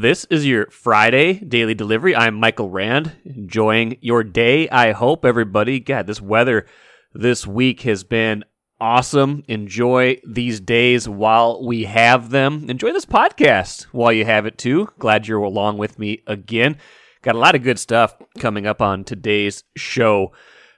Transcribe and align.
This 0.00 0.24
is 0.30 0.46
your 0.46 0.70
Friday 0.70 1.34
daily 1.34 1.74
delivery. 1.74 2.16
I'm 2.16 2.34
Michael 2.34 2.70
Rand, 2.70 3.12
enjoying 3.22 3.98
your 4.00 4.24
day. 4.24 4.66
I 4.70 4.92
hope 4.92 5.26
everybody, 5.26 5.78
God, 5.78 6.06
this 6.06 6.22
weather 6.22 6.64
this 7.12 7.46
week 7.46 7.82
has 7.82 8.02
been 8.02 8.46
awesome. 8.80 9.44
Enjoy 9.46 10.18
these 10.26 10.58
days 10.58 11.06
while 11.06 11.62
we 11.62 11.84
have 11.84 12.30
them. 12.30 12.70
Enjoy 12.70 12.94
this 12.94 13.04
podcast 13.04 13.82
while 13.92 14.10
you 14.10 14.24
have 14.24 14.46
it 14.46 14.56
too. 14.56 14.88
Glad 14.98 15.28
you're 15.28 15.42
along 15.42 15.76
with 15.76 15.98
me 15.98 16.22
again. 16.26 16.78
Got 17.20 17.34
a 17.34 17.38
lot 17.38 17.54
of 17.54 17.62
good 17.62 17.78
stuff 17.78 18.16
coming 18.38 18.66
up 18.66 18.80
on 18.80 19.04
today's 19.04 19.64
show. 19.76 20.32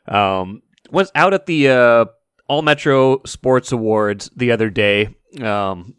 Um, 0.08 0.62
was 0.90 1.12
out 1.14 1.32
at 1.32 1.46
the 1.46 1.68
uh, 1.68 2.04
All 2.48 2.62
Metro 2.62 3.22
Sports 3.24 3.70
Awards 3.70 4.32
the 4.34 4.50
other 4.50 4.68
day. 4.68 5.14
Um, 5.40 5.94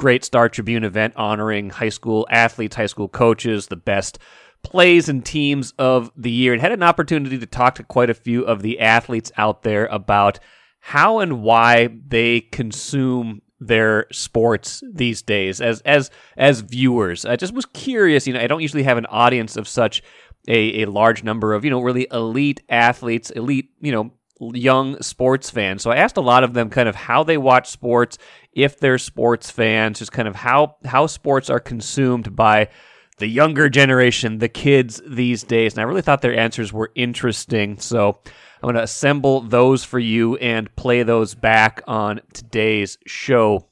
great 0.00 0.24
Star 0.24 0.48
Tribune 0.48 0.82
event 0.82 1.14
honoring 1.14 1.68
high 1.68 1.90
school 1.90 2.26
athletes, 2.30 2.74
high 2.74 2.86
school 2.86 3.06
coaches, 3.06 3.66
the 3.66 3.76
best 3.76 4.18
plays 4.62 5.10
and 5.10 5.22
teams 5.24 5.74
of 5.78 6.10
the 6.16 6.30
year, 6.30 6.54
and 6.54 6.62
had 6.62 6.72
an 6.72 6.82
opportunity 6.82 7.38
to 7.38 7.44
talk 7.44 7.74
to 7.74 7.82
quite 7.82 8.08
a 8.08 8.14
few 8.14 8.42
of 8.42 8.62
the 8.62 8.80
athletes 8.80 9.30
out 9.36 9.62
there 9.62 9.84
about 9.86 10.40
how 10.80 11.18
and 11.18 11.42
why 11.42 11.90
they 12.08 12.40
consume 12.40 13.42
their 13.60 14.06
sports 14.10 14.82
these 14.90 15.20
days 15.20 15.60
as 15.60 15.82
as 15.82 16.10
as 16.38 16.60
viewers. 16.60 17.26
I 17.26 17.36
just 17.36 17.52
was 17.52 17.66
curious, 17.66 18.26
you 18.26 18.32
know, 18.32 18.40
I 18.40 18.46
don't 18.46 18.62
usually 18.62 18.84
have 18.84 18.96
an 18.96 19.04
audience 19.06 19.58
of 19.58 19.68
such 19.68 20.02
a, 20.48 20.82
a 20.82 20.86
large 20.86 21.22
number 21.22 21.52
of, 21.52 21.62
you 21.62 21.70
know, 21.70 21.82
really 21.82 22.06
elite 22.10 22.62
athletes, 22.70 23.28
elite, 23.28 23.68
you 23.82 23.92
know, 23.92 24.12
young 24.40 25.00
sports 25.02 25.50
fans. 25.50 25.82
So 25.82 25.90
I 25.90 25.96
asked 25.96 26.16
a 26.16 26.22
lot 26.22 26.44
of 26.44 26.54
them 26.54 26.70
kind 26.70 26.88
of 26.88 26.94
how 26.94 27.22
they 27.22 27.36
watch 27.36 27.68
sports, 27.68 28.18
if 28.52 28.78
they're 28.78 28.98
sports 28.98 29.50
fans, 29.50 29.98
just 29.98 30.12
kind 30.12 30.28
of 30.28 30.36
how 30.36 30.76
how 30.84 31.06
sports 31.06 31.50
are 31.50 31.60
consumed 31.60 32.34
by 32.34 32.68
the 33.18 33.28
younger 33.28 33.68
generation, 33.68 34.38
the 34.38 34.48
kids 34.48 35.00
these 35.06 35.42
days. 35.42 35.74
And 35.74 35.80
I 35.80 35.84
really 35.84 36.02
thought 36.02 36.22
their 36.22 36.36
answers 36.36 36.72
were 36.72 36.90
interesting. 36.94 37.78
So 37.78 38.18
I'm 38.26 38.66
going 38.66 38.74
to 38.74 38.82
assemble 38.82 39.42
those 39.42 39.84
for 39.84 39.98
you 39.98 40.36
and 40.36 40.74
play 40.74 41.02
those 41.02 41.34
back 41.34 41.82
on 41.86 42.20
today's 42.32 42.98
show. 43.06 43.68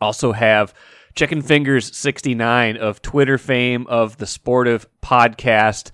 Also 0.00 0.32
have 0.32 0.74
Chicken 1.14 1.42
Fingers 1.42 1.96
69 1.96 2.76
of 2.76 3.02
Twitter 3.02 3.38
fame 3.38 3.86
of 3.88 4.16
the 4.16 4.26
Sportive 4.26 4.86
podcast 5.02 5.90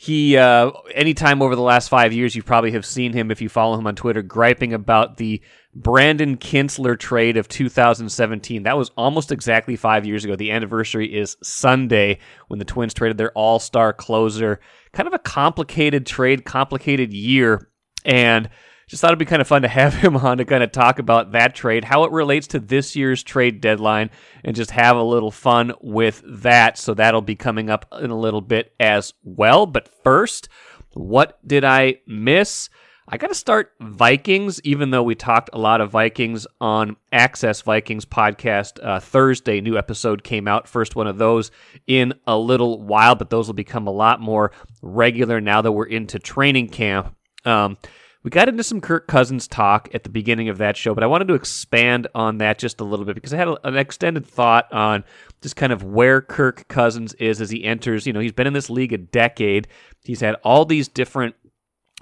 he 0.00 0.36
uh, 0.36 0.70
anytime 0.94 1.42
over 1.42 1.56
the 1.56 1.62
last 1.62 1.88
five 1.88 2.12
years 2.12 2.36
you 2.36 2.42
probably 2.42 2.70
have 2.70 2.86
seen 2.86 3.12
him 3.12 3.32
if 3.32 3.42
you 3.42 3.48
follow 3.48 3.76
him 3.76 3.86
on 3.86 3.96
twitter 3.96 4.22
griping 4.22 4.72
about 4.72 5.16
the 5.16 5.42
brandon 5.74 6.36
kintzler 6.36 6.96
trade 6.96 7.36
of 7.36 7.48
2017 7.48 8.62
that 8.62 8.78
was 8.78 8.90
almost 8.96 9.32
exactly 9.32 9.76
five 9.76 10.06
years 10.06 10.24
ago. 10.24 10.36
The 10.36 10.52
anniversary 10.52 11.16
is 11.16 11.36
sunday 11.42 12.18
when 12.46 12.58
the 12.58 12.64
twins 12.64 12.94
traded 12.94 13.18
their 13.18 13.32
all-star 13.32 13.92
closer. 13.92 14.60
Kind 14.92 15.06
of 15.06 15.14
a 15.14 15.18
complicated 15.18 16.06
trade 16.06 16.44
complicated 16.44 17.12
year. 17.12 17.68
And 18.04 18.48
just 18.88 19.02
thought 19.02 19.10
it'd 19.10 19.18
be 19.18 19.24
kind 19.26 19.42
of 19.42 19.46
fun 19.46 19.62
to 19.62 19.68
have 19.68 19.94
him 20.02 20.16
on 20.16 20.38
to 20.38 20.44
kind 20.44 20.64
of 20.64 20.72
talk 20.72 20.98
about 20.98 21.32
that 21.32 21.54
trade, 21.54 21.84
how 21.84 22.04
it 22.04 22.10
relates 22.10 22.46
to 22.48 22.58
this 22.58 22.96
year's 22.96 23.22
trade 23.22 23.60
deadline, 23.60 24.10
and 24.42 24.56
just 24.56 24.72
have 24.72 24.96
a 24.96 25.02
little 25.02 25.30
fun 25.30 25.72
with 25.80 26.22
that. 26.26 26.78
So 26.78 26.94
that'll 26.94 27.20
be 27.20 27.36
coming 27.36 27.70
up 27.70 27.86
in 28.00 28.10
a 28.10 28.18
little 28.18 28.40
bit 28.40 28.72
as 28.80 29.12
well. 29.22 29.66
But 29.66 29.88
first, 30.02 30.48
what 30.94 31.38
did 31.46 31.64
I 31.64 31.96
miss? 32.06 32.70
I 33.10 33.16
got 33.16 33.28
to 33.28 33.34
start 33.34 33.72
Vikings, 33.80 34.60
even 34.64 34.90
though 34.90 35.02
we 35.02 35.14
talked 35.14 35.48
a 35.54 35.58
lot 35.58 35.80
of 35.80 35.90
Vikings 35.90 36.46
on 36.60 36.96
Access 37.10 37.62
Vikings 37.62 38.04
podcast 38.04 38.84
uh, 38.84 39.00
Thursday. 39.00 39.62
New 39.62 39.78
episode 39.78 40.22
came 40.22 40.46
out, 40.46 40.68
first 40.68 40.94
one 40.94 41.06
of 41.06 41.16
those 41.16 41.50
in 41.86 42.12
a 42.26 42.36
little 42.36 42.82
while, 42.82 43.14
but 43.14 43.30
those 43.30 43.46
will 43.46 43.54
become 43.54 43.86
a 43.86 43.92
lot 43.92 44.20
more 44.20 44.52
regular 44.82 45.40
now 45.40 45.62
that 45.62 45.72
we're 45.72 45.86
into 45.86 46.18
training 46.18 46.68
camp. 46.68 47.14
Um, 47.46 47.78
we 48.28 48.30
got 48.30 48.50
into 48.50 48.62
some 48.62 48.82
Kirk 48.82 49.06
Cousins 49.06 49.48
talk 49.48 49.88
at 49.94 50.02
the 50.02 50.10
beginning 50.10 50.50
of 50.50 50.58
that 50.58 50.76
show, 50.76 50.94
but 50.94 51.02
I 51.02 51.06
wanted 51.06 51.28
to 51.28 51.34
expand 51.34 52.08
on 52.14 52.36
that 52.38 52.58
just 52.58 52.78
a 52.78 52.84
little 52.84 53.06
bit 53.06 53.14
because 53.14 53.32
I 53.32 53.38
had 53.38 53.48
an 53.64 53.78
extended 53.78 54.26
thought 54.26 54.70
on 54.70 55.02
just 55.40 55.56
kind 55.56 55.72
of 55.72 55.82
where 55.82 56.20
Kirk 56.20 56.68
Cousins 56.68 57.14
is 57.14 57.40
as 57.40 57.48
he 57.48 57.64
enters. 57.64 58.06
You 58.06 58.12
know, 58.12 58.20
he's 58.20 58.32
been 58.32 58.46
in 58.46 58.52
this 58.52 58.68
league 58.68 58.92
a 58.92 58.98
decade. 58.98 59.66
He's 60.04 60.20
had 60.20 60.34
all 60.44 60.66
these 60.66 60.88
different, 60.88 61.36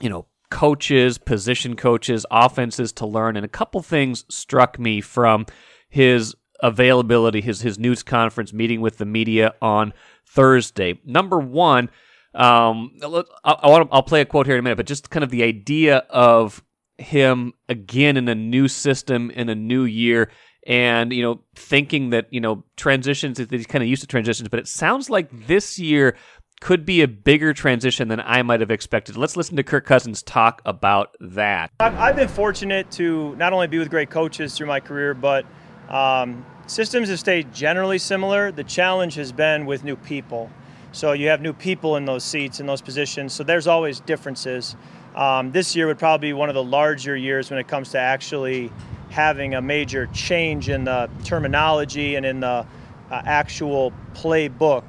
you 0.00 0.08
know, 0.08 0.26
coaches, 0.50 1.16
position 1.16 1.76
coaches, 1.76 2.26
offenses 2.28 2.90
to 2.94 3.06
learn, 3.06 3.36
and 3.36 3.44
a 3.44 3.48
couple 3.48 3.80
things 3.80 4.24
struck 4.28 4.80
me 4.80 5.00
from 5.00 5.46
his 5.88 6.34
availability, 6.58 7.40
his 7.40 7.60
his 7.60 7.78
news 7.78 8.02
conference 8.02 8.52
meeting 8.52 8.80
with 8.80 8.98
the 8.98 9.06
media 9.06 9.54
on 9.62 9.92
Thursday. 10.26 10.98
Number 11.04 11.38
one 11.38 11.88
um, 12.36 12.92
I, 13.02 13.68
want 13.68 13.88
I'll 13.92 14.02
play 14.02 14.20
a 14.20 14.24
quote 14.24 14.46
here 14.46 14.56
in 14.56 14.60
a 14.60 14.62
minute, 14.62 14.76
but 14.76 14.86
just 14.86 15.10
kind 15.10 15.24
of 15.24 15.30
the 15.30 15.42
idea 15.42 15.98
of 16.10 16.62
him 16.98 17.52
again 17.68 18.16
in 18.16 18.28
a 18.28 18.34
new 18.34 18.68
system 18.68 19.30
in 19.30 19.48
a 19.48 19.54
new 19.54 19.84
year 19.84 20.30
and 20.66 21.12
you 21.12 21.22
know 21.22 21.40
thinking 21.54 22.08
that 22.08 22.26
you 22.30 22.40
know 22.40 22.64
transitions 22.76 23.36
that 23.36 23.50
he's 23.50 23.66
kind 23.66 23.84
of 23.84 23.88
used 23.88 24.00
to 24.00 24.06
transitions 24.06 24.48
but 24.48 24.58
it 24.58 24.66
sounds 24.66 25.10
like 25.10 25.28
this 25.46 25.78
year 25.78 26.16
could 26.60 26.86
be 26.86 27.02
a 27.02 27.08
bigger 27.08 27.52
transition 27.52 28.08
than 28.08 28.20
I 28.20 28.42
might 28.42 28.60
have 28.60 28.70
expected. 28.70 29.16
Let's 29.16 29.36
listen 29.36 29.56
to 29.56 29.62
Kirk 29.62 29.84
Cousins 29.84 30.22
talk 30.22 30.62
about 30.64 31.14
that. 31.20 31.70
I've 31.80 32.16
been 32.16 32.28
fortunate 32.28 32.90
to 32.92 33.36
not 33.36 33.52
only 33.52 33.66
be 33.66 33.78
with 33.78 33.90
great 33.90 34.10
coaches 34.10 34.56
through 34.56 34.66
my 34.66 34.80
career, 34.80 35.12
but 35.12 35.44
um, 35.88 36.44
systems 36.66 37.08
have 37.10 37.18
stayed 37.18 37.52
generally 37.52 37.98
similar. 37.98 38.50
The 38.52 38.64
challenge 38.64 39.14
has 39.16 39.32
been 39.32 39.66
with 39.66 39.84
new 39.84 39.96
people. 39.96 40.50
So 40.96 41.12
you 41.12 41.28
have 41.28 41.42
new 41.42 41.52
people 41.52 41.96
in 41.96 42.06
those 42.06 42.24
seats, 42.24 42.58
in 42.58 42.64
those 42.64 42.80
positions. 42.80 43.34
So 43.34 43.44
there's 43.44 43.66
always 43.66 44.00
differences. 44.00 44.76
Um, 45.14 45.52
this 45.52 45.76
year 45.76 45.86
would 45.88 45.98
probably 45.98 46.28
be 46.28 46.32
one 46.32 46.48
of 46.48 46.54
the 46.54 46.64
larger 46.64 47.14
years 47.14 47.50
when 47.50 47.58
it 47.58 47.68
comes 47.68 47.90
to 47.90 47.98
actually 47.98 48.72
having 49.10 49.54
a 49.54 49.60
major 49.60 50.06
change 50.14 50.70
in 50.70 50.84
the 50.84 51.10
terminology 51.22 52.14
and 52.14 52.24
in 52.24 52.40
the 52.40 52.48
uh, 52.48 52.66
actual 53.10 53.92
playbook. 54.14 54.84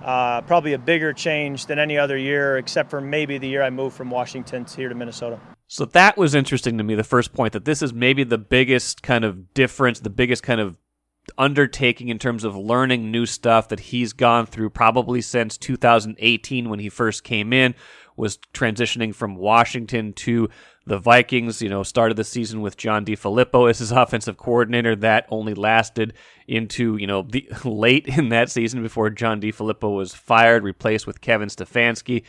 Uh, 0.00 0.42
probably 0.42 0.74
a 0.74 0.78
bigger 0.78 1.12
change 1.12 1.66
than 1.66 1.80
any 1.80 1.98
other 1.98 2.16
year, 2.16 2.56
except 2.56 2.88
for 2.88 3.00
maybe 3.00 3.36
the 3.36 3.48
year 3.48 3.64
I 3.64 3.70
moved 3.70 3.96
from 3.96 4.10
Washington 4.10 4.64
to 4.64 4.76
here 4.76 4.88
to 4.88 4.94
Minnesota. 4.94 5.40
So 5.66 5.84
that 5.86 6.16
was 6.16 6.36
interesting 6.36 6.78
to 6.78 6.84
me. 6.84 6.94
The 6.94 7.02
first 7.02 7.32
point 7.32 7.52
that 7.54 7.64
this 7.64 7.82
is 7.82 7.92
maybe 7.92 8.22
the 8.22 8.38
biggest 8.38 9.02
kind 9.02 9.24
of 9.24 9.52
difference, 9.54 9.98
the 9.98 10.08
biggest 10.08 10.44
kind 10.44 10.60
of 10.60 10.78
undertaking 11.36 12.08
in 12.08 12.18
terms 12.18 12.44
of 12.44 12.56
learning 12.56 13.10
new 13.10 13.26
stuff 13.26 13.68
that 13.68 13.80
he's 13.80 14.12
gone 14.12 14.46
through 14.46 14.70
probably 14.70 15.20
since 15.20 15.58
2018 15.58 16.68
when 16.68 16.78
he 16.78 16.88
first 16.88 17.24
came 17.24 17.52
in 17.52 17.74
was 18.16 18.38
transitioning 18.52 19.14
from 19.14 19.36
Washington 19.36 20.12
to 20.12 20.48
the 20.86 20.98
Vikings, 20.98 21.62
you 21.62 21.68
know, 21.68 21.82
started 21.82 22.16
the 22.16 22.24
season 22.24 22.60
with 22.60 22.76
John 22.76 23.04
DeFilippo 23.04 23.70
as 23.70 23.78
his 23.78 23.92
offensive 23.92 24.36
coordinator. 24.36 24.96
That 24.96 25.26
only 25.30 25.54
lasted 25.54 26.14
into, 26.46 26.96
you 26.96 27.06
know, 27.06 27.22
the 27.22 27.48
late 27.64 28.06
in 28.06 28.30
that 28.30 28.50
season 28.50 28.82
before 28.82 29.10
John 29.10 29.40
DeFilippo 29.40 29.94
was 29.94 30.14
fired, 30.14 30.64
replaced 30.64 31.06
with 31.06 31.20
Kevin 31.20 31.48
Stefanski. 31.48 32.24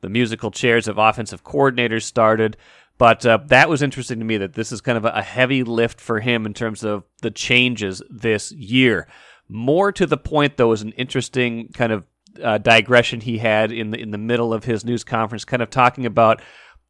The 0.00 0.08
musical 0.08 0.50
chairs 0.50 0.86
of 0.86 0.98
offensive 0.98 1.44
coordinators 1.44 2.02
started. 2.02 2.56
But 2.96 3.26
uh, 3.26 3.38
that 3.46 3.68
was 3.68 3.82
interesting 3.82 4.18
to 4.20 4.24
me 4.24 4.36
that 4.38 4.54
this 4.54 4.70
is 4.70 4.80
kind 4.80 4.96
of 4.96 5.04
a 5.04 5.22
heavy 5.22 5.64
lift 5.64 6.00
for 6.00 6.20
him 6.20 6.46
in 6.46 6.54
terms 6.54 6.84
of 6.84 7.04
the 7.22 7.30
changes 7.30 8.02
this 8.08 8.52
year. 8.52 9.08
More 9.48 9.90
to 9.92 10.06
the 10.06 10.16
point, 10.16 10.56
though, 10.56 10.72
is 10.72 10.82
an 10.82 10.92
interesting 10.92 11.68
kind 11.68 11.92
of 11.92 12.04
uh, 12.42 12.58
digression 12.58 13.20
he 13.20 13.38
had 13.38 13.72
in 13.72 13.90
the 13.90 13.98
in 14.00 14.10
the 14.10 14.18
middle 14.18 14.54
of 14.54 14.64
his 14.64 14.84
news 14.84 15.04
conference, 15.04 15.44
kind 15.44 15.62
of 15.62 15.70
talking 15.70 16.06
about 16.06 16.40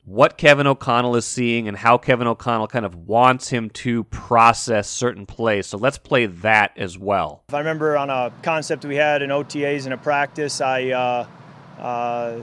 what 0.04 0.36
Kevin 0.36 0.66
O'Connell 0.66 1.16
is 1.16 1.24
seeing 1.24 1.66
and 1.66 1.76
how 1.78 1.96
Kevin 1.96 2.26
O'Connell 2.26 2.66
kind 2.66 2.84
of 2.84 2.94
wants 2.94 3.48
him 3.48 3.70
to 3.70 4.04
process 4.04 4.86
certain 4.88 5.24
plays. 5.24 5.66
So 5.66 5.78
let's 5.78 5.96
play 5.96 6.26
that 6.26 6.76
as 6.76 6.98
well. 6.98 7.42
If 7.48 7.54
I 7.54 7.58
remember 7.58 7.96
on 7.96 8.10
a 8.10 8.30
concept 8.42 8.84
we 8.84 8.96
had 8.96 9.22
in 9.22 9.30
OTAs 9.30 9.86
in 9.86 9.92
a 9.92 9.98
practice, 9.98 10.60
I. 10.60 10.90
Uh, 10.90 11.26
uh, 11.78 12.40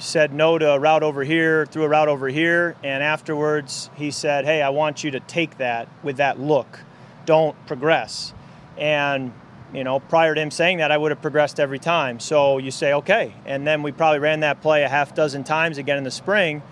said 0.00 0.32
no 0.32 0.58
to 0.58 0.72
a 0.72 0.78
route 0.78 1.02
over 1.02 1.22
here, 1.22 1.66
threw 1.66 1.84
a 1.84 1.88
route 1.88 2.08
over 2.08 2.28
here, 2.28 2.76
and 2.82 3.02
afterwards 3.02 3.90
he 3.94 4.10
said, 4.10 4.44
Hey, 4.44 4.62
I 4.62 4.70
want 4.70 5.04
you 5.04 5.10
to 5.12 5.20
take 5.20 5.58
that 5.58 5.88
with 6.02 6.16
that 6.16 6.40
look. 6.40 6.80
Don't 7.26 7.54
progress. 7.66 8.32
And, 8.78 9.32
you 9.74 9.84
know, 9.84 10.00
prior 10.00 10.34
to 10.34 10.40
him 10.40 10.50
saying 10.50 10.78
that, 10.78 10.90
I 10.90 10.96
would 10.96 11.10
have 11.10 11.20
progressed 11.20 11.60
every 11.60 11.78
time. 11.78 12.18
So 12.18 12.58
you 12.58 12.70
say, 12.70 12.94
Okay. 12.94 13.34
And 13.44 13.66
then 13.66 13.82
we 13.82 13.92
probably 13.92 14.18
ran 14.18 14.40
that 14.40 14.62
play 14.62 14.82
a 14.82 14.88
half 14.88 15.14
dozen 15.14 15.44
times 15.44 15.78
again 15.78 15.98
in 15.98 16.04
the 16.04 16.10
spring. 16.10 16.62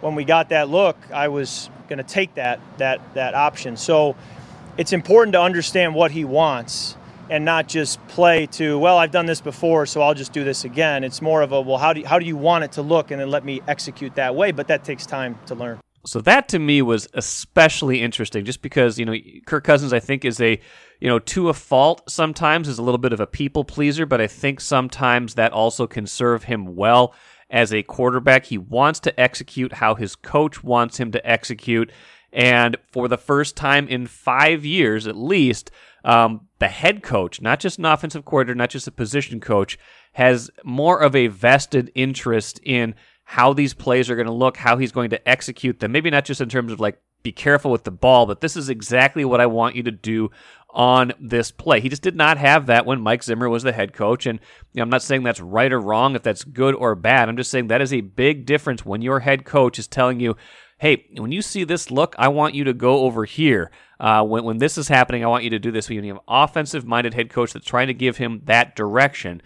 When 0.00 0.14
we 0.14 0.24
got 0.24 0.50
that 0.50 0.68
look, 0.68 0.96
I 1.12 1.28
was 1.28 1.70
going 1.88 1.98
to 1.98 2.04
take 2.04 2.34
that, 2.34 2.60
that, 2.78 3.14
that 3.14 3.34
option. 3.34 3.76
So 3.76 4.16
it's 4.76 4.92
important 4.92 5.32
to 5.32 5.40
understand 5.40 5.94
what 5.94 6.10
he 6.10 6.24
wants 6.24 6.96
and 7.30 7.44
not 7.44 7.68
just 7.68 8.04
play 8.08 8.46
to 8.46 8.78
well 8.78 8.98
i've 8.98 9.10
done 9.10 9.26
this 9.26 9.40
before 9.40 9.86
so 9.86 10.02
i'll 10.02 10.14
just 10.14 10.32
do 10.32 10.44
this 10.44 10.64
again 10.64 11.04
it's 11.04 11.22
more 11.22 11.42
of 11.42 11.52
a 11.52 11.60
well 11.60 11.78
how 11.78 11.92
do 11.92 12.00
you, 12.00 12.06
how 12.06 12.18
do 12.18 12.26
you 12.26 12.36
want 12.36 12.64
it 12.64 12.72
to 12.72 12.82
look 12.82 13.10
and 13.10 13.20
then 13.20 13.30
let 13.30 13.44
me 13.44 13.60
execute 13.68 14.14
that 14.14 14.34
way 14.34 14.52
but 14.52 14.68
that 14.68 14.84
takes 14.84 15.06
time 15.06 15.38
to 15.46 15.54
learn 15.54 15.78
So 16.06 16.20
that 16.20 16.48
to 16.48 16.58
me 16.58 16.82
was 16.82 17.08
especially 17.14 18.02
interesting, 18.02 18.44
just 18.44 18.60
because 18.60 18.98
you 18.98 19.06
know 19.06 19.16
Kirk 19.46 19.64
Cousins, 19.64 19.92
I 19.92 20.00
think, 20.00 20.24
is 20.24 20.38
a 20.40 20.60
you 21.00 21.08
know 21.08 21.18
to 21.18 21.48
a 21.48 21.54
fault 21.54 22.02
sometimes 22.08 22.68
is 22.68 22.78
a 22.78 22.82
little 22.82 22.98
bit 22.98 23.14
of 23.14 23.20
a 23.20 23.26
people 23.26 23.64
pleaser, 23.64 24.04
but 24.04 24.20
I 24.20 24.26
think 24.26 24.60
sometimes 24.60 25.34
that 25.34 25.52
also 25.52 25.86
can 25.86 26.06
serve 26.06 26.44
him 26.44 26.76
well 26.76 27.14
as 27.48 27.72
a 27.72 27.82
quarterback. 27.82 28.44
He 28.44 28.58
wants 28.58 29.00
to 29.00 29.18
execute 29.18 29.72
how 29.72 29.94
his 29.94 30.14
coach 30.14 30.62
wants 30.62 31.00
him 31.00 31.10
to 31.12 31.26
execute, 31.26 31.90
and 32.34 32.76
for 32.90 33.06
the 33.06 33.16
first 33.16 33.56
time 33.56 33.86
in 33.86 34.08
five 34.08 34.64
years 34.64 35.06
at 35.06 35.16
least, 35.16 35.70
um, 36.04 36.48
the 36.58 36.68
head 36.68 37.02
coach, 37.02 37.40
not 37.40 37.60
just 37.60 37.78
an 37.78 37.84
offensive 37.84 38.24
coordinator, 38.24 38.56
not 38.56 38.70
just 38.70 38.88
a 38.88 38.92
position 38.92 39.40
coach, 39.40 39.78
has 40.12 40.50
more 40.64 41.00
of 41.00 41.14
a 41.14 41.28
vested 41.28 41.92
interest 41.94 42.60
in 42.64 42.94
how 43.22 43.52
these 43.52 43.72
plays 43.72 44.10
are 44.10 44.16
going 44.16 44.26
to 44.26 44.32
look, 44.32 44.56
how 44.56 44.76
he's 44.76 44.92
going 44.92 45.10
to 45.10 45.28
execute 45.28 45.78
them. 45.78 45.92
Maybe 45.92 46.10
not 46.10 46.24
just 46.24 46.40
in 46.40 46.48
terms 46.48 46.72
of 46.72 46.80
like 46.80 47.00
be 47.22 47.32
careful 47.32 47.70
with 47.70 47.84
the 47.84 47.90
ball, 47.90 48.26
but 48.26 48.40
this 48.40 48.56
is 48.56 48.68
exactly 48.68 49.24
what 49.24 49.40
I 49.40 49.46
want 49.46 49.76
you 49.76 49.82
to 49.84 49.90
do 49.90 50.30
on 50.70 51.12
this 51.20 51.52
play. 51.52 51.80
He 51.80 51.88
just 51.88 52.02
did 52.02 52.16
not 52.16 52.36
have 52.36 52.66
that 52.66 52.84
when 52.84 53.00
Mike 53.00 53.22
Zimmer 53.22 53.48
was 53.48 53.62
the 53.62 53.72
head 53.72 53.92
coach. 53.92 54.26
And 54.26 54.40
you 54.72 54.80
know, 54.80 54.82
I'm 54.82 54.90
not 54.90 55.02
saying 55.02 55.22
that's 55.22 55.40
right 55.40 55.72
or 55.72 55.80
wrong, 55.80 56.16
if 56.16 56.22
that's 56.22 56.44
good 56.44 56.74
or 56.74 56.94
bad. 56.96 57.28
I'm 57.28 57.36
just 57.36 57.50
saying 57.50 57.68
that 57.68 57.80
is 57.80 57.92
a 57.92 58.02
big 58.02 58.44
difference 58.44 58.84
when 58.84 59.00
your 59.00 59.20
head 59.20 59.44
coach 59.44 59.78
is 59.78 59.86
telling 59.86 60.20
you, 60.20 60.36
hey, 60.78 61.06
when 61.16 61.32
you 61.32 61.42
see 61.42 61.64
this 61.64 61.90
look, 61.90 62.14
I 62.18 62.28
want 62.28 62.54
you 62.54 62.64
to 62.64 62.74
go 62.74 63.00
over 63.00 63.24
here. 63.24 63.70
Uh, 64.00 64.24
when, 64.24 64.44
when 64.44 64.58
this 64.58 64.76
is 64.76 64.88
happening, 64.88 65.24
I 65.24 65.28
want 65.28 65.44
you 65.44 65.50
to 65.50 65.58
do 65.58 65.70
this. 65.70 65.88
You 65.88 66.02
have 66.02 66.16
an 66.16 66.22
offensive 66.28 66.84
minded 66.84 67.14
head 67.14 67.30
coach 67.30 67.52
that's 67.52 67.66
trying 67.66 67.86
to 67.86 67.94
give 67.94 68.16
him 68.16 68.42
that 68.44 68.76
direction. 68.76 69.40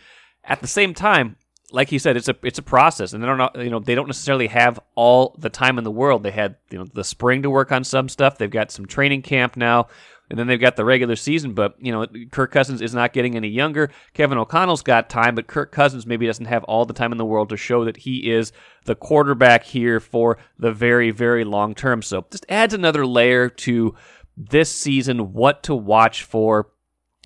At 0.44 0.60
the 0.60 0.66
same 0.66 0.94
time, 0.94 1.36
like 1.70 1.90
he 1.90 1.98
said, 1.98 2.16
it's 2.16 2.28
a 2.28 2.36
it's 2.42 2.58
a 2.58 2.62
process, 2.62 3.12
and 3.12 3.22
they 3.22 3.26
don't 3.26 3.56
you 3.56 3.70
know 3.70 3.78
they 3.78 3.94
don't 3.94 4.06
necessarily 4.06 4.46
have 4.46 4.80
all 4.94 5.36
the 5.38 5.50
time 5.50 5.76
in 5.76 5.84
the 5.84 5.90
world. 5.90 6.22
They 6.22 6.30
had 6.30 6.56
you 6.70 6.78
know 6.78 6.86
the 6.94 7.04
spring 7.04 7.42
to 7.42 7.50
work 7.50 7.72
on 7.72 7.84
some 7.84 8.08
stuff. 8.08 8.38
They've 8.38 8.50
got 8.50 8.70
some 8.70 8.86
training 8.86 9.22
camp 9.22 9.56
now, 9.56 9.88
and 10.30 10.38
then 10.38 10.46
they've 10.46 10.60
got 10.60 10.76
the 10.76 10.84
regular 10.84 11.16
season. 11.16 11.54
But 11.54 11.74
you 11.78 11.92
know, 11.92 12.06
Kirk 12.30 12.52
Cousins 12.52 12.80
is 12.80 12.94
not 12.94 13.12
getting 13.12 13.36
any 13.36 13.48
younger. 13.48 13.90
Kevin 14.14 14.38
O'Connell's 14.38 14.82
got 14.82 15.08
time, 15.10 15.34
but 15.34 15.46
Kirk 15.46 15.72
Cousins 15.72 16.06
maybe 16.06 16.26
doesn't 16.26 16.46
have 16.46 16.64
all 16.64 16.84
the 16.84 16.94
time 16.94 17.12
in 17.12 17.18
the 17.18 17.24
world 17.24 17.48
to 17.50 17.56
show 17.56 17.84
that 17.84 17.98
he 17.98 18.30
is 18.30 18.52
the 18.84 18.94
quarterback 18.94 19.64
here 19.64 20.00
for 20.00 20.38
the 20.58 20.72
very 20.72 21.10
very 21.10 21.44
long 21.44 21.74
term. 21.74 22.02
So 22.02 22.26
just 22.30 22.46
adds 22.48 22.74
another 22.74 23.06
layer 23.06 23.48
to 23.48 23.94
this 24.36 24.70
season. 24.70 25.32
What 25.32 25.62
to 25.64 25.74
watch 25.74 26.22
for? 26.22 26.70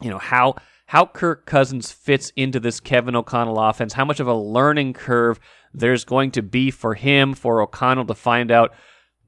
You 0.01 0.11
know 0.11 0.19
how 0.19 0.57
how 0.87 1.07
Kirk 1.07 1.47
Cousins 1.47 1.91
fits 1.91 2.33
into 2.37 2.61
this 2.61 2.79
Kevin 2.79 3.17
O'Connell 3.17 3.59
offense, 3.59 3.95
how 3.95 4.05
much 4.05 4.21
of 4.21 4.27
a 4.27 4.35
learning 4.35 4.93
curve 4.93 5.41
there's 5.73 6.05
going 6.05 6.31
to 6.33 6.43
be 6.43 6.71
for 6.71 6.95
him, 6.95 7.33
for 7.33 7.63
O'Connell 7.63 8.05
to 8.05 8.15
find 8.15 8.51
out 8.51 8.75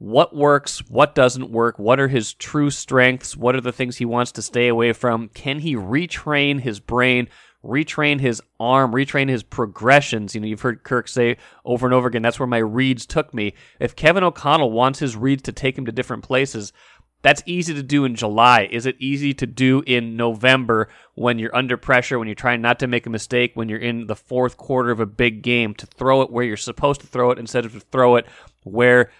what 0.05 0.37
works, 0.37 0.81
what 0.91 1.15
doesn't 1.15 1.51
work, 1.51 1.79
what 1.79 1.99
are 1.99 2.09
his 2.09 2.35
true 2.35 2.69
strengths, 2.69 3.35
what 3.39 3.57
are 3.57 3.63
the 3.63 3.73
things 3.73 3.97
he 3.97 4.05
wants 4.05 4.33
to 4.33 4.43
stay 4.43 4.69
away 4.69 4.93
from. 4.93 5.31
Can 5.31 5.61
he 5.61 5.75
retrain 5.75 6.61
his 6.61 6.79
brain, 6.79 7.27
retrain 7.65 8.21
his 8.21 8.43
arm, 8.61 8.93
retrain 8.93 9.31
his 9.31 9.43
progressions? 9.43 10.35
You 10.35 10.43
know, 10.43 10.47
you've 10.47 10.61
heard 10.61 10.85
Kirk 10.85 11.09
say 11.09 11.39
over 11.65 11.87
and 11.87 11.95
over 11.95 12.07
again, 12.07 12.21
that's 12.21 12.39
where 12.39 12.47
my 12.47 12.59
reads 12.59 13.07
took 13.07 13.33
me. 13.33 13.55
If 13.81 13.97
Kevin 13.97 14.25
O'Connell 14.25 14.73
wants 14.73 14.99
his 14.99 15.17
reads 15.17 15.43
to 15.45 15.53
take 15.53 15.79
him 15.79 15.87
to 15.87 15.93
different 15.93 16.23
places, 16.23 16.75
that's 17.23 17.43
easy 17.47 17.73
to 17.73 17.83
do 17.83 18.05
in 18.05 18.15
July. 18.15 18.69
Is 18.71 18.85
it 18.85 18.97
easy 18.99 19.33
to 19.33 19.47
do 19.47 19.83
in 19.87 20.19
November 20.19 20.91
when 21.15 21.39
you're 21.39 21.57
under 21.57 21.79
pressure, 21.79 22.19
when 22.19 22.29
you're 22.29 22.35
trying 22.35 22.61
not 22.61 22.79
to 22.81 22.87
make 22.87 23.07
a 23.07 23.11
mistake, 23.11 23.53
when 23.55 23.71
you're 23.71 23.79
in 23.79 24.07
the 24.07 24.17
fourth 24.17 24.59
quarter 24.59 24.91
of 24.91 25.01
a 25.01 25.07
big 25.07 25.41
game, 25.41 25.73
to 25.77 25.87
throw 25.87 26.21
it 26.21 26.31
where 26.31 26.45
you're 26.45 26.59
supposed 26.59 27.01
to 27.01 27.07
throw 27.07 27.31
it 27.31 27.39
instead 27.39 27.65
of 27.65 27.73
to 27.73 27.81
throw 27.81 28.17
it 28.17 28.27
where 28.65 29.11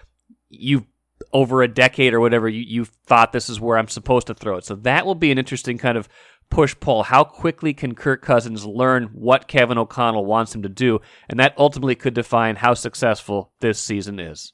you've 0.59 0.85
over 1.33 1.63
a 1.63 1.69
decade 1.69 2.15
or 2.15 2.21
whatever 2.21 2.49
you, 2.49 2.63
you 2.63 2.85
thought 2.85 3.33
this 3.33 3.49
is 3.49 3.61
where 3.61 3.79
I'm 3.79 3.89
supposed 3.89 4.27
to 4.29 4.35
throw 4.35 4.57
it. 4.57 4.65
So 4.65 4.77
that 4.77 5.07
will 5.07 5.15
be 5.15 5.31
an 5.31 5.39
interesting 5.39 5.79
kind 5.79 5.99
of 5.99 6.09
push 6.51 6.75
pull. 6.79 7.03
How 7.03 7.25
quickly 7.25 7.75
can 7.75 7.95
Kirk 7.95 8.23
Cousins 8.23 8.65
learn 8.65 9.11
what 9.13 9.49
Kevin 9.49 9.79
O'Connell 9.79 10.27
wants 10.27 10.55
him 10.55 10.63
to 10.63 10.69
do? 10.69 11.01
And 11.29 11.41
that 11.41 11.55
ultimately 11.59 11.95
could 11.95 12.15
define 12.15 12.57
how 12.57 12.75
successful 12.75 13.53
this 13.61 13.79
season 13.79 14.21
is. 14.21 14.53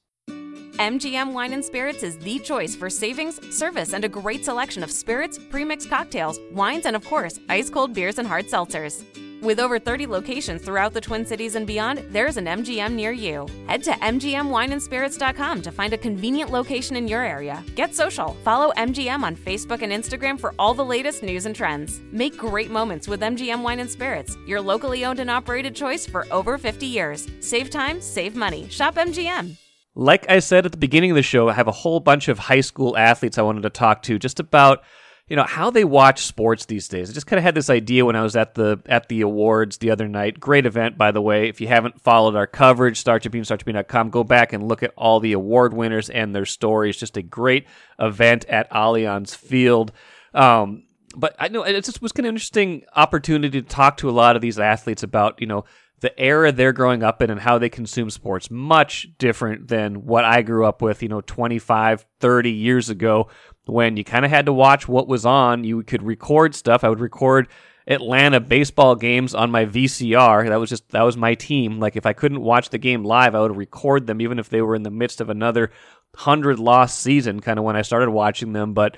MGM 0.81 1.35
Wine 1.35 1.53
and 1.53 1.63
Spirits 1.63 2.03
is 2.03 2.17
the 2.17 2.39
choice 2.39 2.75
for 2.75 2.89
savings, 2.89 3.39
service, 3.55 3.93
and 3.93 4.03
a 4.03 4.09
great 4.09 4.47
selection 4.47 4.83
of 4.83 4.91
spirits, 4.91 5.39
premixed 5.39 5.91
cocktails, 5.91 6.41
wines, 6.53 6.87
and 6.87 6.97
of 6.97 7.05
course, 7.05 7.39
ice 7.51 7.69
cold 7.69 7.93
beers 7.93 8.19
and 8.19 8.27
hard 8.27 8.47
seltzers. 8.47 9.05
With 9.43 9.61
over 9.61 9.79
30 9.79 10.07
locations 10.07 10.63
throughout 10.63 10.95
the 10.95 11.01
Twin 11.03 11.27
Cities 11.27 11.55
and 11.55 11.67
beyond, 11.67 11.99
there's 12.09 12.39
an 12.39 12.47
MGM 12.47 12.93
near 12.93 13.13
you. 13.13 13.47
Head 13.67 13.83
to 13.85 13.91
MGMWineandSpirits.com 13.91 15.61
to 15.61 15.71
find 15.71 15.93
a 15.93 15.99
convenient 15.99 16.51
location 16.51 16.97
in 16.97 17.07
your 17.07 17.23
area. 17.23 17.63
Get 17.75 17.95
social. 17.95 18.33
Follow 18.43 18.73
MGM 18.79 19.23
on 19.23 19.37
Facebook 19.37 19.83
and 19.83 19.93
Instagram 19.93 20.41
for 20.41 20.55
all 20.59 20.73
the 20.73 20.83
latest 20.83 21.23
news 21.23 21.45
and 21.45 21.55
trends. 21.55 22.01
Make 22.11 22.39
great 22.39 22.71
moments 22.71 23.07
with 23.07 23.21
MGM 23.21 23.63
Wine 23.63 23.81
and 23.81 23.91
Spirits, 23.91 24.35
your 24.47 24.63
locally 24.63 25.05
owned 25.05 25.21
and 25.21 25.31
operated 25.31 25.77
choice 25.77 26.07
for 26.07 26.27
over 26.31 26.57
50 26.57 26.87
years. 26.87 27.29
Save 27.41 27.69
time, 27.69 28.01
save 28.01 28.35
money. 28.35 28.67
Shop 28.71 28.95
MGM. 28.95 29.59
Like 30.01 30.31
I 30.31 30.39
said 30.39 30.65
at 30.65 30.73
the 30.73 30.79
beginning 30.79 31.11
of 31.11 31.15
the 31.15 31.23
show, 31.23 31.51
I 31.51 31.53
have 31.53 31.69
a 31.69 31.73
whole 31.73 32.01
bunch 32.01 32.29
of 32.29 32.39
high 32.39 32.63
school 32.63 32.97
athletes 32.97 33.37
I 33.37 33.43
wanted 33.43 33.65
to 33.65 33.69
talk 33.71 34.01
to 34.05 34.19
just 34.19 34.41
about 34.41 34.83
you 35.29 35.37
know 35.37 35.45
how 35.45 35.69
they 35.69 35.85
watch 35.85 36.25
sports 36.25 36.65
these 36.65 36.89
days. 36.89 37.11
I 37.11 37.13
just 37.13 37.27
kind 37.27 37.37
of 37.37 37.45
had 37.45 37.55
this 37.55 37.69
idea 37.69 38.07
when 38.07 38.17
I 38.17 38.23
was 38.23 38.35
at 38.35 38.55
the 38.55 38.81
at 38.87 39.11
the 39.11 39.21
awards 39.21 39.77
the 39.77 39.91
other 39.91 40.09
night. 40.09 40.41
Great 40.41 40.65
event, 40.65 40.97
by 40.97 41.11
the 41.11 41.21
way. 41.21 41.51
If 41.51 41.61
you 41.61 41.69
haven't 41.69 42.01
followed 42.01 42.35
our 42.35 42.47
coverage, 42.47 43.05
StarTribune, 43.05 43.43
StarTribune.com, 43.43 44.09
go 44.09 44.25
back 44.25 44.55
and 44.55 44.67
look 44.67 44.83
at 44.83 44.95
all 44.97 45.21
the 45.21 45.35
award 45.35 45.75
winners 45.75 46.09
and 46.09 46.35
their 46.35 46.47
stories. 46.47 46.97
Just 46.97 47.19
a 47.19 47.23
great 47.23 47.67
event 47.99 48.47
at 48.47 48.71
Allianz 48.71 49.37
Field. 49.37 49.93
Um, 50.33 50.85
but 51.15 51.37
I 51.39 51.49
know 51.49 51.63
it 51.63 51.85
just 51.85 52.01
was 52.01 52.13
kind 52.13 52.25
of 52.25 52.31
interesting 52.31 52.85
opportunity 52.97 53.61
to 53.61 53.69
talk 53.69 53.99
to 53.99 54.09
a 54.09 54.13
lot 54.13 54.35
of 54.35 54.41
these 54.41 54.59
athletes 54.59 55.03
about 55.03 55.43
you 55.43 55.47
know 55.47 55.67
the 56.01 56.19
era 56.19 56.51
they're 56.51 56.73
growing 56.73 57.03
up 57.03 57.23
in 57.23 57.31
and 57.31 57.41
how 57.41 57.59
they 57.59 57.69
consume 57.69 58.11
sports 58.11 58.51
much 58.51 59.09
different 59.19 59.69
than 59.69 60.07
what 60.07 60.25
I 60.25 60.43
grew 60.43 60.65
up 60.65 60.83
with, 60.83 61.03
you 61.03 61.09
know, 61.09 61.21
25, 61.21 62.07
30 62.21 62.51
years 62.51 62.89
ago 62.91 63.29
when 63.67 63.97
you 63.97 64.05
kind 64.05 64.25
of 64.25 64.31
had 64.31 64.47
to 64.47 64.53
watch 64.53 64.89
what 64.89 65.09
was 65.09 65.27
on. 65.27 65.65
You 65.65 65.83
could 65.83 66.03
record 66.03 66.55
stuff. 66.55 66.85
I 66.85 66.89
would 66.89 67.01
record 67.01 67.49
Atlanta 67.87 68.41
baseball 68.41 68.95
games 68.95 69.35
on 69.35 69.51
my 69.51 69.67
VCR. 69.67 70.49
That 70.49 70.61
was 70.61 70.71
just 70.71 70.89
that 70.91 71.03
was 71.03 71.17
my 71.17 71.35
team. 71.35 71.81
Like 71.81 71.97
if 71.97 72.07
I 72.07 72.13
couldn't 72.13 72.41
watch 72.41 72.71
the 72.71 72.79
game 72.79 73.05
live, 73.05 73.35
I 73.35 73.41
would 73.41 73.57
record 73.57 74.07
them 74.07 74.21
even 74.21 74.39
if 74.39 74.49
they 74.49 74.63
were 74.63 74.75
in 74.75 74.83
the 74.83 74.91
midst 74.91 75.21
of 75.21 75.29
another 75.29 75.71
100 76.13 76.59
loss 76.59 76.97
season 76.99 77.41
kind 77.41 77.59
of 77.59 77.65
when 77.65 77.77
I 77.77 77.83
started 77.83 78.11
watching 78.11 78.53
them, 78.53 78.75
but 78.75 78.97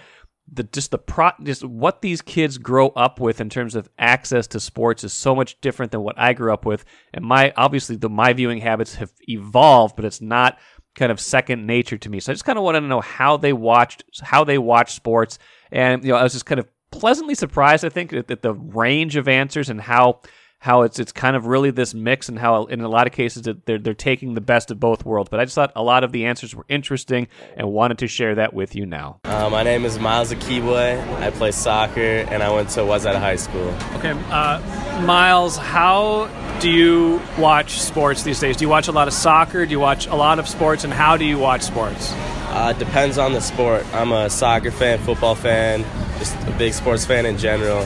the 0.52 0.64
just 0.64 0.90
the 0.90 0.98
pro 0.98 1.30
just 1.42 1.64
what 1.64 2.02
these 2.02 2.20
kids 2.20 2.58
grow 2.58 2.88
up 2.88 3.18
with 3.18 3.40
in 3.40 3.48
terms 3.48 3.74
of 3.74 3.88
access 3.98 4.46
to 4.48 4.60
sports 4.60 5.02
is 5.02 5.12
so 5.12 5.34
much 5.34 5.60
different 5.60 5.92
than 5.92 6.02
what 6.02 6.18
I 6.18 6.34
grew 6.34 6.52
up 6.52 6.66
with. 6.66 6.84
And 7.14 7.24
my 7.24 7.52
obviously 7.56 7.96
the 7.96 8.10
my 8.10 8.32
viewing 8.32 8.58
habits 8.58 8.96
have 8.96 9.12
evolved, 9.28 9.96
but 9.96 10.04
it's 10.04 10.20
not 10.20 10.58
kind 10.94 11.10
of 11.10 11.18
second 11.18 11.66
nature 11.66 11.96
to 11.96 12.10
me. 12.10 12.20
So 12.20 12.32
I 12.32 12.34
just 12.34 12.44
kind 12.44 12.58
of 12.58 12.64
want 12.64 12.76
to 12.76 12.80
know 12.82 13.00
how 13.00 13.38
they 13.38 13.52
watched 13.52 14.04
how 14.22 14.44
they 14.44 14.58
watch 14.58 14.92
sports, 14.92 15.38
and 15.70 16.04
you 16.04 16.12
know 16.12 16.18
I 16.18 16.22
was 16.22 16.34
just 16.34 16.46
kind 16.46 16.60
of 16.60 16.68
pleasantly 16.90 17.34
surprised. 17.34 17.84
I 17.84 17.88
think 17.88 18.12
at, 18.12 18.30
at 18.30 18.42
the 18.42 18.54
range 18.54 19.16
of 19.16 19.28
answers 19.28 19.70
and 19.70 19.80
how 19.80 20.20
how 20.62 20.82
it's 20.82 21.00
it's 21.00 21.10
kind 21.10 21.34
of 21.34 21.46
really 21.46 21.72
this 21.72 21.92
mix 21.92 22.28
and 22.28 22.38
how 22.38 22.66
in 22.66 22.80
a 22.82 22.88
lot 22.88 23.08
of 23.08 23.12
cases 23.12 23.42
they're 23.64 23.80
they're 23.80 23.94
taking 23.94 24.34
the 24.34 24.40
best 24.40 24.70
of 24.70 24.78
both 24.78 25.04
worlds. 25.04 25.28
But 25.28 25.40
I 25.40 25.44
just 25.44 25.56
thought 25.56 25.72
a 25.74 25.82
lot 25.82 26.04
of 26.04 26.12
the 26.12 26.26
answers 26.26 26.54
were 26.54 26.64
interesting 26.68 27.26
and 27.56 27.72
wanted 27.72 27.98
to 27.98 28.06
share 28.06 28.36
that 28.36 28.54
with 28.54 28.76
you 28.76 28.86
now. 28.86 29.18
Uh, 29.24 29.50
my 29.50 29.64
name 29.64 29.84
is 29.84 29.98
Miles 29.98 30.32
Akibwe. 30.32 31.20
I 31.20 31.30
play 31.30 31.50
soccer 31.50 32.00
and 32.00 32.44
I 32.44 32.54
went 32.54 32.68
to 32.70 32.80
Wayzata 32.82 33.18
High 33.18 33.36
School. 33.36 33.74
Okay, 33.96 34.12
uh, 34.30 35.02
Miles, 35.04 35.56
how 35.56 36.30
do 36.60 36.70
you 36.70 37.20
watch 37.36 37.80
sports 37.80 38.22
these 38.22 38.38
days? 38.38 38.56
Do 38.56 38.64
you 38.64 38.68
watch 38.68 38.86
a 38.86 38.92
lot 38.92 39.08
of 39.08 39.14
soccer? 39.14 39.66
Do 39.66 39.72
you 39.72 39.80
watch 39.80 40.06
a 40.06 40.14
lot 40.14 40.38
of 40.38 40.46
sports? 40.46 40.84
And 40.84 40.92
how 40.92 41.16
do 41.16 41.24
you 41.24 41.38
watch 41.38 41.62
sports? 41.62 42.12
Uh, 42.12 42.72
depends 42.74 43.18
on 43.18 43.32
the 43.32 43.40
sport. 43.40 43.84
I'm 43.92 44.12
a 44.12 44.30
soccer 44.30 44.70
fan, 44.70 45.00
football 45.00 45.34
fan, 45.34 45.84
just 46.20 46.36
a 46.46 46.52
big 46.52 46.72
sports 46.72 47.04
fan 47.04 47.26
in 47.26 47.36
general. 47.36 47.84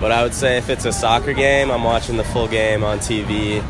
But 0.00 0.12
I 0.12 0.22
would 0.22 0.34
say 0.34 0.58
if 0.58 0.68
it's 0.68 0.84
a 0.84 0.92
soccer 0.92 1.32
game, 1.32 1.70
I'm 1.70 1.84
watching 1.84 2.16
the 2.16 2.24
full 2.24 2.48
game 2.48 2.84
on 2.84 2.98
TV. 2.98 3.62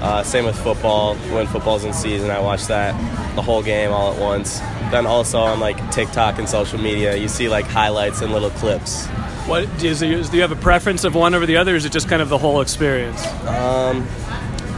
Uh, 0.00 0.22
same 0.22 0.44
with 0.44 0.58
football. 0.58 1.14
When 1.16 1.46
football's 1.46 1.84
in 1.84 1.92
season, 1.92 2.30
I 2.30 2.40
watch 2.40 2.66
that 2.66 2.94
the 3.34 3.42
whole 3.42 3.62
game 3.62 3.92
all 3.92 4.12
at 4.12 4.20
once. 4.20 4.60
Then 4.90 5.06
also 5.06 5.38
on 5.38 5.60
like 5.60 5.90
TikTok 5.90 6.38
and 6.38 6.48
social 6.48 6.78
media, 6.78 7.16
you 7.16 7.28
see 7.28 7.48
like 7.48 7.66
highlights 7.66 8.22
and 8.22 8.32
little 8.32 8.50
clips. 8.50 9.06
What 9.46 9.64
is 9.84 10.00
do 10.00 10.06
you 10.06 10.40
have 10.42 10.52
a 10.52 10.56
preference 10.56 11.04
of 11.04 11.14
one 11.14 11.34
over 11.34 11.46
the 11.46 11.56
other? 11.56 11.74
Or 11.74 11.76
is 11.76 11.84
it 11.84 11.92
just 11.92 12.08
kind 12.08 12.22
of 12.22 12.28
the 12.28 12.38
whole 12.38 12.60
experience? 12.60 13.24
Um, 13.46 14.06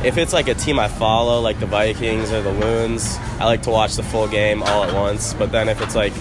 if 0.05 0.17
it's 0.19 0.33
like 0.33 0.49
a 0.49 0.55
team 0.55 0.79
I 0.79 0.89
follow, 0.89 1.41
like 1.41 1.59
the 1.59 1.67
Vikings 1.67 2.31
or 2.31 2.43
the 2.43 2.53
Loons, 2.53 3.17
I 3.39 3.47
like 3.47 3.63
to 3.63 3.71
watch 3.71 3.97
the 3.97 4.03
full 4.03 4.29
game 4.29 4.63
all 4.63 4.85
at 4.85 4.95
once. 4.95 5.35
But 5.35 5.53
then 5.53 5.69
if 5.69 5.81
it's 5.81 5.95
like 5.95 6.13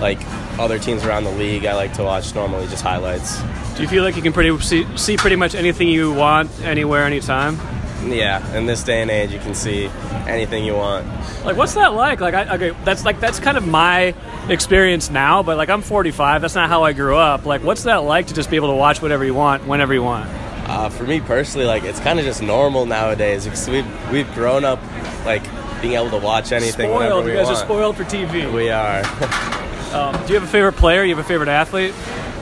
like 0.00 0.18
other 0.58 0.78
teams 0.78 1.04
around 1.04 1.24
the 1.24 1.32
league, 1.32 1.64
I 1.64 1.74
like 1.74 1.92
to 1.94 2.04
watch 2.04 2.34
normally 2.34 2.66
just 2.66 2.82
highlights. 2.82 3.40
Do 3.78 3.84
you 3.84 3.88
feel 3.88 4.02
like 4.02 4.16
you 4.16 4.22
can 4.22 4.32
pretty 4.32 4.58
see, 4.58 4.84
see 4.96 5.16
pretty 5.16 5.36
much 5.36 5.54
anything 5.54 5.86
you 5.86 6.12
want 6.12 6.50
anywhere, 6.62 7.04
anytime? 7.04 7.56
Yeah, 8.04 8.44
in 8.56 8.66
this 8.66 8.82
day 8.82 9.02
and 9.02 9.08
age, 9.08 9.30
you 9.30 9.38
can 9.38 9.54
see 9.54 9.86
anything 10.26 10.64
you 10.64 10.74
want. 10.74 11.06
Like, 11.44 11.56
what's 11.56 11.74
that 11.74 11.94
like? 11.94 12.20
Like, 12.20 12.34
I, 12.34 12.56
okay, 12.56 12.70
that's 12.84 13.04
like 13.04 13.20
that's 13.20 13.38
kind 13.38 13.56
of 13.56 13.64
my 13.68 14.16
experience 14.48 15.10
now. 15.10 15.44
But 15.44 15.58
like, 15.58 15.68
I'm 15.68 15.82
45. 15.82 16.42
That's 16.42 16.56
not 16.56 16.68
how 16.68 16.82
I 16.82 16.92
grew 16.92 17.16
up. 17.16 17.46
Like, 17.46 17.62
what's 17.62 17.84
that 17.84 17.98
like 17.98 18.26
to 18.26 18.34
just 18.34 18.50
be 18.50 18.56
able 18.56 18.70
to 18.70 18.74
watch 18.74 19.00
whatever 19.00 19.24
you 19.24 19.34
want, 19.34 19.64
whenever 19.68 19.94
you 19.94 20.02
want? 20.02 20.28
Uh, 20.68 20.88
for 20.88 21.04
me 21.04 21.20
personally, 21.20 21.64
like 21.64 21.84
it's 21.84 22.00
kind 22.00 22.18
of 22.18 22.24
just 22.24 22.42
normal 22.42 22.84
nowadays 22.84 23.44
because 23.44 23.68
we've 23.68 24.10
we've 24.10 24.34
grown 24.34 24.64
up 24.64 24.80
like 25.24 25.44
being 25.80 25.94
able 25.94 26.10
to 26.10 26.18
watch 26.18 26.50
anything 26.50 26.90
whenever 26.90 27.10
Spoiled. 27.10 27.24
we 27.26 27.30
You 27.30 27.36
guys 27.36 27.46
want. 27.46 27.58
are 27.58 27.64
spoiled 27.64 27.96
for 27.96 28.04
TV. 28.04 28.52
We 28.52 28.70
are. 28.70 29.04
Um, 29.88 30.12
do 30.26 30.34
you 30.34 30.38
have 30.38 30.42
a 30.46 30.52
favorite 30.52 30.74
player? 30.74 31.02
You 31.02 31.16
have 31.16 31.24
a 31.24 31.26
favorite 31.26 31.48
athlete? 31.48 31.94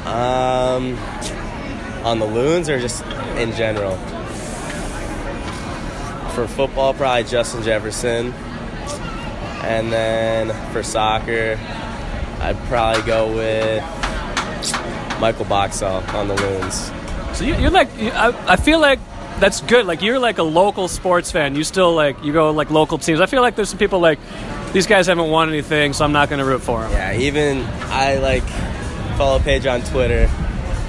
Um, 0.07 0.97
on 2.05 2.19
the 2.19 2.27
loons 2.27 2.69
or 2.69 2.81
just 2.81 3.05
in 3.37 3.53
general. 3.53 3.97
For 6.35 6.47
football, 6.47 6.93
probably 6.95 7.25
Justin 7.25 7.63
Jefferson, 7.63 8.33
and 9.63 9.91
then 9.91 10.73
for 10.73 10.83
soccer, 10.83 11.59
I'd 12.41 12.59
probably 12.69 13.03
go 13.03 13.35
with 13.35 13.83
Michael 15.19 15.47
Boxall 15.47 16.03
on 16.15 16.29
the 16.29 16.35
loons. 16.35 16.91
So 17.37 17.45
you, 17.45 17.55
you're 17.57 17.71
like, 17.71 17.89
I, 17.99 18.53
I 18.53 18.57
feel 18.57 18.81
like 18.81 18.99
that's 19.41 19.61
good. 19.63 19.87
Like 19.87 20.03
you're 20.03 20.19
like 20.19 20.39
a 20.39 20.43
local 20.43 20.89
sports 20.89 21.31
fan. 21.31 21.55
You 21.57 21.65
still 21.65 21.95
like 21.95 22.23
you 22.23 22.33
go 22.33 22.51
like 22.51 22.71
local 22.71 22.99
teams. 22.99 23.21
I 23.21 23.27
feel 23.27 23.43
like 23.43 23.57
there's 23.57 23.71
some 23.71 23.79
people 23.79 24.01
like 24.01 24.19
these 24.73 24.87
guys 24.87 25.07
haven't 25.07 25.31
won 25.31 25.49
anything, 25.49 25.93
so 25.93 26.05
I'm 26.05 26.13
not 26.13 26.29
going 26.29 26.39
to 26.39 26.45
root 26.45 26.61
for 26.61 26.81
them. 26.83 26.93
Yeah, 26.93 27.19
even 27.19 27.63
I 27.89 28.19
like 28.19 28.45
follow 29.17 29.39
page 29.39 29.67
on 29.67 29.81
Twitter. 29.83 30.29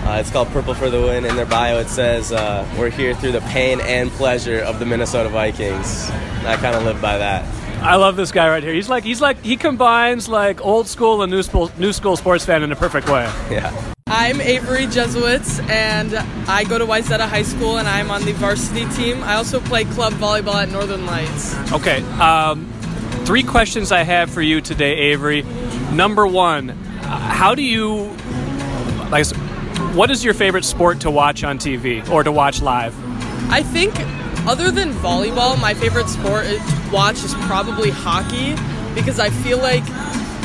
Uh, 0.03 0.17
it's 0.19 0.31
called 0.31 0.47
Purple 0.49 0.73
for 0.73 0.89
the 0.89 1.01
Win. 1.01 1.25
In 1.25 1.35
their 1.35 1.45
bio, 1.45 1.79
it 1.79 1.87
says 1.87 2.31
uh, 2.31 2.67
we're 2.77 2.89
here 2.89 3.13
through 3.15 3.31
the 3.31 3.41
pain 3.41 3.79
and 3.81 4.09
pleasure 4.11 4.59
of 4.59 4.79
the 4.79 4.85
Minnesota 4.85 5.29
Vikings. 5.29 6.09
And 6.09 6.47
I 6.47 6.55
kind 6.57 6.75
of 6.75 6.83
live 6.83 7.01
by 7.01 7.17
that. 7.17 7.45
I 7.81 7.95
love 7.95 8.15
this 8.15 8.31
guy 8.31 8.49
right 8.49 8.63
here. 8.63 8.73
He's 8.73 8.89
like 8.89 9.03
he's 9.03 9.21
like 9.21 9.43
he 9.43 9.55
combines 9.55 10.27
like 10.27 10.65
old 10.65 10.87
school 10.87 11.21
and 11.21 11.31
new 11.31 11.43
school 11.43 11.71
new 11.77 11.93
school 11.93 12.15
sports 12.17 12.45
fan 12.45 12.63
in 12.63 12.71
a 12.71 12.75
perfect 12.75 13.07
way. 13.07 13.23
Yeah. 13.51 13.93
I'm 14.07 14.39
Avery 14.39 14.87
Jesuits, 14.87 15.59
and 15.69 16.15
I 16.49 16.63
go 16.63 16.77
to 16.77 16.85
Wayzata 16.85 17.27
High 17.27 17.43
School, 17.43 17.77
and 17.77 17.87
I'm 17.87 18.09
on 18.09 18.23
the 18.23 18.31
varsity 18.31 18.87
team. 18.95 19.21
I 19.21 19.35
also 19.35 19.59
play 19.59 19.83
club 19.83 20.13
volleyball 20.13 20.55
at 20.55 20.69
Northern 20.69 21.05
Lights. 21.05 21.53
Okay, 21.73 22.01
um, 22.19 22.71
three 23.25 23.43
questions 23.43 23.91
I 23.91 24.03
have 24.03 24.29
for 24.31 24.41
you 24.41 24.61
today, 24.61 24.95
Avery. 25.11 25.43
Number 25.91 26.25
one, 26.25 26.69
how 27.37 27.53
do 27.53 27.61
you 27.61 28.05
like? 29.11 29.27
What 29.95 30.09
is 30.09 30.25
your 30.25 30.33
favorite 30.33 30.65
sport 30.65 31.01
to 31.01 31.11
watch 31.11 31.43
on 31.43 31.59
TV 31.59 32.09
or 32.09 32.23
to 32.23 32.31
watch 32.31 32.63
live? 32.63 32.95
I 33.51 33.61
think, 33.61 33.93
other 34.47 34.71
than 34.71 34.91
volleyball, 34.93 35.61
my 35.61 35.75
favorite 35.75 36.09
sport 36.09 36.45
to 36.45 36.89
watch 36.91 37.23
is 37.23 37.35
probably 37.45 37.91
hockey 37.91 38.55
because 38.95 39.19
I 39.19 39.29
feel 39.29 39.59
like 39.59 39.83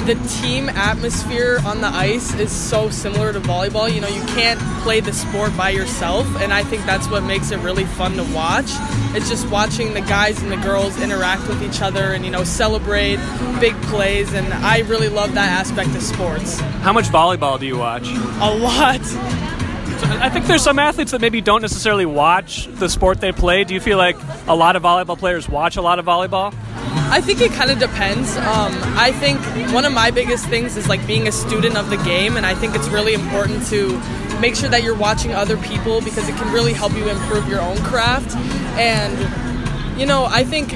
the 0.05 0.15
team 0.41 0.69
atmosphere 0.69 1.61
on 1.65 1.81
the 1.81 1.87
ice 1.87 2.35
is 2.35 2.51
so 2.51 2.91
similar 2.91 3.33
to 3.33 3.41
volleyball. 3.41 3.93
You 3.93 4.01
know, 4.01 4.09
you 4.09 4.23
can't 4.27 4.61
play 4.83 5.01
the 5.01 5.13
sport 5.13 5.57
by 5.57 5.71
yourself, 5.71 6.27
and 6.41 6.53
I 6.53 6.65
think 6.65 6.85
that's 6.85 7.09
what 7.09 7.23
makes 7.23 7.51
it 7.51 7.59
really 7.59 7.85
fun 7.85 8.15
to 8.17 8.25
watch. 8.35 8.71
It's 9.15 9.29
just 9.29 9.49
watching 9.49 9.95
the 9.95 10.01
guys 10.01 10.43
and 10.43 10.51
the 10.51 10.57
girls 10.57 11.01
interact 11.01 11.47
with 11.47 11.63
each 11.63 11.83
other 11.83 12.13
and, 12.13 12.25
you 12.25 12.31
know, 12.31 12.45
celebrate 12.45 13.17
big 13.61 13.81
plays, 13.83 14.33
and 14.33 14.53
I 14.53 14.81
really 14.81 15.09
love 15.09 15.35
that 15.35 15.51
aspect 15.51 15.95
of 15.95 16.03
sports. 16.03 16.59
How 16.59 16.93
much 16.93 17.07
volleyball 17.07 17.61
do 17.61 17.67
you 17.67 17.79
watch? 17.79 18.09
A 18.09 18.55
lot. 18.55 19.01
I 20.21 20.29
think 20.29 20.47
there's 20.47 20.63
some 20.63 20.79
athletes 20.79 21.13
that 21.13 21.21
maybe 21.21 21.41
don't 21.41 21.63
necessarily 21.63 22.07
watch 22.07 22.67
the 22.67 22.89
sport 22.89 23.21
they 23.21 23.33
play. 23.33 23.63
Do 23.65 23.73
you 23.73 23.81
feel 23.81 23.99
like 23.99 24.17
a 24.49 24.55
lot 24.55 24.75
of 24.75 24.83
volleyball 24.83 25.17
players 25.17 25.49
watch 25.49 25.77
a 25.77 25.83
lot 25.83 25.99
of 25.99 26.05
volleyball? 26.05 26.53
I 27.13 27.21
think 27.21 27.43
it 27.43 27.53
kind 27.53 27.71
of 27.71 27.79
depends. 27.79 28.39
Um, 28.39 28.73
I 28.97 29.13
think 29.13 29.39
one 29.75 29.85
of 29.85 29.93
my 29.93 30.11
biggest 30.11 30.47
things 30.47 30.79
is 30.79 30.89
like 30.89 31.07
being 31.07 31.29
a 31.29 31.33
student 31.33 31.77
of 31.77 31.91
the 31.91 31.99
game, 31.99 32.39
and 32.39 32.47
I 32.47 32.55
think 32.55 32.75
it's 32.75 32.89
really 32.89 33.13
important 33.13 33.67
to 33.67 34.01
make 34.41 34.57
sure 34.57 34.71
that 34.71 34.83
you're 34.83 34.97
watching 34.97 35.35
other 35.35 35.59
people 35.59 36.01
because 36.01 36.27
it 36.27 36.37
can 36.37 36.51
really 36.55 36.73
help 36.73 36.95
you 36.95 37.11
improve 37.11 37.47
your 37.49 37.61
own 37.61 37.77
craft. 37.83 38.35
And, 38.79 40.01
you 40.01 40.07
know, 40.07 40.25
I 40.25 40.43
think 40.43 40.73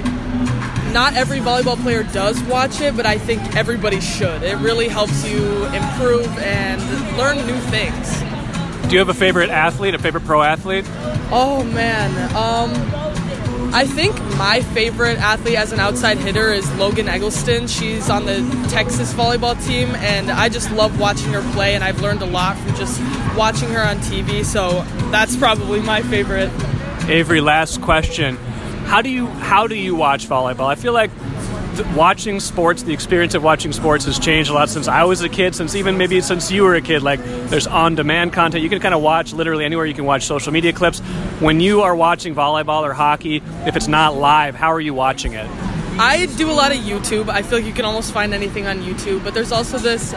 not 0.93 1.15
every 1.15 1.39
volleyball 1.39 1.81
player 1.81 2.03
does 2.03 2.43
watch 2.43 2.83
it, 2.83 2.95
but 2.95 3.07
I 3.07 3.17
think 3.17 3.57
everybody 3.57 3.99
should. 3.99 4.43
It 4.43 4.59
really 4.59 4.89
helps 4.89 5.27
you 5.27 5.65
improve 5.69 6.29
and 6.39 6.83
learn 7.17 7.39
new 7.47 7.59
things. 7.71 8.13
Do 8.89 8.93
you 8.93 8.99
have 8.99 9.09
a 9.09 9.15
favorite 9.15 9.49
athlete, 9.49 9.95
a 9.95 9.99
favorite 9.99 10.25
pro 10.25 10.43
athlete? 10.43 10.85
Oh 11.33 11.65
man, 11.65 12.13
um, 12.37 12.73
I 13.77 13.85
think 13.85 14.19
my 14.39 14.63
favorite 14.63 15.19
athlete 15.19 15.59
as 15.59 15.71
an 15.71 15.81
outside 15.81 16.17
hitter 16.17 16.51
is 16.51 16.67
Logan 16.77 17.11
Eggleston. 17.11 17.67
She's 17.67 18.09
on 18.09 18.25
the 18.25 18.39
Texas 18.71 19.13
volleyball 19.13 19.55
team, 19.67 19.95
and 19.97 20.31
I 20.31 20.49
just 20.49 20.71
love 20.71 20.99
watching 20.99 21.31
her 21.35 21.43
play, 21.53 21.75
and 21.75 21.85
I've 21.85 22.01
learned 22.01 22.23
a 22.23 22.27
lot 22.27 22.57
from 22.57 22.75
just 22.75 22.99
watching 23.37 23.69
her 23.69 23.83
on 23.83 23.99
TV. 23.99 24.47
So 24.47 24.83
that's 25.11 25.37
probably 25.37 25.81
my 25.81 26.01
favorite. 26.01 26.51
Avery, 27.07 27.43
last 27.43 27.83
question. 27.83 28.37
How 28.87 29.03
do 29.03 29.11
you 29.11 29.27
how 29.27 29.67
do 29.67 29.75
you 29.75 29.95
watch 29.95 30.27
volleyball? 30.27 30.69
I 30.69 30.75
feel 30.77 30.95
like 30.95 31.11
watching 31.95 32.41
sports, 32.41 32.83
the 32.83 32.93
experience 32.93 33.35
of 33.35 33.43
watching 33.43 33.73
sports 33.73 34.05
has 34.05 34.19
changed 34.19 34.51
a 34.51 34.55
lot 34.55 34.69
since 34.69 34.89
I 34.89 35.05
was 35.05 35.23
a 35.23 35.29
kid, 35.29 35.55
since 35.55 35.75
even 35.75 35.97
maybe 35.99 36.21
since 36.21 36.51
you 36.51 36.63
were 36.63 36.75
a 36.75 36.81
kid. 36.81 37.03
Like 37.03 37.21
there's 37.49 37.67
on-demand 37.67 38.33
content. 38.33 38.63
You 38.63 38.71
can 38.71 38.81
kind 38.81 38.95
of 38.95 39.03
watch 39.03 39.33
literally 39.33 39.65
anywhere. 39.65 39.87
You 39.87 39.95
can 39.95 40.05
watch 40.05 40.25
social 40.25 40.53
media 40.53 40.73
clips. 40.73 41.01
When 41.41 41.61
you 41.61 41.83
are 41.83 41.95
watching 41.95 42.35
volleyball 42.35 42.83
or 42.83 42.93
hockey, 42.93 43.43
if 43.67 43.77
it's 43.77 43.89
not 43.89 44.17
live, 44.17 44.55
how 44.55 44.73
are 44.73 44.81
you 44.81 44.95
watching 44.95 45.33
it? 45.33 45.49
I 45.99 46.27
do 46.37 46.51
a 46.51 46.53
lot 46.53 46.73
of 46.73 46.79
YouTube. 46.83 47.31
I 47.31 47.41
feel 47.41 47.59
like 47.59 47.67
you 47.67 47.73
can 47.73 47.87
almost 47.87 48.13
find 48.13 48.35
anything 48.35 48.67
on 48.67 48.81
YouTube, 48.83 49.25
but 49.25 49.33
there's 49.33 49.51
also 49.51 49.79
this 49.79 50.13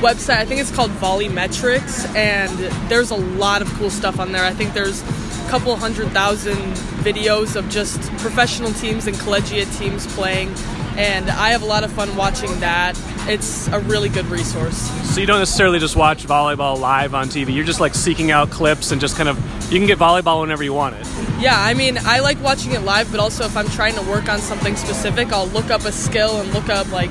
website. 0.00 0.36
I 0.36 0.44
think 0.44 0.60
it's 0.60 0.70
called 0.70 0.90
Volleymetrics, 0.90 2.14
and 2.14 2.50
there's 2.90 3.10
a 3.10 3.16
lot 3.16 3.62
of 3.62 3.68
cool 3.74 3.88
stuff 3.88 4.20
on 4.20 4.32
there. 4.32 4.44
I 4.44 4.52
think 4.52 4.74
there's 4.74 5.00
a 5.00 5.48
couple 5.48 5.74
hundred 5.74 6.08
thousand 6.08 6.58
videos 7.02 7.56
of 7.56 7.66
just 7.70 7.98
professional 8.18 8.72
teams 8.74 9.06
and 9.06 9.18
collegiate 9.20 9.70
teams 9.72 10.06
playing, 10.14 10.52
and 10.96 11.30
I 11.30 11.50
have 11.50 11.62
a 11.62 11.66
lot 11.66 11.84
of 11.84 11.92
fun 11.92 12.14
watching 12.16 12.60
that. 12.60 12.98
It's 13.28 13.68
a 13.68 13.80
really 13.80 14.08
good 14.08 14.26
resource. 14.26 14.76
So 15.14 15.20
you 15.20 15.26
don't 15.26 15.38
necessarily 15.38 15.78
just 15.78 15.96
watch 15.96 16.24
volleyball 16.24 16.78
live 16.78 17.14
on 17.14 17.28
TV. 17.28 17.54
You're 17.54 17.64
just 17.64 17.80
like 17.80 17.94
seeking 17.94 18.30
out 18.30 18.50
clips 18.50 18.92
and 18.92 19.00
just 19.00 19.16
kind 19.16 19.28
of 19.28 19.38
you 19.72 19.78
can 19.78 19.86
get 19.86 19.98
volleyball 19.98 20.40
whenever 20.40 20.62
you 20.62 20.74
want 20.74 20.96
it. 20.96 21.06
Yeah, 21.40 21.58
I 21.58 21.74
mean, 21.74 21.98
I 22.00 22.20
like 22.20 22.40
watching 22.42 22.72
it 22.72 22.82
live, 22.82 23.10
but 23.10 23.20
also 23.20 23.44
if 23.44 23.56
I'm 23.56 23.68
trying 23.68 23.94
to 23.94 24.02
work 24.02 24.28
on 24.28 24.38
something 24.38 24.76
specific, 24.76 25.32
I'll 25.32 25.46
look 25.48 25.70
up 25.70 25.84
a 25.84 25.92
skill 25.92 26.40
and 26.40 26.52
look 26.52 26.68
up 26.68 26.90
like 26.92 27.10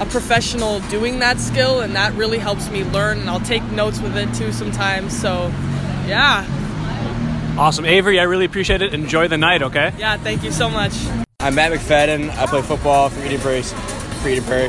a 0.00 0.06
professional 0.06 0.80
doing 0.90 1.20
that 1.20 1.38
skill, 1.38 1.80
and 1.80 1.94
that 1.94 2.12
really 2.14 2.38
helps 2.38 2.70
me 2.70 2.84
learn. 2.84 3.20
And 3.20 3.30
I'll 3.30 3.40
take 3.40 3.62
notes 3.72 4.00
with 4.00 4.16
it 4.16 4.32
too 4.34 4.52
sometimes. 4.52 5.18
So, 5.18 5.48
yeah, 6.06 6.44
Awesome, 7.56 7.84
Avery. 7.84 8.18
I 8.18 8.22
really 8.22 8.46
appreciate 8.46 8.80
it. 8.80 8.94
Enjoy 8.94 9.28
the 9.28 9.36
night. 9.36 9.62
Okay. 9.62 9.92
yeah, 9.98 10.16
thank 10.16 10.42
you 10.42 10.50
so 10.50 10.70
much. 10.70 10.92
I'm 11.42 11.56
Matt 11.56 11.72
McFadden. 11.72 12.30
I 12.38 12.46
play 12.46 12.62
football 12.62 13.10
for 13.10 13.24
Eden 13.24 13.40
Prairie. 13.40 13.62
For 13.62 14.28
Eden 14.28 14.44
Prairie. 14.44 14.68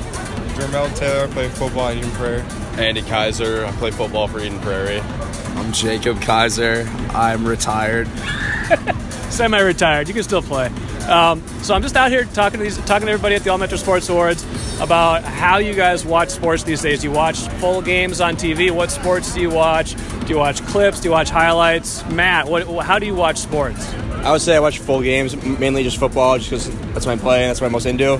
Jermel 0.56 0.96
Taylor, 0.98 1.28
I 1.28 1.32
play 1.32 1.48
football 1.50 1.90
at 1.90 1.98
Eden 1.98 2.10
Prairie. 2.12 2.42
Andy 2.84 3.04
Kaiser. 3.04 3.64
I 3.64 3.72
play 3.74 3.92
football 3.92 4.28
for 4.28 4.40
Eden 4.40 4.60
Prairie. 4.60 5.00
I'm 5.00 5.72
Jacob 5.72 6.20
Kaiser. 6.20 6.90
I'm 7.12 7.46
retired. 7.46 8.08
Semi-retired. 9.30 10.08
You 10.08 10.16
can 10.16 10.24
still 10.24 10.42
play. 10.42 10.72
Um, 11.08 11.48
so 11.62 11.76
I'm 11.76 11.84
just 11.84 11.96
out 11.96 12.10
here 12.10 12.26
talking 12.26 12.58
to 12.58 12.64
these, 12.64 12.78
talking 12.86 13.06
to 13.06 13.12
everybody 13.12 13.36
at 13.36 13.44
the 13.44 13.52
All 13.52 13.60
Metro 13.60 13.78
Sports 13.78 14.10
Awards 14.10 14.44
about 14.80 15.24
how 15.24 15.58
you 15.58 15.76
guys 15.76 16.04
watch 16.04 16.30
sports 16.30 16.64
these 16.64 16.82
days. 16.82 17.02
Do 17.02 17.08
you 17.10 17.14
watch 17.14 17.38
full 17.60 17.84
games 17.84 18.20
on 18.20 18.36
TV? 18.36 18.72
What 18.72 18.90
sports 18.90 19.32
do 19.36 19.42
you 19.42 19.52
watch? 19.52 19.96
Do 20.22 20.28
you 20.28 20.38
watch 20.38 20.66
clips? 20.66 21.02
Do 21.02 21.10
you 21.10 21.12
watch 21.12 21.30
highlights? 21.30 22.04
Matt, 22.10 22.48
what, 22.48 22.84
how 22.84 22.98
do 22.98 23.06
you 23.06 23.14
watch 23.14 23.38
sports? 23.38 23.94
I 24.24 24.32
would 24.32 24.42
say 24.42 24.56
I 24.56 24.60
watch 24.60 24.80
full 24.80 25.02
games, 25.02 25.36
mainly 25.60 25.84
just 25.84 25.98
football, 25.98 26.38
just 26.38 26.50
because 26.50 26.94
that's 26.94 27.06
my 27.06 27.18
play 27.18 27.42
and 27.44 27.50
that's 27.50 27.60
what 27.62 27.68
I'm 27.68 27.74
most 27.74 27.86
into. 27.86 28.20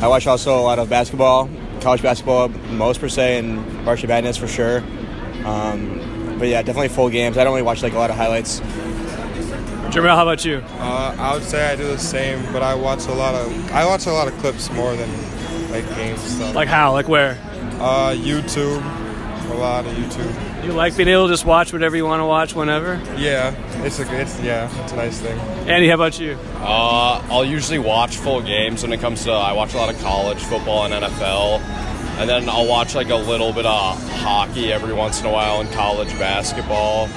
I 0.00 0.08
watch 0.08 0.26
also 0.26 0.58
a 0.58 0.62
lot 0.62 0.78
of 0.78 0.88
basketball, 0.88 1.48
college 1.80 2.02
basketball 2.02 2.48
most 2.48 3.00
per 3.00 3.08
se, 3.08 3.38
and 3.38 3.60
varsity 3.84 4.08
madness 4.08 4.36
for 4.36 4.48
sure. 4.48 4.78
Um, 5.44 6.36
but 6.38 6.48
yeah, 6.48 6.62
definitely 6.62 6.88
full 6.88 7.10
games. 7.10 7.36
I 7.36 7.44
don't 7.44 7.52
really 7.52 7.62
watch 7.62 7.82
like 7.82 7.92
a 7.92 7.98
lot 7.98 8.10
of 8.10 8.16
highlights. 8.16 8.60
Jamel, 9.92 10.16
how 10.16 10.22
about 10.22 10.44
you? 10.44 10.62
Uh, 10.78 11.14
I 11.18 11.34
would 11.34 11.44
say 11.44 11.70
I 11.70 11.76
do 11.76 11.84
the 11.84 11.98
same, 11.98 12.42
but 12.52 12.62
I 12.62 12.74
watch 12.74 13.06
a 13.06 13.12
lot 13.12 13.34
of 13.34 13.72
I 13.72 13.84
watch 13.84 14.06
a 14.06 14.12
lot 14.12 14.26
of 14.26 14.34
clips 14.38 14.70
more 14.72 14.96
than 14.96 15.10
like 15.70 15.86
games 15.96 16.20
stuff. 16.20 16.54
Like 16.54 16.68
how? 16.68 16.92
Like 16.92 17.08
where? 17.08 17.38
uh, 17.82 18.14
YouTube, 18.16 18.80
a 19.50 19.54
lot 19.54 19.84
of 19.84 19.92
YouTube. 19.92 20.51
You 20.62 20.72
like 20.72 20.96
being 20.96 21.08
able 21.08 21.26
to 21.26 21.32
just 21.32 21.44
watch 21.44 21.72
whatever 21.72 21.96
you 21.96 22.04
want 22.06 22.20
to 22.20 22.24
watch 22.24 22.54
whenever? 22.54 22.94
Yeah, 23.16 23.52
it's 23.84 23.98
a 23.98 24.20
it's 24.20 24.40
yeah, 24.40 24.70
it's 24.84 24.92
a 24.92 24.96
nice 24.96 25.20
thing. 25.20 25.36
Andy, 25.68 25.88
how 25.88 25.94
about 25.96 26.20
you? 26.20 26.38
Uh, 26.56 27.20
I'll 27.30 27.44
usually 27.44 27.80
watch 27.80 28.16
full 28.16 28.40
games 28.40 28.82
when 28.82 28.92
it 28.92 29.00
comes 29.00 29.24
to. 29.24 29.32
I 29.32 29.52
watch 29.54 29.74
a 29.74 29.76
lot 29.76 29.92
of 29.92 30.00
college 30.00 30.38
football 30.38 30.84
and 30.84 30.94
NFL, 30.94 31.58
and 32.20 32.28
then 32.30 32.48
I'll 32.48 32.68
watch 32.68 32.94
like 32.94 33.10
a 33.10 33.16
little 33.16 33.52
bit 33.52 33.66
of 33.66 33.98
hockey 34.20 34.72
every 34.72 34.94
once 34.94 35.20
in 35.20 35.26
a 35.26 35.32
while 35.32 35.60
and 35.60 35.70
college 35.72 36.10
basketball. 36.10 37.08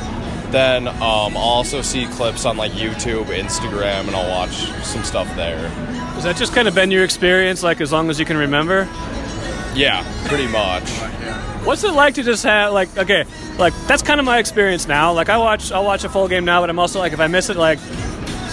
then 0.51 0.87
um, 0.87 0.97
I'll 1.37 1.37
also 1.37 1.83
see 1.83 2.07
clips 2.07 2.45
on 2.45 2.57
like 2.57 2.71
YouTube, 2.71 3.25
Instagram, 3.25 4.07
and 4.07 4.15
I'll 4.15 4.29
watch 4.29 4.55
some 4.83 5.03
stuff 5.03 5.27
there. 5.35 5.69
Has 6.15 6.23
that 6.23 6.35
just 6.37 6.53
kind 6.53 6.67
of 6.67 6.73
been 6.73 6.89
your 6.89 7.03
experience, 7.03 7.61
like 7.61 7.79
as 7.79 7.91
long 7.91 8.09
as 8.09 8.19
you 8.19 8.25
can 8.25 8.37
remember? 8.37 8.87
Yeah, 9.75 10.03
pretty 10.27 10.47
much. 10.47 10.89
What's 11.65 11.83
it 11.83 11.91
like 11.91 12.15
to 12.15 12.23
just 12.23 12.43
have 12.43 12.73
like 12.73 12.97
okay, 12.97 13.25
like 13.57 13.73
that's 13.87 14.01
kind 14.01 14.19
of 14.19 14.25
my 14.25 14.39
experience 14.39 14.87
now. 14.87 15.13
Like 15.13 15.29
I 15.29 15.37
watch, 15.37 15.71
I'll 15.71 15.83
watch 15.83 16.03
a 16.03 16.09
full 16.09 16.27
game 16.27 16.45
now, 16.45 16.61
but 16.61 16.69
I'm 16.69 16.79
also 16.79 16.99
like 16.99 17.13
if 17.13 17.19
I 17.19 17.27
miss 17.27 17.49
it, 17.49 17.57
like 17.57 17.79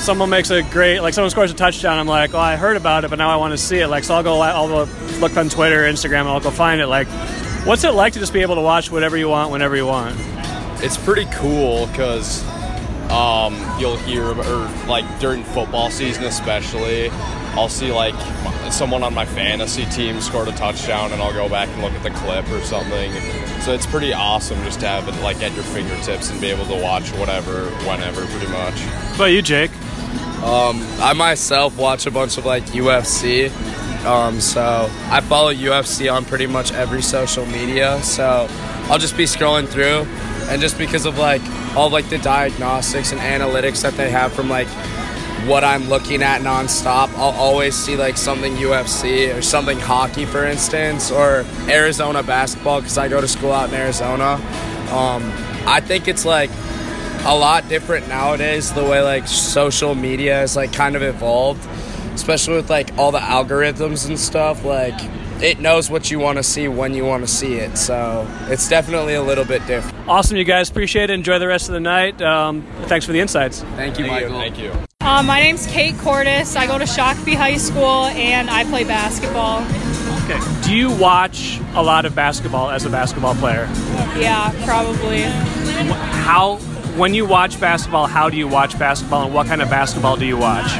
someone 0.02 0.30
makes 0.30 0.50
a 0.50 0.62
great, 0.62 1.00
like 1.00 1.14
someone 1.14 1.30
scores 1.30 1.50
a 1.50 1.54
touchdown, 1.54 1.98
I'm 1.98 2.06
like, 2.06 2.34
oh, 2.34 2.38
I 2.38 2.56
heard 2.56 2.76
about 2.76 3.04
it, 3.04 3.10
but 3.10 3.16
now 3.16 3.30
I 3.30 3.36
want 3.36 3.52
to 3.52 3.58
see 3.58 3.78
it. 3.78 3.88
Like 3.88 4.04
so, 4.04 4.14
I'll 4.14 4.22
go, 4.22 4.40
I'll 4.40 4.68
go 4.68 4.92
look 5.20 5.36
on 5.36 5.48
Twitter, 5.48 5.82
Instagram, 5.82 6.20
and 6.20 6.30
I'll 6.30 6.40
go 6.40 6.50
find 6.50 6.80
it. 6.80 6.88
Like, 6.88 7.06
what's 7.64 7.84
it 7.84 7.94
like 7.94 8.14
to 8.14 8.18
just 8.18 8.32
be 8.32 8.42
able 8.42 8.56
to 8.56 8.60
watch 8.60 8.90
whatever 8.90 9.16
you 9.16 9.28
want 9.28 9.52
whenever 9.52 9.76
you 9.76 9.86
want? 9.86 10.16
It's 10.82 10.96
pretty 10.96 11.26
cool 11.26 11.86
because 11.86 12.44
um, 13.10 13.54
you'll 13.78 13.96
hear, 13.98 14.24
or 14.24 14.70
like 14.88 15.04
during 15.20 15.44
football 15.44 15.90
season 15.90 16.24
especially, 16.24 17.10
I'll 17.54 17.68
see 17.68 17.92
like 17.92 18.14
someone 18.72 19.02
on 19.02 19.12
my 19.14 19.26
fantasy 19.26 19.84
team 19.86 20.20
scored 20.20 20.48
a 20.48 20.52
touchdown, 20.52 21.12
and 21.12 21.20
I'll 21.20 21.32
go 21.32 21.48
back 21.48 21.68
and 21.68 21.82
look 21.82 21.92
at 21.92 22.02
the 22.02 22.10
clip 22.10 22.48
or 22.50 22.60
something. 22.62 23.12
So 23.60 23.72
it's 23.72 23.86
pretty 23.86 24.12
awesome 24.12 24.62
just 24.64 24.80
to 24.80 24.88
have 24.88 25.06
it 25.06 25.20
like 25.22 25.42
at 25.42 25.52
your 25.54 25.64
fingertips 25.64 26.30
and 26.30 26.40
be 26.40 26.48
able 26.48 26.66
to 26.66 26.82
watch 26.82 27.10
whatever, 27.12 27.66
whenever, 27.86 28.24
pretty 28.26 28.48
much. 28.48 28.74
What 28.80 29.14
about 29.16 29.24
you, 29.26 29.42
Jake? 29.42 29.70
Um, 30.42 30.82
I 30.98 31.12
myself 31.12 31.78
watch 31.78 32.06
a 32.06 32.10
bunch 32.10 32.38
of 32.38 32.44
like 32.44 32.64
UFC. 32.66 33.50
Um, 34.04 34.40
so 34.40 34.90
I 35.10 35.20
follow 35.20 35.54
UFC 35.54 36.12
on 36.12 36.24
pretty 36.24 36.46
much 36.46 36.72
every 36.72 37.02
social 37.02 37.46
media. 37.46 38.02
So 38.02 38.48
I'll 38.88 38.98
just 38.98 39.16
be 39.16 39.24
scrolling 39.24 39.68
through, 39.68 40.06
and 40.50 40.60
just 40.60 40.78
because 40.78 41.06
of 41.06 41.18
like 41.18 41.42
all 41.76 41.90
like 41.90 42.08
the 42.08 42.18
diagnostics 42.18 43.12
and 43.12 43.20
analytics 43.20 43.82
that 43.82 43.94
they 43.94 44.10
have 44.10 44.32
from 44.32 44.48
like 44.48 44.66
what 45.46 45.64
I'm 45.64 45.88
looking 45.88 46.22
at 46.22 46.40
nonstop, 46.42 47.08
I'll 47.14 47.36
always 47.38 47.74
see 47.74 47.96
like 47.96 48.16
something 48.16 48.54
UFC 48.54 49.36
or 49.36 49.42
something 49.42 49.78
hockey, 49.78 50.24
for 50.24 50.44
instance, 50.44 51.10
or 51.10 51.44
Arizona 51.68 52.22
basketball 52.22 52.80
because 52.80 52.98
I 52.98 53.08
go 53.08 53.20
to 53.20 53.28
school 53.28 53.52
out 53.52 53.68
in 53.68 53.74
Arizona. 53.74 54.34
Um, 54.92 55.22
I 55.66 55.80
think 55.80 56.06
it's 56.08 56.24
like 56.24 56.50
a 57.24 57.36
lot 57.36 57.68
different 57.68 58.08
nowadays 58.08 58.72
the 58.72 58.82
way 58.82 59.00
like 59.00 59.26
social 59.28 59.94
media 59.94 60.34
has 60.34 60.56
like 60.56 60.72
kind 60.72 60.96
of 60.96 61.02
evolved 61.02 61.64
especially 62.14 62.56
with 62.56 62.68
like 62.68 62.92
all 62.98 63.12
the 63.12 63.18
algorithms 63.20 64.08
and 64.08 64.18
stuff 64.18 64.64
like 64.64 64.92
it 65.40 65.60
knows 65.60 65.88
what 65.88 66.10
you 66.10 66.18
want 66.18 66.36
to 66.36 66.42
see 66.42 66.66
when 66.66 66.92
you 66.94 67.04
want 67.04 67.22
to 67.22 67.28
see 67.32 67.54
it 67.54 67.78
so 67.78 68.26
it's 68.48 68.68
definitely 68.68 69.14
a 69.14 69.22
little 69.22 69.44
bit 69.44 69.64
different 69.68 69.96
Awesome, 70.08 70.36
you 70.36 70.42
guys. 70.42 70.68
Appreciate 70.68 71.10
it. 71.10 71.14
Enjoy 71.14 71.38
the 71.38 71.46
rest 71.46 71.68
of 71.68 71.74
the 71.74 71.80
night. 71.80 72.20
Um, 72.20 72.66
thanks 72.86 73.06
for 73.06 73.12
the 73.12 73.20
insights. 73.20 73.60
thank 73.76 74.00
you 74.00 74.06
michael 74.06 74.32
Thank 74.32 74.58
you. 74.58 74.72
Um, 75.04 75.26
my 75.26 75.40
name's 75.40 75.66
Kate 75.66 75.98
Cordis. 75.98 76.54
I 76.54 76.66
go 76.68 76.78
to 76.78 76.84
Shakopee 76.84 77.34
High 77.34 77.56
School 77.56 78.04
and 78.04 78.48
I 78.48 78.62
play 78.62 78.84
basketball. 78.84 79.62
Okay. 80.22 80.38
Do 80.62 80.72
you 80.72 80.92
watch 80.96 81.58
a 81.74 81.82
lot 81.82 82.04
of 82.04 82.14
basketball 82.14 82.70
as 82.70 82.84
a 82.84 82.90
basketball 82.90 83.34
player? 83.34 83.68
Yeah, 84.16 84.54
probably. 84.64 85.22
How, 85.22 86.58
when 86.96 87.14
you 87.14 87.26
watch 87.26 87.58
basketball, 87.60 88.06
how 88.06 88.30
do 88.30 88.36
you 88.36 88.46
watch 88.46 88.78
basketball, 88.78 89.24
and 89.24 89.34
what 89.34 89.48
kind 89.48 89.60
of 89.60 89.68
basketball 89.68 90.16
do 90.16 90.24
you 90.24 90.36
watch? 90.36 90.70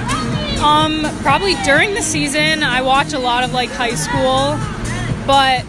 Um, 0.61 1.03
probably 1.23 1.55
during 1.65 1.95
the 1.95 2.03
season, 2.03 2.63
I 2.63 2.81
watch 2.81 3.15
a 3.15 3.19
lot 3.19 3.43
of 3.43 3.53
like 3.53 3.71
high 3.71 3.97
school, 3.97 4.57
but 5.27 5.67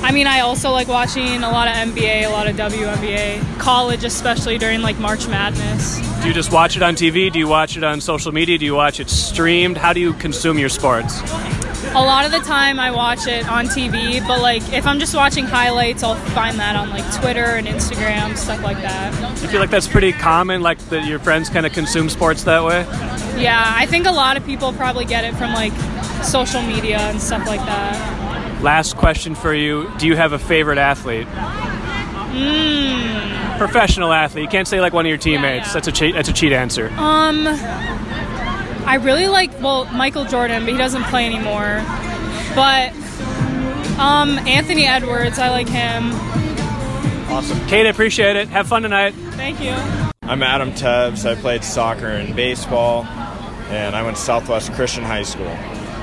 I 0.00 0.12
mean, 0.12 0.26
I 0.26 0.40
also 0.40 0.70
like 0.70 0.88
watching 0.88 1.42
a 1.42 1.50
lot 1.50 1.68
of 1.68 1.74
NBA, 1.74 2.24
a 2.24 2.28
lot 2.28 2.46
of 2.46 2.56
WNBA, 2.56 3.58
college, 3.58 4.04
especially 4.04 4.56
during 4.56 4.80
like 4.80 4.98
March 4.98 5.26
Madness. 5.28 5.98
Do 6.22 6.28
you 6.28 6.34
just 6.34 6.52
watch 6.52 6.76
it 6.76 6.82
on 6.82 6.94
TV? 6.94 7.32
Do 7.32 7.38
you 7.38 7.48
watch 7.48 7.76
it 7.76 7.84
on 7.84 8.00
social 8.00 8.32
media? 8.32 8.58
Do 8.58 8.64
you 8.64 8.74
watch 8.74 9.00
it 9.00 9.10
streamed? 9.10 9.76
How 9.76 9.92
do 9.92 10.00
you 10.00 10.12
consume 10.14 10.58
your 10.58 10.68
sports? 10.68 11.20
A 11.92 11.94
lot 11.94 12.24
of 12.24 12.32
the 12.32 12.40
time, 12.40 12.78
I 12.78 12.90
watch 12.90 13.26
it 13.26 13.48
on 13.48 13.66
TV, 13.66 14.26
but 14.26 14.40
like 14.40 14.62
if 14.72 14.86
I'm 14.86 14.98
just 14.98 15.14
watching 15.14 15.44
highlights, 15.46 16.02
I'll 16.02 16.16
find 16.16 16.58
that 16.58 16.76
on 16.76 16.90
like 16.90 17.04
Twitter 17.20 17.44
and 17.44 17.66
Instagram, 17.66 18.36
stuff 18.36 18.62
like 18.62 18.76
that. 18.78 19.36
Do 19.36 19.42
you 19.42 19.48
feel 19.48 19.60
like 19.60 19.70
that's 19.70 19.88
pretty 19.88 20.12
common, 20.12 20.60
like 20.60 20.78
that 20.90 21.06
your 21.06 21.18
friends 21.18 21.48
kind 21.48 21.66
of 21.66 21.72
consume 21.72 22.08
sports 22.08 22.44
that 22.44 22.64
way? 22.64 22.82
Yeah, 23.42 23.62
I 23.64 23.86
think 23.86 24.06
a 24.06 24.12
lot 24.12 24.36
of 24.36 24.44
people 24.44 24.72
probably 24.72 25.04
get 25.04 25.24
it 25.24 25.34
from 25.36 25.54
like 25.54 25.72
social 26.24 26.62
media 26.62 26.98
and 26.98 27.20
stuff 27.20 27.46
like 27.46 27.60
that. 27.60 28.17
Last 28.60 28.96
question 28.96 29.34
for 29.34 29.54
you: 29.54 29.90
Do 29.98 30.06
you 30.06 30.16
have 30.16 30.32
a 30.32 30.38
favorite 30.38 30.78
athlete? 30.78 31.26
Mm. 31.28 33.58
Professional 33.58 34.12
athlete. 34.12 34.44
You 34.44 34.50
can't 34.50 34.68
say 34.68 34.80
like 34.80 34.92
one 34.92 35.06
of 35.06 35.08
your 35.08 35.18
teammates. 35.18 35.68
yeah. 35.68 35.72
That's 35.74 35.88
a 35.88 35.92
cheat. 35.92 36.14
That's 36.14 36.28
a 36.28 36.32
cheat 36.32 36.52
answer. 36.52 36.88
Um, 36.96 37.46
I 38.86 38.98
really 39.00 39.28
like 39.28 39.50
well 39.60 39.84
Michael 39.86 40.24
Jordan, 40.24 40.64
but 40.64 40.72
he 40.72 40.78
doesn't 40.78 41.04
play 41.04 41.26
anymore. 41.26 41.82
But 42.54 42.92
um, 43.98 44.38
Anthony 44.46 44.86
Edwards, 44.86 45.38
I 45.38 45.50
like 45.50 45.68
him. 45.68 46.10
Awesome, 47.30 47.58
Kate. 47.66 47.86
I 47.86 47.90
appreciate 47.90 48.36
it. 48.36 48.48
Have 48.48 48.68
fun 48.68 48.82
tonight. 48.82 49.12
Thank 49.32 49.60
you. 49.60 49.72
I'm 50.22 50.42
Adam 50.42 50.72
Tubbs. 50.74 51.26
I 51.26 51.34
played 51.34 51.62
soccer 51.64 52.08
and 52.08 52.34
baseball, 52.34 53.04
and 53.70 53.94
I 53.94 54.02
went 54.02 54.16
to 54.16 54.22
Southwest 54.22 54.72
Christian 54.72 55.04
High 55.04 55.22
School. 55.22 55.54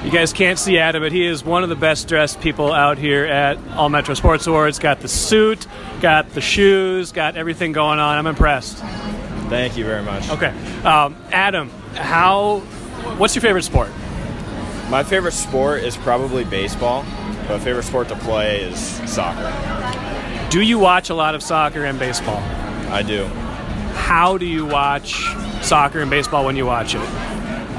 You 0.05 0.11
guys 0.11 0.33
can't 0.33 0.59
see 0.59 0.77
Adam, 0.77 1.01
but 1.01 1.11
he 1.11 1.25
is 1.25 1.43
one 1.43 1.63
of 1.63 1.69
the 1.69 1.75
best 1.75 2.07
dressed 2.07 2.39
people 2.39 2.71
out 2.71 2.99
here 2.99 3.25
at 3.25 3.57
All 3.69 3.89
Metro 3.89 4.13
Sports 4.13 4.45
Awards. 4.45 4.77
Got 4.77 4.99
the 4.99 5.07
suit, 5.07 5.65
got 5.99 6.29
the 6.29 6.41
shoes, 6.41 7.11
got 7.11 7.35
everything 7.35 7.71
going 7.71 7.97
on. 7.97 8.15
I'm 8.15 8.27
impressed. 8.27 8.77
Thank 9.49 9.75
you 9.77 9.83
very 9.83 10.03
much. 10.03 10.29
Okay, 10.29 10.53
um, 10.83 11.15
Adam, 11.31 11.71
how? 11.95 12.59
What's 13.17 13.33
your 13.33 13.41
favorite 13.41 13.63
sport? 13.63 13.89
My 14.91 15.01
favorite 15.03 15.31
sport 15.31 15.81
is 15.83 15.97
probably 15.97 16.43
baseball, 16.43 17.03
but 17.47 17.57
favorite 17.61 17.83
sport 17.83 18.07
to 18.09 18.15
play 18.15 18.61
is 18.61 18.79
soccer. 19.11 19.51
Do 20.51 20.61
you 20.61 20.77
watch 20.77 21.09
a 21.09 21.15
lot 21.15 21.33
of 21.33 21.41
soccer 21.41 21.83
and 21.83 21.97
baseball? 21.97 22.37
I 22.91 23.01
do. 23.01 23.25
How 23.95 24.37
do 24.37 24.45
you 24.45 24.67
watch 24.67 25.15
soccer 25.63 25.99
and 26.01 26.11
baseball 26.11 26.45
when 26.45 26.55
you 26.55 26.67
watch 26.67 26.93
it? 26.93 27.01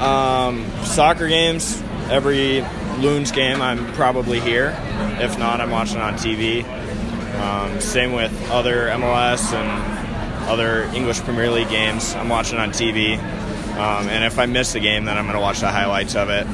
Um, 0.01 0.69
soccer 0.83 1.29
games, 1.29 1.81
every 2.09 2.61
Loons 2.99 3.31
game, 3.31 3.61
I'm 3.61 3.93
probably 3.93 4.39
here. 4.39 4.75
If 5.19 5.37
not, 5.37 5.61
I'm 5.61 5.69
watching 5.69 5.97
on 5.97 6.15
TV. 6.15 6.63
Um, 7.39 7.79
same 7.79 8.13
with 8.13 8.31
other 8.49 8.87
MLS 8.87 9.53
and 9.53 10.49
other 10.49 10.83
English 10.95 11.19
Premier 11.19 11.51
League 11.51 11.69
games. 11.69 12.15
I'm 12.15 12.29
watching 12.29 12.57
on 12.57 12.71
TV. 12.71 13.17
Um, 13.77 14.07
and 14.09 14.23
if 14.23 14.39
I 14.39 14.47
miss 14.47 14.73
the 14.73 14.79
game, 14.79 15.05
then 15.05 15.17
I'm 15.17 15.25
going 15.25 15.35
to 15.35 15.41
watch 15.41 15.59
the 15.59 15.69
highlights 15.69 16.15
of 16.15 16.29
it, 16.29 16.47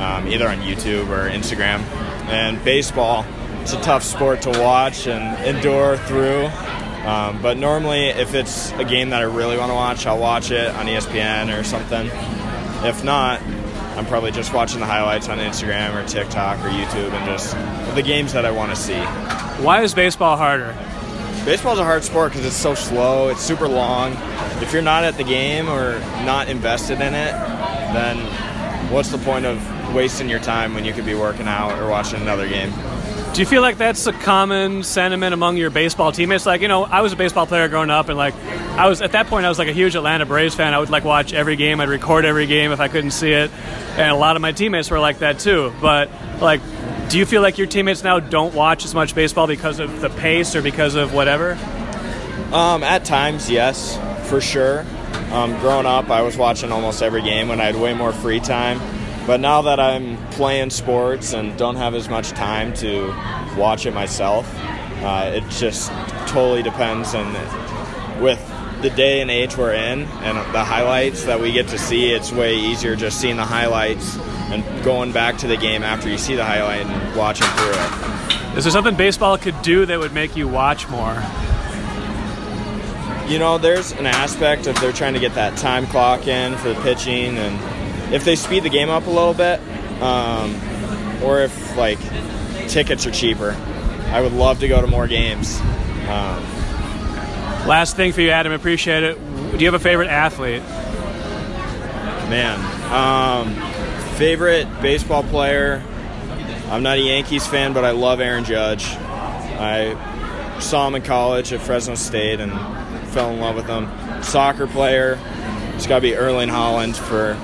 um, 0.00 0.26
either 0.26 0.48
on 0.48 0.58
YouTube 0.58 1.08
or 1.08 1.30
Instagram. 1.30 1.80
And 2.28 2.62
baseball, 2.64 3.24
it's 3.60 3.72
a 3.72 3.80
tough 3.80 4.02
sport 4.02 4.42
to 4.42 4.50
watch 4.50 5.06
and 5.06 5.46
endure 5.46 5.98
through. 5.98 6.46
Um, 7.06 7.40
but 7.40 7.56
normally, 7.56 8.06
if 8.08 8.34
it's 8.34 8.72
a 8.72 8.84
game 8.84 9.10
that 9.10 9.20
I 9.20 9.24
really 9.24 9.56
want 9.56 9.70
to 9.70 9.74
watch, 9.74 10.04
I'll 10.04 10.18
watch 10.18 10.50
it 10.50 10.68
on 10.74 10.86
ESPN 10.86 11.56
or 11.56 11.62
something. 11.62 12.10
If 12.84 13.04
not, 13.04 13.40
I'm 13.98 14.06
probably 14.06 14.30
just 14.30 14.54
watching 14.54 14.78
the 14.78 14.86
highlights 14.86 15.28
on 15.28 15.38
Instagram 15.38 15.92
or 15.92 16.06
TikTok 16.06 16.60
or 16.60 16.68
YouTube 16.68 17.10
and 17.10 17.26
just 17.26 17.52
the 17.96 18.02
games 18.02 18.32
that 18.32 18.46
I 18.46 18.52
want 18.52 18.70
to 18.70 18.76
see. 18.76 18.96
Why 19.60 19.82
is 19.82 19.92
baseball 19.92 20.36
harder? 20.36 20.72
Baseball's 21.44 21.80
a 21.80 21.84
hard 21.84 22.04
sport 22.04 22.30
because 22.30 22.46
it's 22.46 22.54
so 22.54 22.76
slow, 22.76 23.28
it's 23.28 23.40
super 23.40 23.66
long. 23.66 24.12
If 24.62 24.72
you're 24.72 24.82
not 24.82 25.02
at 25.02 25.16
the 25.16 25.24
game 25.24 25.68
or 25.68 25.98
not 26.24 26.48
invested 26.48 27.00
in 27.00 27.12
it, 27.12 27.32
then 27.92 28.18
what's 28.92 29.08
the 29.08 29.18
point 29.18 29.46
of 29.46 29.60
wasting 29.92 30.28
your 30.28 30.38
time 30.38 30.74
when 30.74 30.84
you 30.84 30.92
could 30.92 31.06
be 31.06 31.14
working 31.14 31.48
out 31.48 31.76
or 31.80 31.90
watching 31.90 32.20
another 32.20 32.48
game? 32.48 32.72
Do 33.38 33.42
you 33.42 33.48
feel 33.48 33.62
like 33.62 33.78
that's 33.78 34.04
a 34.08 34.12
common 34.12 34.82
sentiment 34.82 35.32
among 35.32 35.58
your 35.58 35.70
baseball 35.70 36.10
teammates? 36.10 36.44
Like, 36.44 36.60
you 36.60 36.66
know, 36.66 36.82
I 36.82 37.02
was 37.02 37.12
a 37.12 37.16
baseball 37.16 37.46
player 37.46 37.68
growing 37.68 37.88
up, 37.88 38.08
and 38.08 38.18
like, 38.18 38.34
I 38.34 38.88
was 38.88 39.00
at 39.00 39.12
that 39.12 39.28
point, 39.28 39.46
I 39.46 39.48
was 39.48 39.60
like 39.60 39.68
a 39.68 39.72
huge 39.72 39.94
Atlanta 39.94 40.26
Braves 40.26 40.56
fan. 40.56 40.74
I 40.74 40.80
would 40.80 40.90
like 40.90 41.04
watch 41.04 41.32
every 41.32 41.54
game. 41.54 41.78
I'd 41.78 41.88
record 41.88 42.24
every 42.24 42.46
game 42.46 42.72
if 42.72 42.80
I 42.80 42.88
couldn't 42.88 43.12
see 43.12 43.30
it, 43.30 43.52
and 43.96 44.10
a 44.10 44.16
lot 44.16 44.34
of 44.34 44.42
my 44.42 44.50
teammates 44.50 44.90
were 44.90 44.98
like 44.98 45.20
that 45.20 45.38
too. 45.38 45.72
But 45.80 46.10
like, 46.40 46.60
do 47.10 47.18
you 47.20 47.24
feel 47.24 47.40
like 47.40 47.58
your 47.58 47.68
teammates 47.68 48.02
now 48.02 48.18
don't 48.18 48.56
watch 48.56 48.84
as 48.84 48.92
much 48.92 49.14
baseball 49.14 49.46
because 49.46 49.78
of 49.78 50.00
the 50.00 50.10
pace 50.10 50.56
or 50.56 50.60
because 50.60 50.96
of 50.96 51.14
whatever? 51.14 51.52
Um, 52.52 52.82
at 52.82 53.04
times, 53.04 53.48
yes, 53.48 53.96
for 54.28 54.40
sure. 54.40 54.84
Um, 55.30 55.56
growing 55.60 55.86
up, 55.86 56.10
I 56.10 56.22
was 56.22 56.36
watching 56.36 56.72
almost 56.72 57.02
every 57.02 57.22
game 57.22 57.46
when 57.46 57.60
I 57.60 57.66
had 57.66 57.76
way 57.76 57.94
more 57.94 58.12
free 58.12 58.40
time. 58.40 58.80
But 59.28 59.40
now 59.40 59.60
that 59.60 59.78
I'm 59.78 60.16
playing 60.30 60.70
sports 60.70 61.34
and 61.34 61.54
don't 61.58 61.76
have 61.76 61.94
as 61.94 62.08
much 62.08 62.30
time 62.30 62.72
to 62.76 63.08
watch 63.58 63.84
it 63.84 63.92
myself, 63.92 64.50
uh, 65.02 65.30
it 65.34 65.46
just 65.50 65.92
totally 66.26 66.62
depends. 66.62 67.12
And 67.12 68.22
with 68.22 68.42
the 68.80 68.88
day 68.88 69.20
and 69.20 69.30
age 69.30 69.54
we're 69.54 69.74
in 69.74 70.04
and 70.04 70.38
the 70.54 70.64
highlights 70.64 71.24
that 71.24 71.38
we 71.38 71.52
get 71.52 71.68
to 71.68 71.78
see, 71.78 72.10
it's 72.10 72.32
way 72.32 72.56
easier 72.56 72.96
just 72.96 73.20
seeing 73.20 73.36
the 73.36 73.44
highlights 73.44 74.16
and 74.50 74.64
going 74.82 75.12
back 75.12 75.36
to 75.38 75.46
the 75.46 75.58
game 75.58 75.82
after 75.82 76.08
you 76.08 76.16
see 76.16 76.34
the 76.34 76.44
highlight 76.46 76.86
and 76.86 77.14
watching 77.14 77.48
through 77.48 77.72
it. 77.72 78.56
Is 78.56 78.64
there 78.64 78.70
something 78.70 78.96
baseball 78.96 79.36
could 79.36 79.60
do 79.60 79.84
that 79.84 79.98
would 79.98 80.14
make 80.14 80.36
you 80.36 80.48
watch 80.48 80.88
more? 80.88 81.22
you 83.28 83.38
know, 83.38 83.58
there's 83.58 83.92
an 83.92 84.06
aspect 84.06 84.66
of 84.66 84.80
they're 84.80 84.90
trying 84.90 85.12
to 85.12 85.20
get 85.20 85.34
that 85.34 85.54
time 85.58 85.86
clock 85.88 86.26
in 86.26 86.56
for 86.56 86.70
the 86.70 86.80
pitching, 86.80 87.36
and 87.36 87.77
if 88.12 88.24
they 88.24 88.36
speed 88.36 88.62
the 88.62 88.70
game 88.70 88.90
up 88.90 89.06
a 89.06 89.10
little 89.10 89.34
bit, 89.34 89.60
um, 90.02 90.54
or 91.22 91.40
if 91.40 91.76
like 91.76 91.98
tickets 92.68 93.06
are 93.06 93.10
cheaper, 93.10 93.56
I 94.10 94.20
would 94.20 94.32
love 94.32 94.60
to 94.60 94.68
go 94.68 94.80
to 94.80 94.86
more 94.86 95.06
games. 95.06 95.60
Um, 96.08 96.44
Last 97.66 97.96
thing 97.96 98.12
for 98.12 98.22
you, 98.22 98.30
Adam. 98.30 98.52
Appreciate 98.52 99.02
it. 99.02 99.18
Do 99.52 99.58
you 99.58 99.66
have 99.66 99.74
a 99.74 99.78
favorite 99.78 100.08
athlete? 100.08 100.62
Man, 102.30 102.58
um, 102.90 103.54
favorite 104.14 104.66
baseball 104.80 105.22
player. 105.22 105.82
I'm 106.70 106.82
not 106.82 106.96
a 106.96 107.00
Yankees 107.00 107.46
fan, 107.46 107.74
but 107.74 107.84
I 107.84 107.90
love 107.90 108.20
Aaron 108.20 108.44
Judge. 108.44 108.86
I 108.86 109.96
saw 110.60 110.86
him 110.86 110.94
in 110.94 111.02
college 111.02 111.52
at 111.52 111.60
Fresno 111.60 111.94
State 111.94 112.40
and 112.40 112.52
fell 113.08 113.30
in 113.30 113.40
love 113.40 113.56
with 113.56 113.66
him. 113.66 113.90
Soccer 114.22 114.66
player. 114.66 115.18
It's 115.74 115.86
got 115.86 115.96
to 115.96 116.00
be 116.02 116.16
Erling 116.16 116.48
Haaland 116.48 116.96
for 116.96 117.34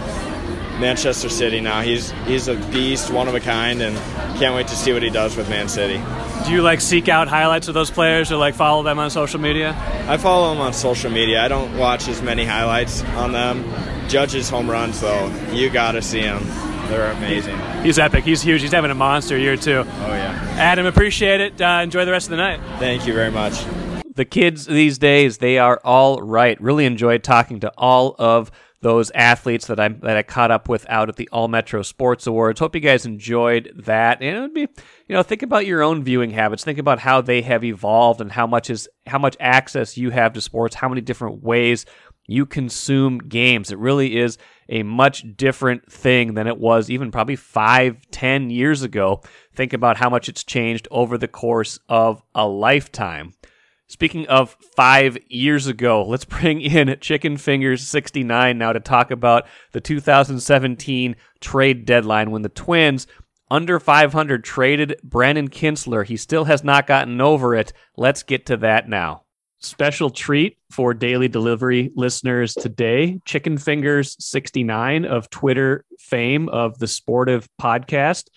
Manchester 0.80 1.28
City 1.28 1.60
now. 1.60 1.80
He's 1.80 2.10
he's 2.26 2.48
a 2.48 2.56
beast, 2.70 3.10
one 3.10 3.28
of 3.28 3.34
a 3.34 3.40
kind, 3.40 3.80
and 3.82 3.96
can't 4.38 4.54
wait 4.54 4.68
to 4.68 4.76
see 4.76 4.92
what 4.92 5.02
he 5.02 5.10
does 5.10 5.36
with 5.36 5.48
Man 5.48 5.68
City. 5.68 6.02
Do 6.44 6.52
you 6.52 6.62
like 6.62 6.80
seek 6.80 7.08
out 7.08 7.28
highlights 7.28 7.68
of 7.68 7.74
those 7.74 7.90
players 7.90 8.30
or 8.32 8.36
like 8.36 8.54
follow 8.54 8.82
them 8.82 8.98
on 8.98 9.10
social 9.10 9.40
media? 9.40 9.74
I 10.08 10.16
follow 10.16 10.52
them 10.52 10.60
on 10.60 10.72
social 10.72 11.10
media. 11.10 11.42
I 11.42 11.48
don't 11.48 11.78
watch 11.78 12.08
as 12.08 12.20
many 12.20 12.44
highlights 12.44 13.02
on 13.14 13.32
them. 13.32 13.64
Judge's 14.08 14.50
home 14.50 14.70
runs, 14.70 15.00
though, 15.00 15.32
you 15.52 15.70
got 15.70 15.92
to 15.92 16.02
see 16.02 16.20
them. 16.20 16.44
They're 16.88 17.12
amazing. 17.12 17.58
He's 17.82 17.98
epic. 17.98 18.24
He's 18.24 18.42
huge. 18.42 18.60
He's 18.60 18.72
having 18.72 18.90
a 18.90 18.94
monster 18.94 19.38
year 19.38 19.56
too. 19.56 19.84
Oh 19.86 20.06
yeah. 20.08 20.54
Adam, 20.58 20.84
appreciate 20.84 21.40
it. 21.40 21.60
Uh, 21.60 21.80
enjoy 21.82 22.04
the 22.04 22.10
rest 22.10 22.26
of 22.26 22.32
the 22.32 22.36
night. 22.36 22.60
Thank 22.78 23.06
you 23.06 23.14
very 23.14 23.30
much. 23.30 23.64
The 24.14 24.24
kids 24.24 24.66
these 24.66 24.98
days, 24.98 25.38
they 25.38 25.58
are 25.58 25.80
all 25.82 26.20
right. 26.20 26.60
Really 26.60 26.84
enjoyed 26.84 27.24
talking 27.24 27.60
to 27.60 27.72
all 27.76 28.14
of 28.18 28.50
those 28.84 29.10
athletes 29.12 29.66
that 29.68 29.80
I 29.80 29.88
that 29.88 30.18
I 30.18 30.22
caught 30.22 30.50
up 30.50 30.68
with 30.68 30.84
out 30.90 31.08
at 31.08 31.16
the 31.16 31.26
All 31.32 31.48
Metro 31.48 31.80
Sports 31.80 32.26
Awards. 32.26 32.60
Hope 32.60 32.74
you 32.74 32.82
guys 32.82 33.06
enjoyed 33.06 33.72
that. 33.86 34.20
And 34.20 34.36
it 34.36 34.40
would 34.40 34.52
be, 34.52 34.60
you 34.60 35.14
know, 35.14 35.22
think 35.22 35.42
about 35.42 35.64
your 35.64 35.82
own 35.82 36.04
viewing 36.04 36.30
habits. 36.30 36.64
Think 36.64 36.78
about 36.78 36.98
how 36.98 37.22
they 37.22 37.40
have 37.40 37.64
evolved 37.64 38.20
and 38.20 38.30
how 38.30 38.46
much 38.46 38.68
is 38.68 38.86
how 39.06 39.18
much 39.18 39.38
access 39.40 39.96
you 39.96 40.10
have 40.10 40.34
to 40.34 40.42
sports. 40.42 40.74
How 40.74 40.90
many 40.90 41.00
different 41.00 41.42
ways 41.42 41.86
you 42.26 42.44
consume 42.44 43.18
games. 43.18 43.70
It 43.72 43.78
really 43.78 44.16
is 44.16 44.36
a 44.68 44.82
much 44.82 45.24
different 45.34 45.90
thing 45.90 46.34
than 46.34 46.46
it 46.46 46.58
was 46.58 46.90
even 46.90 47.10
probably 47.10 47.36
five, 47.36 47.96
ten 48.10 48.50
years 48.50 48.82
ago. 48.82 49.22
Think 49.54 49.72
about 49.72 49.96
how 49.96 50.10
much 50.10 50.28
it's 50.28 50.44
changed 50.44 50.88
over 50.90 51.16
the 51.16 51.28
course 51.28 51.78
of 51.88 52.22
a 52.34 52.46
lifetime. 52.46 53.32
Speaking 53.86 54.26
of 54.28 54.56
five 54.76 55.18
years 55.28 55.66
ago, 55.66 56.04
let's 56.04 56.24
bring 56.24 56.60
in 56.60 56.96
Chicken 57.00 57.36
Fingers 57.36 57.86
69 57.86 58.56
now 58.56 58.72
to 58.72 58.80
talk 58.80 59.10
about 59.10 59.46
the 59.72 59.80
2017 59.80 61.16
trade 61.40 61.84
deadline 61.84 62.30
when 62.30 62.42
the 62.42 62.48
Twins, 62.48 63.06
under 63.50 63.78
500, 63.78 64.42
traded 64.42 64.98
Brandon 65.04 65.48
Kintzler. 65.48 66.06
He 66.06 66.16
still 66.16 66.44
has 66.44 66.64
not 66.64 66.86
gotten 66.86 67.20
over 67.20 67.54
it. 67.54 67.72
Let's 67.96 68.22
get 68.22 68.46
to 68.46 68.56
that 68.58 68.88
now. 68.88 69.24
Special 69.58 70.10
treat 70.10 70.58
for 70.70 70.92
daily 70.92 71.28
delivery 71.28 71.90
listeners 71.94 72.54
today. 72.54 73.20
Chicken 73.24 73.58
Fingers 73.58 74.16
69 74.18 75.04
of 75.04 75.30
Twitter 75.30 75.84
fame 75.98 76.48
of 76.48 76.78
the 76.78 76.86
Sportive 76.86 77.48
podcast 77.60 78.28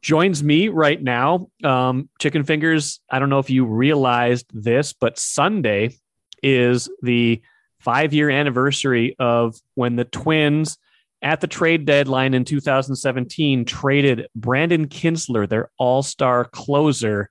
joins 0.00 0.42
me 0.42 0.68
right 0.68 1.02
now. 1.02 1.48
Um, 1.64 2.08
Chicken 2.20 2.44
Fingers, 2.44 3.00
I 3.10 3.18
don't 3.18 3.30
know 3.30 3.38
if 3.38 3.50
you 3.50 3.64
realized 3.64 4.46
this, 4.52 4.92
but 4.92 5.18
Sunday 5.18 5.96
is 6.42 6.88
the 7.02 7.42
five 7.80 8.12
year 8.12 8.30
anniversary 8.30 9.16
of 9.18 9.56
when 9.74 9.96
the 9.96 10.04
Twins 10.04 10.78
at 11.20 11.40
the 11.40 11.46
trade 11.46 11.84
deadline 11.84 12.34
in 12.34 12.44
2017 12.44 13.64
traded 13.64 14.28
Brandon 14.36 14.86
Kintzler, 14.86 15.48
their 15.48 15.70
all 15.78 16.02
star 16.02 16.44
closer, 16.44 17.30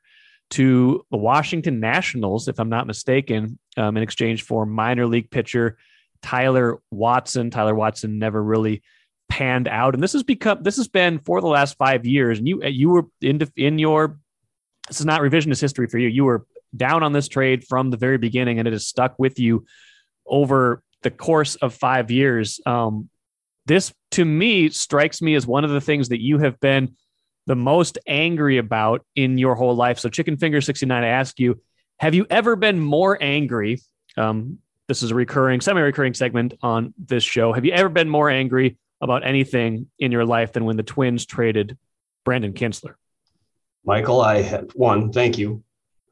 to 0.51 1.05
the 1.11 1.17
Washington 1.17 1.79
Nationals, 1.79 2.47
if 2.47 2.59
I'm 2.59 2.69
not 2.69 2.87
mistaken, 2.87 3.59
um, 3.75 3.97
in 3.97 4.03
exchange 4.03 4.43
for 4.43 4.65
minor 4.65 5.05
league 5.05 5.29
pitcher 5.29 5.77
Tyler 6.21 6.79
Watson. 6.89 7.49
Tyler 7.49 7.75
Watson 7.75 8.17
never 8.17 8.41
really 8.41 8.81
panned 9.29 9.67
out, 9.67 9.93
and 9.93 10.03
this 10.03 10.13
has 10.13 10.23
become 10.23 10.63
this 10.63 10.77
has 10.77 10.87
been 10.87 11.19
for 11.19 11.41
the 11.41 11.47
last 11.47 11.77
five 11.77 12.05
years. 12.05 12.39
And 12.39 12.47
you 12.47 12.63
you 12.63 12.89
were 12.89 13.05
in 13.21 13.41
in 13.55 13.79
your 13.79 14.19
this 14.87 14.99
is 14.99 15.05
not 15.05 15.21
revisionist 15.21 15.61
history 15.61 15.87
for 15.87 15.97
you. 15.97 16.07
You 16.07 16.25
were 16.25 16.45
down 16.75 17.03
on 17.03 17.13
this 17.13 17.27
trade 17.27 17.65
from 17.65 17.89
the 17.89 17.97
very 17.97 18.17
beginning, 18.17 18.59
and 18.59 18.67
it 18.67 18.71
has 18.71 18.87
stuck 18.87 19.17
with 19.17 19.39
you 19.39 19.65
over 20.25 20.81
the 21.03 21.11
course 21.11 21.55
of 21.55 21.73
five 21.73 22.11
years. 22.11 22.59
Um, 22.65 23.09
this 23.65 23.93
to 24.11 24.23
me 24.23 24.69
strikes 24.69 25.21
me 25.21 25.35
as 25.35 25.45
one 25.45 25.63
of 25.63 25.71
the 25.71 25.81
things 25.81 26.09
that 26.09 26.21
you 26.21 26.37
have 26.39 26.59
been 26.59 26.95
the 27.47 27.55
most 27.55 27.97
angry 28.07 28.57
about 28.57 29.05
in 29.15 29.37
your 29.37 29.55
whole 29.55 29.75
life. 29.75 29.99
So, 29.99 30.09
Chicken 30.09 30.37
Finger 30.37 30.61
69, 30.61 31.03
I 31.03 31.07
ask 31.07 31.39
you, 31.39 31.61
have 31.99 32.13
you 32.13 32.25
ever 32.29 32.55
been 32.55 32.79
more 32.79 33.17
angry? 33.21 33.81
Um, 34.15 34.59
this 34.87 35.03
is 35.03 35.11
a 35.11 35.15
recurring, 35.15 35.61
semi 35.61 35.81
recurring 35.81 36.13
segment 36.13 36.53
on 36.61 36.93
this 36.97 37.23
show. 37.23 37.53
Have 37.53 37.65
you 37.65 37.73
ever 37.73 37.89
been 37.89 38.09
more 38.09 38.29
angry 38.29 38.77
about 39.01 39.25
anything 39.25 39.87
in 39.99 40.11
your 40.11 40.25
life 40.25 40.53
than 40.53 40.65
when 40.65 40.77
the 40.77 40.83
Twins 40.83 41.25
traded 41.25 41.77
Brandon 42.25 42.53
Kintzler? 42.53 42.95
Michael, 43.85 44.21
I 44.21 44.41
have 44.41 44.71
one, 44.73 45.11
thank 45.11 45.37
you 45.37 45.63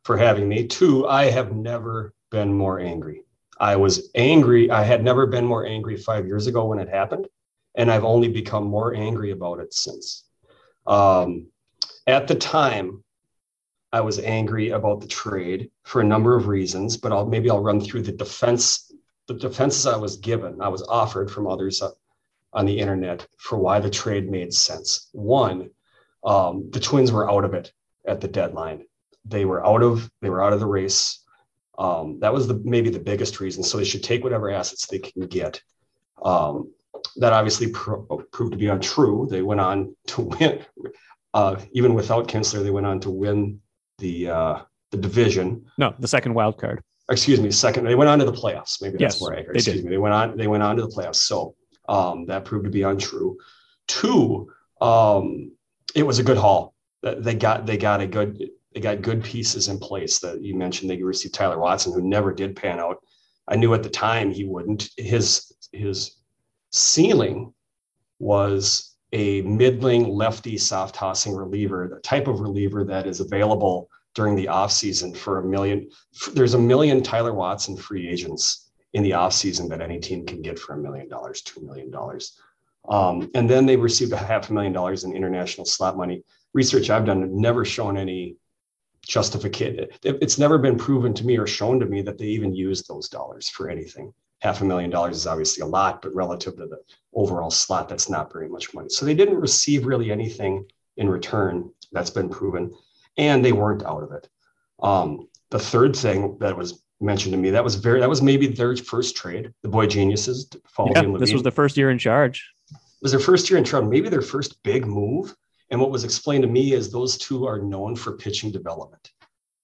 for 0.04 0.18
having 0.18 0.48
me. 0.48 0.68
Two, 0.68 1.08
I 1.08 1.26
have 1.26 1.52
never 1.54 2.14
been 2.32 2.54
more 2.54 2.80
angry. 2.80 3.24
I 3.60 3.76
was 3.76 4.10
angry. 4.16 4.70
I 4.70 4.84
had 4.84 5.04
never 5.04 5.26
been 5.26 5.46
more 5.46 5.66
angry 5.66 5.98
five 5.98 6.28
years 6.28 6.48
ago 6.48 6.66
when 6.66 6.80
it 6.80 6.90
happened, 6.90 7.28
and 7.76 7.90
I've 7.90 8.04
only 8.04 8.28
become 8.28 8.66
more 8.66 8.94
angry 8.94 9.32
about 9.32 9.60
it 9.60 9.74
since. 9.74 10.26
Um, 10.86 11.48
at 12.06 12.28
the 12.28 12.36
time, 12.36 13.04
I 13.92 14.02
was 14.02 14.20
angry 14.20 14.70
about 14.70 15.00
the 15.00 15.08
trade 15.08 15.72
for 15.84 16.02
a 16.02 16.06
number 16.06 16.36
of 16.36 16.48
reasons, 16.48 16.98
but 16.98 17.12
I'll 17.12 17.26
maybe 17.26 17.50
I'll 17.50 17.64
run 17.64 17.80
through 17.80 18.02
the 18.02 18.12
defense, 18.12 18.92
the 19.28 19.34
defenses 19.34 19.88
I 19.88 19.98
was 19.98 20.18
given, 20.18 20.62
I 20.62 20.68
was 20.68 20.84
offered 20.84 21.32
from 21.32 21.48
others 21.48 21.82
on 22.56 22.66
the 22.66 22.80
internet 22.80 23.28
for 23.38 23.60
why 23.60 23.80
the 23.80 23.90
trade 23.90 24.32
made 24.32 24.54
sense. 24.54 25.10
One, 25.12 25.70
um, 26.24 26.70
the 26.72 26.80
Twins 26.80 27.12
were 27.12 27.30
out 27.30 27.44
of 27.46 27.54
it 27.54 27.72
at 28.08 28.22
the 28.22 28.28
deadline. 28.28 28.86
They 29.26 29.46
were 29.46 29.66
out 29.66 29.84
of 29.84 30.10
they 30.22 30.30
were 30.30 30.42
out 30.44 30.54
of 30.54 30.60
the 30.60 30.66
race. 30.66 31.22
Um, 31.78 32.20
that 32.22 32.34
was 32.34 32.48
the 32.48 32.56
maybe 32.64 32.90
the 32.90 33.00
biggest 33.00 33.40
reason. 33.42 33.62
So 33.62 33.78
they 33.78 33.84
should 33.84 34.04
take 34.04 34.24
whatever 34.24 34.50
assets 34.50 34.88
they 34.88 35.00
can 35.00 35.28
get. 35.28 35.62
Um, 36.24 36.72
that 37.18 37.34
obviously 37.34 37.70
pro- 37.72 38.04
proved 38.32 38.54
to 38.54 38.58
be 38.58 38.68
untrue. 38.68 39.28
They 39.30 39.42
went 39.42 39.60
on 39.62 39.96
to 40.08 40.22
win, 40.22 40.66
uh, 41.34 41.58
even 41.74 41.94
without 41.94 42.28
Kintzler, 42.28 42.64
they 42.64 42.72
went 42.72 42.86
on 42.88 43.00
to 43.02 43.12
win 43.12 43.60
the 43.98 44.30
uh, 44.30 44.60
the 44.92 44.98
division. 44.98 45.66
No, 45.78 45.94
the 46.00 46.08
second 46.08 46.34
wild 46.34 46.58
card. 46.58 46.82
Excuse 47.10 47.40
me, 47.42 47.52
second. 47.52 47.86
They 47.86 47.94
went 47.96 48.10
on 48.10 48.18
to 48.20 48.26
the 48.26 48.32
playoffs. 48.32 48.82
Maybe 48.82 48.94
that's 48.98 49.16
Yes, 49.16 49.22
more 49.22 49.34
accurate. 49.34 49.54
they 49.54 49.58
Excuse 49.60 49.76
did. 49.78 49.86
me. 49.86 49.92
They 49.92 49.98
went 49.98 50.14
on. 50.16 50.38
They 50.38 50.48
went 50.48 50.64
on 50.64 50.76
to 50.78 50.82
the 50.84 50.88
playoffs. 50.88 51.18
So 51.18 51.56
um, 51.88 52.26
that 52.28 52.46
proved 52.46 52.66
to 52.66 52.72
be 52.72 52.84
untrue. 52.84 53.38
Two, 53.88 54.52
um, 54.82 55.52
it 55.94 56.04
was 56.04 56.20
a 56.20 56.24
good 56.24 56.38
haul. 56.38 56.74
They 57.02 57.36
got 57.36 57.66
they 57.66 57.78
got 57.78 58.02
a 58.02 58.08
good 58.08 58.50
they 58.74 58.82
got 58.82 59.02
good 59.02 59.24
pieces 59.24 59.68
in 59.68 59.78
place. 59.78 60.20
That 60.20 60.42
you 60.42 60.56
mentioned 60.56 60.90
they 60.90 61.02
received 61.02 61.36
Tyler 61.36 61.60
Watson, 61.60 61.94
who 61.94 62.02
never 62.02 62.34
did 62.34 62.56
pan 62.56 62.80
out. 62.80 62.98
I 63.48 63.56
knew 63.56 63.74
at 63.74 63.84
the 63.84 63.90
time 63.90 64.32
he 64.32 64.44
wouldn't. 64.44 64.90
His 64.98 65.54
his 65.72 66.18
ceiling 66.72 67.54
was 68.20 68.96
a 69.14 69.42
middling 69.44 70.10
lefty 70.10 70.58
soft 70.58 70.96
tossing 70.96 71.36
reliever, 71.36 71.88
the 71.88 72.02
type 72.02 72.28
of 72.28 72.40
reliever 72.40 72.84
that 72.84 73.06
is 73.08 73.20
available 73.20 73.90
during 74.16 74.36
the 74.36 74.48
offseason 74.48 75.16
for 75.16 75.40
a 75.40 75.46
million. 75.46 75.88
There's 76.34 76.54
a 76.56 76.60
million 76.60 77.04
Tyler 77.04 77.34
Watson 77.34 77.78
free 77.78 78.10
agents 78.10 78.65
in 78.96 79.04
the 79.04 79.12
offseason 79.12 79.68
that 79.70 79.82
any 79.82 80.00
team 80.00 80.26
can 80.26 80.42
get 80.42 80.58
for 80.58 80.74
a 80.74 80.78
million 80.78 81.10
dollars, 81.10 81.42
two 81.42 81.60
million 81.60 81.92
dollars. 81.92 82.40
Um, 82.88 83.30
and 83.36 83.50
then 83.50 83.66
they 83.66 83.76
received 83.76 84.14
a 84.14 84.18
half 84.18 84.50
a 84.50 84.54
million 84.54 84.72
dollars 84.72 85.04
in 85.04 85.14
international 85.14 85.66
slot 85.66 85.98
money. 85.98 86.24
Research 86.54 86.90
I've 86.90 87.06
done 87.06 87.42
never 87.42 87.66
shown 87.66 87.98
any 87.98 88.38
justification. 89.06 89.88
It's 90.02 90.40
never 90.40 90.58
been 90.58 90.78
proven 90.78 91.14
to 91.16 91.26
me 91.26 91.38
or 91.38 91.46
shown 91.46 91.78
to 91.82 91.86
me 91.86 92.04
that 92.04 92.18
they 92.18 92.28
even 92.28 92.56
used 92.56 92.88
those 92.88 93.10
dollars 93.10 93.50
for 93.50 93.70
anything. 93.70 94.14
Half 94.40 94.62
a 94.62 94.66
million 94.66 94.92
dollars 94.92 95.18
is 95.18 95.28
obviously 95.28 95.62
a 95.64 95.68
lot, 95.68 96.02
but 96.02 96.16
relative 96.16 96.56
to 96.56 96.66
the 96.66 96.80
overall 97.14 97.52
slot, 97.52 97.90
that's 97.90 98.10
not 98.10 98.32
very 98.32 98.48
much 98.48 98.74
money. 98.74 98.88
So 98.88 99.06
they 99.06 99.14
didn't 99.14 99.42
receive 99.42 99.86
really 99.86 100.10
anything 100.10 100.66
in 100.96 101.10
return. 101.10 101.70
That's 101.92 102.10
been 102.10 102.30
proven, 102.30 102.74
and 103.18 103.44
they 103.44 103.52
weren't 103.52 103.84
out 103.84 104.04
of 104.04 104.14
it. 104.14 104.30
Um, 104.82 105.28
the 105.50 105.60
third 105.60 105.98
thing 105.98 106.38
that 106.40 106.58
was 106.58 106.85
mentioned 107.02 107.34
to 107.34 107.38
me 107.38 107.50
that 107.50 107.64
was 107.64 107.76
very 107.76 108.00
that 108.00 108.10
was 108.10 108.22
maybe 108.22 108.48
their 108.48 108.76
first 108.78 109.16
trade. 109.16 109.52
The 109.64 109.70
Boy 109.70 109.88
Geniuses, 109.88 110.50
Falvey 110.68 110.94
Yeah, 110.96 111.02
and 111.02 111.20
this 111.20 111.34
was 111.34 111.44
the 111.44 111.52
first 111.52 111.78
year 111.78 111.90
in 111.90 111.98
charge. 111.98 112.46
was 113.02 113.12
their 113.12 113.20
first 113.20 113.50
year 113.50 113.58
in 113.58 113.64
Toronto, 113.64 113.90
maybe 113.90 114.10
their 114.10 114.22
first 114.22 114.62
big 114.64 114.86
move. 114.86 115.36
And 115.72 115.82
what 115.82 115.92
was 115.92 116.04
explained 116.04 116.44
to 116.44 116.50
me 116.50 116.74
is 116.74 116.92
those 116.92 117.18
two 117.18 117.46
are 117.46 117.60
known 117.60 117.96
for 117.96 118.18
pitching 118.18 118.52
development. 118.52 119.12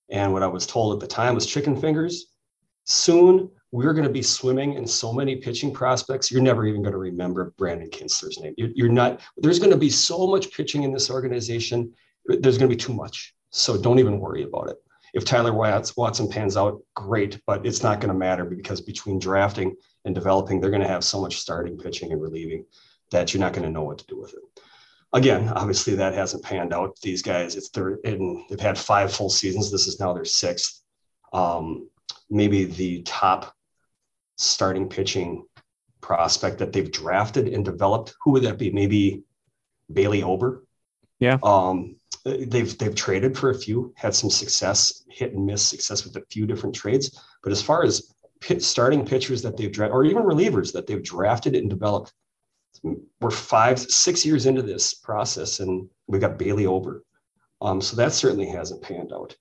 And 0.10 0.34
what 0.34 0.44
I 0.44 0.48
was 0.48 0.66
told 0.66 0.94
at 0.94 1.00
the 1.00 1.08
time 1.08 1.36
was 1.36 1.46
chicken 1.46 1.80
fingers. 1.80 2.28
Soon 2.86 3.50
we're 3.72 3.94
going 3.94 4.08
to 4.08 4.12
be 4.12 4.22
swimming 4.22 4.74
in 4.74 4.86
so 4.86 5.14
many 5.14 5.38
pitching 5.38 5.74
prospects. 5.74 6.30
You're 6.30 6.42
never 6.42 6.66
even 6.66 6.82
going 6.82 6.92
to 6.92 6.98
remember 6.98 7.54
Brandon 7.58 7.90
Kintzler's 7.90 8.40
name. 8.40 8.54
You're, 8.58 8.70
you're 8.76 8.90
not, 8.90 9.22
there's 9.38 9.60
going 9.60 9.72
to 9.72 9.78
be 9.78 9.90
so 9.90 10.28
much 10.28 10.52
pitching 10.52 10.84
in 10.84 10.92
this 10.92 11.10
organization. 11.10 11.94
There's 12.26 12.58
going 12.58 12.70
to 12.70 12.76
be 12.76 12.82
too 12.82 12.94
much. 12.94 13.34
So 13.52 13.82
don't 13.82 14.00
even 14.00 14.20
worry 14.20 14.44
about 14.44 14.70
it. 14.70 14.78
If 15.14 15.26
Tyler 15.26 15.54
Watson 15.54 16.30
pans 16.30 16.56
out, 16.56 16.82
great, 16.96 17.42
but 17.46 17.66
it's 17.66 17.84
not 17.84 18.00
going 18.00 18.14
to 18.14 18.18
matter 18.18 18.46
because 18.46 18.80
between 18.80 19.20
drafting 19.20 19.76
and 20.06 20.16
developing, 20.16 20.60
they're 20.60 20.70
going 20.70 20.82
to 20.82 20.88
have 20.88 21.04
so 21.04 21.20
much 21.20 21.38
starting 21.38 21.78
pitching 21.78 22.12
and 22.12 22.22
relieving 22.22 22.66
that 23.12 23.34
you're 23.34 23.42
not 23.42 23.54
going 23.54 23.66
to 23.66 23.72
know 23.72 23.84
what 23.84 23.98
to 23.98 24.06
do 24.08 24.20
with 24.20 24.34
it. 24.34 24.64
Again, 25.14 25.50
obviously 25.50 25.96
that 25.96 26.14
hasn't 26.14 26.44
panned 26.44 26.74
out. 26.74 26.98
These 27.02 27.22
guys, 27.22 27.56
it's 27.56 27.70
their, 27.70 28.00
and 28.06 28.46
they've 28.50 28.60
had 28.60 28.78
five 28.78 29.14
full 29.14 29.30
seasons. 29.30 29.70
This 29.70 29.88
is 29.88 30.00
now 30.00 30.14
their 30.14 30.24
sixth. 30.24 30.82
Um, 31.34 31.90
maybe 32.30 32.64
the 32.64 33.02
top 33.04 33.54
starting 34.38 34.88
pitching 34.88 35.46
prospect 36.00 36.58
that 36.60 36.72
they've 36.72 36.92
drafted 36.92 37.50
and 37.50 37.66
developed. 37.66 38.16
Who 38.24 38.32
would 38.32 38.44
that 38.44 38.58
be? 38.58 38.72
Maybe 38.72 39.24
Bailey 39.92 40.24
Ober. 40.24 40.64
Yeah. 41.20 41.38
Um, 41.44 41.98
they've 42.26 42.78
they've 42.78 42.96
traded 42.96 43.38
for 43.38 43.50
a 43.50 43.58
few, 43.58 43.94
had 43.96 44.16
some 44.16 44.30
success, 44.30 45.04
hit 45.10 45.34
and 45.34 45.46
miss 45.46 45.66
success 45.66 46.04
with 46.04 46.16
a 46.16 46.26
few 46.30 46.46
different 46.46 46.76
trades. 46.76 47.20
But 47.44 47.52
as 47.52 47.62
far 47.62 47.84
as 47.84 48.14
pit, 48.40 48.64
starting 48.64 49.06
pitchers 49.06 49.42
that 49.42 49.58
they've 49.58 49.72
drafted, 49.72 49.94
or 49.94 50.06
even 50.06 50.24
relievers 50.24 50.72
that 50.74 50.88
they've 50.88 51.04
drafted 51.04 51.56
and 51.56 51.70
developed, 51.70 52.14
we're 53.20 53.32
five, 53.32 53.80
six 53.80 54.26
years 54.26 54.46
into 54.46 54.62
this 54.62 54.94
process, 54.94 55.60
and 55.60 55.88
we've 56.08 56.22
got 56.22 56.38
Bailey 56.38 56.66
Ober. 56.66 57.04
Um, 57.62 57.80
so 57.80 57.96
that 57.96 58.14
certainly 58.14 58.48
hasn't 58.48 58.82
panned 58.82 59.14
out. 59.14 59.36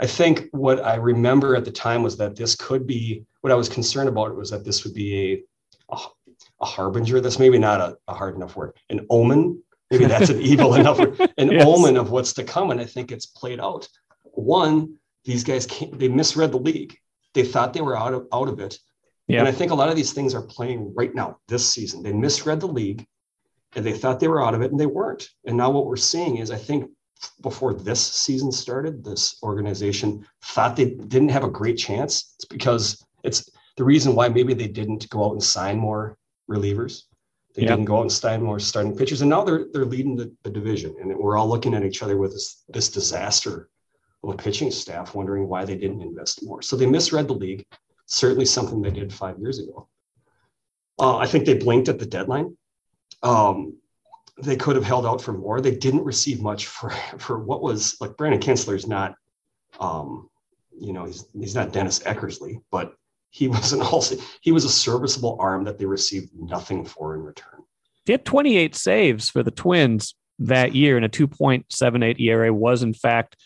I 0.00 0.06
think 0.06 0.48
what 0.52 0.84
I 0.84 0.96
remember 0.96 1.56
at 1.56 1.64
the 1.64 1.70
time 1.70 2.02
was 2.02 2.16
that 2.18 2.36
this 2.36 2.54
could 2.54 2.86
be 2.86 3.24
what 3.40 3.52
I 3.52 3.56
was 3.56 3.68
concerned 3.68 4.08
about 4.08 4.36
was 4.36 4.50
that 4.50 4.64
this 4.64 4.84
would 4.84 4.94
be 4.94 5.44
a, 5.90 5.94
a, 5.94 5.98
a 6.60 6.66
harbinger. 6.66 7.20
That's 7.20 7.38
maybe 7.38 7.58
not 7.58 7.80
a, 7.80 7.96
a, 8.08 8.14
hard 8.14 8.34
enough 8.34 8.56
word, 8.56 8.76
an 8.90 9.06
omen. 9.08 9.62
Maybe 9.90 10.06
that's 10.06 10.30
an 10.30 10.40
evil 10.40 10.74
enough 10.80 10.98
an 10.98 11.50
yes. 11.50 11.64
omen 11.66 11.96
of 11.96 12.10
what's 12.10 12.32
to 12.34 12.44
come. 12.44 12.70
And 12.70 12.80
I 12.80 12.84
think 12.84 13.12
it's 13.12 13.26
played 13.26 13.60
out. 13.60 13.88
One, 14.22 14.96
these 15.24 15.44
guys 15.44 15.66
can't, 15.66 15.98
they 15.98 16.08
misread 16.08 16.52
the 16.52 16.58
league. 16.58 16.98
They 17.34 17.44
thought 17.44 17.72
they 17.72 17.80
were 17.80 17.96
out 17.96 18.14
of, 18.14 18.26
out 18.32 18.48
of 18.48 18.60
it. 18.60 18.78
Yeah. 19.28 19.40
And 19.40 19.48
I 19.48 19.52
think 19.52 19.72
a 19.72 19.74
lot 19.74 19.88
of 19.88 19.96
these 19.96 20.12
things 20.12 20.34
are 20.34 20.42
playing 20.42 20.92
right 20.94 21.14
now 21.14 21.38
this 21.48 21.68
season. 21.68 22.02
They 22.02 22.12
misread 22.12 22.60
the 22.60 22.68
league 22.68 23.06
and 23.74 23.84
they 23.84 23.92
thought 23.92 24.20
they 24.20 24.28
were 24.28 24.44
out 24.44 24.54
of 24.54 24.62
it 24.62 24.70
and 24.70 24.80
they 24.80 24.86
weren't. 24.86 25.28
And 25.44 25.56
now 25.56 25.70
what 25.70 25.86
we're 25.86 25.96
seeing 25.96 26.38
is 26.38 26.50
I 26.50 26.56
think 26.56 26.90
before 27.42 27.74
this 27.74 28.00
season 28.00 28.52
started, 28.52 29.04
this 29.04 29.36
organization 29.42 30.26
thought 30.44 30.76
they 30.76 30.90
didn't 30.90 31.30
have 31.30 31.44
a 31.44 31.50
great 31.50 31.76
chance. 31.76 32.34
It's 32.36 32.44
because 32.44 33.04
it's 33.24 33.50
the 33.76 33.84
reason 33.84 34.14
why 34.14 34.28
maybe 34.28 34.54
they 34.54 34.68
didn't 34.68 35.08
go 35.10 35.24
out 35.24 35.32
and 35.32 35.42
sign 35.42 35.78
more 35.78 36.16
relievers. 36.50 37.02
They 37.56 37.62
yep. 37.62 37.70
didn't 37.70 37.84
go 37.86 37.98
out 37.98 38.02
and 38.02 38.12
sign 38.12 38.42
more 38.42 38.60
starting 38.60 38.94
pitchers, 38.94 39.22
and 39.22 39.30
now 39.30 39.42
they're 39.42 39.66
they're 39.72 39.86
leading 39.86 40.14
the, 40.14 40.30
the 40.42 40.50
division, 40.50 40.94
and 41.00 41.16
we're 41.16 41.38
all 41.38 41.48
looking 41.48 41.72
at 41.74 41.84
each 41.84 42.02
other 42.02 42.18
with 42.18 42.32
this 42.32 42.62
this 42.68 42.90
disaster 42.90 43.70
of 44.22 44.34
a 44.34 44.36
pitching 44.36 44.70
staff, 44.70 45.14
wondering 45.14 45.48
why 45.48 45.64
they 45.64 45.76
didn't 45.76 46.02
invest 46.02 46.44
more. 46.44 46.60
So 46.60 46.76
they 46.76 46.84
misread 46.84 47.28
the 47.28 47.32
league. 47.34 47.64
Certainly, 48.04 48.44
something 48.44 48.82
they 48.82 48.90
did 48.90 49.12
five 49.12 49.38
years 49.38 49.58
ago. 49.58 49.88
Uh, 50.98 51.16
I 51.16 51.26
think 51.26 51.46
they 51.46 51.54
blinked 51.54 51.88
at 51.88 51.98
the 51.98 52.06
deadline. 52.06 52.56
Um, 53.22 53.78
they 54.42 54.56
could 54.56 54.76
have 54.76 54.84
held 54.84 55.06
out 55.06 55.22
for 55.22 55.32
more. 55.32 55.62
They 55.62 55.74
didn't 55.74 56.04
receive 56.04 56.42
much 56.42 56.66
for 56.66 56.90
for 57.18 57.38
what 57.38 57.62
was 57.62 57.96
like 58.02 58.18
Brandon 58.18 58.40
Kintzler's 58.40 58.86
not, 58.86 59.14
um, 59.80 60.28
you 60.78 60.92
know, 60.92 61.06
he's 61.06 61.24
he's 61.32 61.54
not 61.54 61.72
Dennis 61.72 62.00
Eckersley, 62.00 62.60
but 62.70 62.94
he 63.36 63.48
was 63.48 63.74
an 63.74 63.82
also 63.92 64.16
he 64.40 64.50
was 64.50 64.64
a 64.64 64.68
serviceable 64.70 65.36
arm 65.38 65.64
that 65.64 65.78
they 65.78 65.84
received 65.84 66.30
nothing 66.34 66.86
for 66.86 67.14
in 67.14 67.22
return. 67.22 67.62
He 68.06 68.12
had 68.12 68.24
28 68.24 68.74
saves 68.74 69.28
for 69.28 69.42
the 69.42 69.50
Twins 69.50 70.14
that 70.38 70.74
year, 70.74 70.96
and 70.96 71.04
a 71.04 71.08
2.78 71.08 72.20
ERA 72.20 72.52
was 72.52 72.82
in 72.82 72.94
fact 72.94 73.36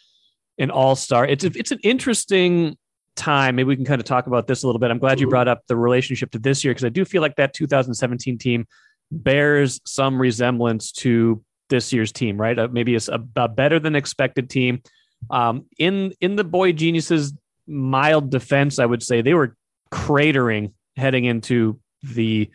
an 0.58 0.70
All 0.70 0.94
Star. 0.94 1.26
It's 1.26 1.44
a, 1.44 1.50
it's 1.54 1.72
an 1.72 1.80
interesting 1.82 2.76
time. 3.16 3.56
Maybe 3.56 3.66
we 3.66 3.76
can 3.76 3.84
kind 3.84 4.00
of 4.00 4.04
talk 4.04 4.28
about 4.28 4.46
this 4.46 4.62
a 4.62 4.66
little 4.66 4.78
bit. 4.78 4.90
I'm 4.90 4.98
glad 4.98 5.18
you 5.18 5.28
brought 5.28 5.48
up 5.48 5.62
the 5.66 5.76
relationship 5.76 6.30
to 6.32 6.38
this 6.38 6.62
year 6.62 6.72
because 6.72 6.84
I 6.84 6.90
do 6.90 7.04
feel 7.04 7.22
like 7.22 7.36
that 7.36 7.52
2017 7.54 8.38
team 8.38 8.66
bears 9.10 9.80
some 9.84 10.20
resemblance 10.20 10.92
to 10.92 11.42
this 11.68 11.92
year's 11.92 12.12
team, 12.12 12.40
right? 12.40 12.56
Uh, 12.56 12.68
maybe 12.70 12.94
it's 12.94 13.08
a, 13.08 13.20
a, 13.36 13.48
better 13.48 13.80
than 13.80 13.96
expected 13.96 14.48
team. 14.50 14.82
Um, 15.30 15.66
in 15.78 16.12
in 16.20 16.36
the 16.36 16.44
boy 16.44 16.72
geniuses 16.72 17.32
mild 17.66 18.30
defense, 18.30 18.78
I 18.78 18.86
would 18.86 19.02
say 19.02 19.20
they 19.20 19.34
were 19.34 19.56
cratering 19.92 20.72
heading 20.96 21.24
into 21.24 21.80
the 22.02 22.50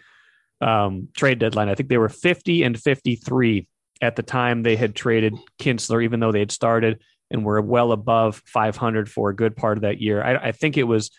um, 0.61 1.09
trade 1.15 1.39
deadline. 1.39 1.69
I 1.69 1.75
think 1.75 1.89
they 1.89 1.97
were 1.97 2.09
50 2.09 2.63
and 2.63 2.79
53 2.79 3.67
at 4.01 4.15
the 4.15 4.23
time 4.23 4.63
they 4.63 4.75
had 4.75 4.95
traded 4.95 5.35
Kintzler, 5.59 6.03
even 6.03 6.19
though 6.19 6.31
they 6.31 6.39
had 6.39 6.51
started 6.51 7.01
and 7.31 7.43
were 7.43 7.61
well 7.61 7.91
above 7.91 8.41
500 8.45 9.09
for 9.09 9.29
a 9.29 9.35
good 9.35 9.55
part 9.55 9.77
of 9.77 9.81
that 9.81 9.99
year. 9.99 10.23
I, 10.23 10.47
I 10.47 10.51
think 10.51 10.77
it 10.77 10.83
was 10.83 11.11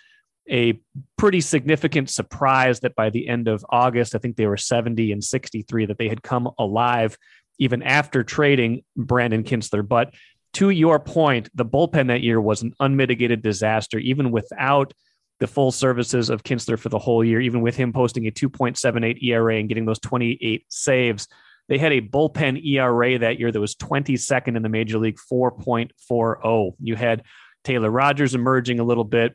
a 0.48 0.78
pretty 1.18 1.40
significant 1.40 2.10
surprise 2.10 2.80
that 2.80 2.94
by 2.94 3.10
the 3.10 3.28
end 3.28 3.48
of 3.48 3.64
August, 3.68 4.14
I 4.14 4.18
think 4.18 4.36
they 4.36 4.46
were 4.46 4.56
70 4.56 5.10
and 5.12 5.22
63, 5.22 5.86
that 5.86 5.98
they 5.98 6.08
had 6.08 6.22
come 6.22 6.48
alive 6.58 7.18
even 7.58 7.82
after 7.82 8.22
trading 8.22 8.84
Brandon 8.96 9.42
Kintzler. 9.42 9.86
But 9.86 10.14
to 10.54 10.70
your 10.70 11.00
point, 11.00 11.48
the 11.54 11.64
bullpen 11.64 12.08
that 12.08 12.22
year 12.22 12.40
was 12.40 12.62
an 12.62 12.74
unmitigated 12.78 13.42
disaster, 13.42 13.98
even 13.98 14.30
without 14.30 14.92
the 15.38 15.46
full 15.46 15.70
services 15.70 16.30
of 16.30 16.42
Kintzler 16.42 16.78
for 16.78 16.88
the 16.88 16.98
whole 16.98 17.24
year, 17.24 17.40
even 17.40 17.60
with 17.60 17.76
him 17.76 17.92
posting 17.92 18.26
a 18.26 18.30
2.78 18.30 19.22
ERA 19.22 19.56
and 19.56 19.68
getting 19.68 19.84
those 19.84 19.98
28 19.98 20.64
saves. 20.68 21.28
They 21.68 21.78
had 21.78 21.92
a 21.92 22.00
bullpen 22.00 22.64
ERA 22.64 23.18
that 23.18 23.38
year 23.38 23.50
that 23.50 23.60
was 23.60 23.74
22nd 23.74 24.56
in 24.56 24.62
the 24.62 24.68
major 24.68 24.98
league, 24.98 25.18
4.40. 25.30 26.74
You 26.80 26.96
had 26.96 27.22
Taylor 27.64 27.90
Rogers 27.90 28.34
emerging 28.34 28.80
a 28.80 28.84
little 28.84 29.04
bit. 29.04 29.34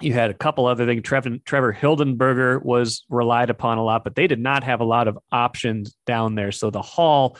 You 0.00 0.12
had 0.12 0.30
a 0.30 0.34
couple 0.34 0.66
other 0.66 0.86
things. 0.86 1.02
Trevor, 1.02 1.38
Trevor 1.44 1.72
Hildenberger 1.72 2.62
was 2.62 3.04
relied 3.08 3.50
upon 3.50 3.78
a 3.78 3.84
lot, 3.84 4.04
but 4.04 4.14
they 4.14 4.26
did 4.26 4.40
not 4.40 4.64
have 4.64 4.80
a 4.80 4.84
lot 4.84 5.08
of 5.08 5.18
options 5.30 5.96
down 6.06 6.34
there. 6.34 6.52
So 6.52 6.70
the 6.70 6.82
haul 6.82 7.36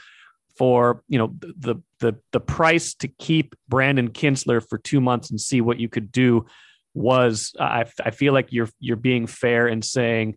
for 0.56 1.02
you 1.08 1.18
know 1.18 1.34
the 1.40 1.76
the 1.98 2.14
the 2.30 2.38
price 2.40 2.94
to 2.94 3.08
keep 3.08 3.56
Brandon 3.68 4.10
Kintzler 4.10 4.66
for 4.66 4.78
two 4.78 5.00
months 5.00 5.30
and 5.30 5.40
see 5.40 5.60
what 5.60 5.80
you 5.80 5.88
could 5.88 6.12
do 6.12 6.46
was 6.94 7.54
I, 7.58 7.84
I 8.02 8.10
feel 8.10 8.32
like 8.32 8.52
you're 8.52 8.68
you're 8.78 8.96
being 8.96 9.26
fair 9.26 9.66
and 9.66 9.84
saying 9.84 10.36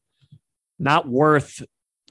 not 0.79 1.07
worth 1.07 1.63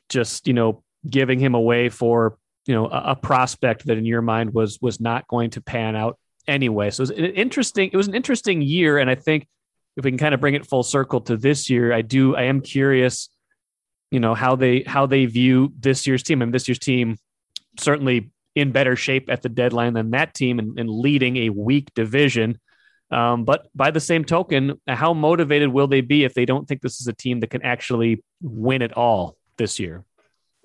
just 0.09 0.47
you 0.47 0.55
know 0.55 0.83
giving 1.09 1.39
him 1.39 1.55
away 1.55 1.89
for 1.89 2.39
you 2.67 2.75
know 2.75 2.87
a, 2.87 3.13
a 3.13 3.17
prospect 3.17 3.87
that 3.87 3.99
in 3.99 4.05
your 4.05 4.23
mind 4.23 4.55
was 4.55 4.79
was 4.81 5.01
not 5.01 5.27
going 5.29 5.51
to 5.51 5.61
pan 5.61 5.97
out 5.97 6.19
anyway. 6.47 6.91
So 6.91 7.03
it 7.03 7.09
was 7.09 7.11
an 7.11 7.25
interesting 7.25 7.91
it 7.93 7.97
was 7.97 8.09
an 8.09 8.15
interesting 8.15 8.63
year, 8.63 8.99
and 8.99 9.11
I 9.11 9.15
think 9.15 9.47
if 9.97 10.05
we 10.05 10.11
can 10.11 10.19
kind 10.19 10.35
of 10.35 10.41
bring 10.41 10.55
it 10.55 10.67
full 10.67 10.83
circle 10.83 11.21
to 11.23 11.37
this 11.37 11.71
year, 11.71 11.93
I 11.93 12.03
do 12.03 12.37
I 12.37 12.43
am 12.45 12.61
curious, 12.61 13.29
you 14.11 14.21
know, 14.21 14.35
how 14.35 14.57
they 14.57 14.85
how 14.87 15.07
they 15.07 15.27
view 15.27 15.73
this 15.79 16.07
year's 16.07 16.23
team. 16.23 16.43
I 16.43 16.45
mean, 16.45 16.53
this 16.53 16.69
year's 16.69 16.79
team 16.79 17.17
certainly 17.79 18.31
in 18.55 18.73
better 18.73 18.97
shape 18.97 19.29
at 19.29 19.43
the 19.43 19.49
deadline 19.49 19.93
than 19.93 20.11
that 20.11 20.35
team 20.35 20.59
and, 20.59 20.79
and 20.79 20.89
leading 20.89 21.37
a 21.37 21.51
weak 21.51 21.93
division. 21.95 22.59
Um, 23.11 23.45
but 23.45 23.69
by 23.75 23.91
the 23.91 24.01
same 24.01 24.25
token, 24.25 24.81
how 24.89 25.15
motivated 25.15 25.69
will 25.69 25.87
they 25.87 26.01
be 26.01 26.25
if 26.25 26.35
they 26.35 26.45
don't 26.45 26.67
think 26.67 26.83
this 26.83 27.01
is 27.01 27.07
a 27.07 27.13
team 27.13 27.41
that 27.41 27.51
can 27.51 27.63
actually 27.63 28.23
win 28.43 28.83
it 28.83 28.93
all 28.97 29.37
this 29.59 29.79
year? 29.79 30.05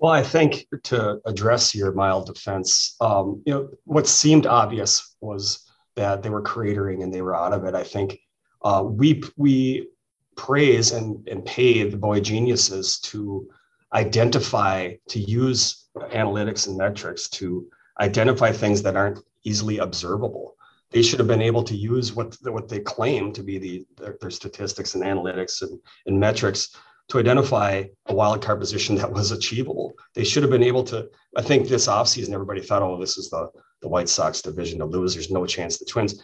Well, 0.00 0.12
I 0.12 0.22
think 0.22 0.66
to 0.84 1.20
address 1.26 1.74
your 1.74 1.92
mild 1.92 2.26
defense, 2.26 2.96
um, 3.00 3.40
you 3.46 3.54
know, 3.54 3.68
what 3.84 4.08
seemed 4.08 4.46
obvious 4.46 5.14
was 5.20 5.64
that 5.94 6.22
they 6.22 6.30
were 6.30 6.42
cratering 6.42 7.04
and 7.04 7.14
they 7.14 7.22
were 7.22 7.36
out 7.36 7.52
of 7.52 7.64
it. 7.64 7.76
I 7.76 7.84
think 7.84 8.18
uh, 8.62 8.82
we 8.84 9.22
we 9.36 9.88
praise 10.36 10.90
and, 10.90 11.26
and 11.28 11.44
pay 11.44 11.88
the 11.88 11.96
boy 11.96 12.18
geniuses 12.18 12.98
to 13.00 13.48
identify 13.94 14.94
to 15.08 15.20
use 15.20 15.88
analytics 15.96 16.66
and 16.66 16.76
metrics 16.76 17.28
to 17.28 17.68
identify 18.00 18.50
things 18.50 18.82
that 18.82 18.96
aren't 18.96 19.20
easily 19.44 19.78
observable 19.78 20.56
they 20.92 21.02
should 21.02 21.18
have 21.18 21.28
been 21.28 21.42
able 21.42 21.62
to 21.64 21.74
use 21.74 22.14
what 22.14 22.36
what 22.42 22.68
they 22.68 22.80
claim 22.80 23.32
to 23.32 23.42
be 23.42 23.58
the 23.58 23.86
their, 23.96 24.16
their 24.20 24.30
statistics 24.30 24.94
and 24.94 25.04
analytics 25.04 25.62
and, 25.62 25.78
and 26.06 26.18
metrics 26.18 26.76
to 27.08 27.18
identify 27.18 27.84
a 28.06 28.14
wild 28.14 28.40
card 28.42 28.60
position 28.60 28.94
that 28.96 29.12
was 29.12 29.32
achievable. 29.32 29.92
They 30.14 30.24
should 30.24 30.42
have 30.42 30.50
been 30.50 30.62
able 30.62 30.84
to. 30.84 31.08
I 31.36 31.42
think 31.42 31.68
this 31.68 31.88
offseason, 31.88 32.32
everybody 32.32 32.60
thought, 32.60 32.82
oh, 32.82 32.98
this 32.98 33.18
is 33.18 33.30
the 33.30 33.50
the 33.80 33.88
White 33.88 34.08
Sox 34.08 34.42
division 34.42 34.78
to 34.78 34.86
lose. 34.86 35.14
There's 35.14 35.30
no 35.30 35.46
chance 35.46 35.78
the 35.78 35.84
Twins 35.84 36.22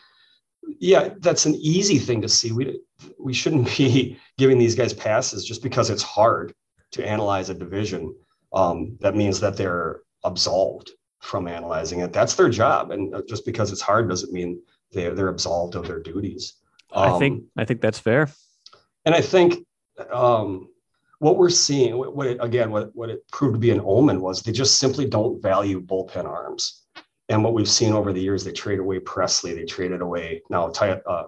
yeah, 0.79 1.11
that's 1.19 1.47
an 1.47 1.55
easy 1.57 1.99
thing 1.99 2.21
to 2.23 2.29
see. 2.29 2.53
We 2.53 2.81
we 3.19 3.33
shouldn't 3.33 3.77
be 3.77 4.19
giving 4.39 4.59
these 4.59 4.75
guys 4.75 4.93
passes 4.93 5.45
just 5.45 5.63
because 5.63 5.91
it's 5.91 6.03
hard 6.03 6.55
to 6.93 7.07
analyze 7.07 7.51
a 7.51 7.55
division. 7.55 8.15
Um, 8.53 8.97
that 9.01 9.15
means 9.17 9.41
that 9.41 9.57
they're 9.57 10.01
absolved 10.25 10.91
from 11.21 11.49
analyzing 11.49 12.01
it. 12.01 12.13
That's 12.13 12.35
their 12.35 12.49
job, 12.49 12.91
and 12.91 13.15
uh, 13.15 13.23
just 13.29 13.45
because 13.45 13.73
it's 13.73 13.81
hard 13.81 14.09
doesn't 14.09 14.33
mean 14.33 14.61
they're 14.93 15.15
they're 15.15 15.29
absolved 15.29 15.75
of 15.75 15.87
their 15.87 16.01
duties. 16.01 16.55
Um, 16.93 17.15
I 17.15 17.19
think 17.19 17.45
I 17.57 17.65
think 17.65 17.81
that's 17.81 17.99
fair. 17.99 18.29
And 19.05 19.15
I 19.15 19.21
think 19.21 19.67
um, 20.13 20.69
what 21.19 21.37
we're 21.37 21.51
seeing, 21.51 21.97
what, 21.97 22.27
it, 22.27 22.39
again, 22.41 22.71
what, 22.71 22.95
what 22.95 23.11
it 23.11 23.27
proved 23.33 23.55
to 23.55 23.59
be 23.59 23.71
an 23.71 23.81
omen 23.85 24.21
was 24.21 24.43
they 24.43 24.53
just 24.53 24.79
simply 24.79 25.07
don't 25.07 25.43
value 25.43 25.81
bullpen 25.81 26.25
arms. 26.25 26.85
And 27.29 27.43
what 27.45 27.55
we've 27.55 27.69
seen 27.69 27.93
over 27.93 28.13
the 28.13 28.21
years, 28.21 28.45
they 28.45 28.53
trade 28.53 28.79
away 28.79 29.01
Pressly, 29.01 29.55
they 29.55 29.65
traded 29.65 30.01
away 30.01 30.43
now 30.49 30.67
uh, 30.67 31.25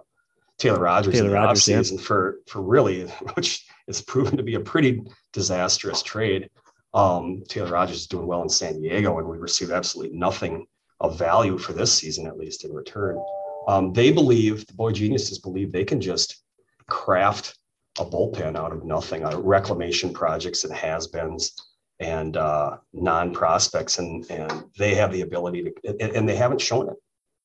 Taylor 0.59 0.79
Rogers 0.79 1.15
Taylor 1.15 1.27
in 1.27 1.31
the 1.31 1.39
Rogers, 1.39 1.69
yeah. 1.69 1.79
offseason 1.79 2.01
for 2.01 2.41
for 2.47 2.63
really, 2.63 3.03
which 3.35 3.67
is 3.87 4.01
proven 4.03 4.37
to 4.37 4.43
be 4.43 4.55
a 4.55 4.61
pretty 4.61 5.03
disastrous 5.33 6.03
trade. 6.03 6.49
Um, 6.93 7.43
Taylor 7.49 7.71
Rogers 7.71 7.99
is 7.99 8.07
doing 8.07 8.27
well 8.27 8.43
in 8.43 8.49
San 8.49 8.81
Diego, 8.81 9.19
and 9.19 9.29
we 9.29 9.39
received 9.39 9.71
absolutely 9.71 10.17
nothing 10.17 10.67
of 11.01 11.19
value 11.19 11.57
for 11.57 11.73
this 11.73 11.93
season, 11.93 12.27
at 12.27 12.39
least 12.39 12.65
in 12.65 12.73
return. 12.73 13.23
Um, 13.69 13.93
they 13.93 14.11
believe 14.11 14.67
the 14.67 14.75
boy 14.75 14.93
geniuses 14.93 15.39
believe 15.39 15.71
they 15.71 15.85
can 15.85 16.01
just 16.01 16.43
craft 16.89 17.57
a 17.99 18.05
bullpen 18.05 18.57
out 18.57 18.73
of 18.73 18.85
nothing, 18.85 19.23
out 19.23 19.35
of 19.35 19.45
reclamation 19.45 20.13
projects 20.13 20.65
and 20.65 20.75
has-beens 20.75 21.53
and 22.01 22.37
uh, 22.37 22.77
non-prospects, 22.93 23.99
and 23.99 24.29
and 24.31 24.65
they 24.79 24.95
have 24.95 25.13
the 25.13 25.21
ability 25.21 25.65
to, 25.65 25.73
and, 26.01 26.17
and 26.17 26.29
they 26.29 26.37
haven't 26.37 26.61
shown 26.61 26.89
it. 26.89 26.97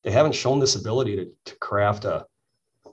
They 0.03 0.12
haven't 0.12 0.36
shown 0.36 0.60
this 0.60 0.75
ability 0.75 1.15
to, 1.17 1.25
to 1.45 1.55
craft 1.60 2.05
a 2.05 2.25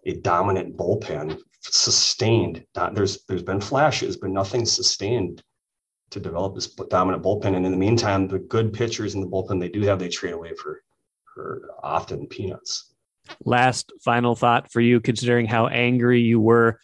a 0.05 0.15
dominant 0.15 0.77
bullpen, 0.77 1.39
sustained. 1.61 2.65
Not, 2.75 2.95
There's 2.95 3.25
there's 3.25 3.43
been 3.43 3.61
flashes, 3.61 4.17
but 4.17 4.31
nothing 4.31 4.67
sustained 4.67 5.43
to 6.13 6.21
develop 6.21 6.55
this 6.55 6.67
dominant 6.67 7.23
bullpen. 7.23 7.57
And 7.57 7.67
in 7.67 7.73
the 7.73 7.79
meantime, 7.79 8.29
the 8.29 8.39
good 8.39 8.73
pitchers 8.73 9.15
in 9.15 9.21
the 9.21 9.27
bullpen 9.27 9.61
they 9.61 9.69
do 9.69 9.83
have, 9.83 9.99
they 9.99 10.09
trade 10.09 10.35
away 10.35 10.55
for 10.55 10.83
for 11.35 11.71
often 11.83 12.27
peanuts. 12.27 12.93
Last 13.45 13.93
final 14.05 14.35
thought 14.35 14.71
for 14.71 14.81
you, 14.81 15.01
considering 15.01 15.47
how 15.47 15.67
angry 15.67 16.21
you 16.21 16.41
were 16.41 16.79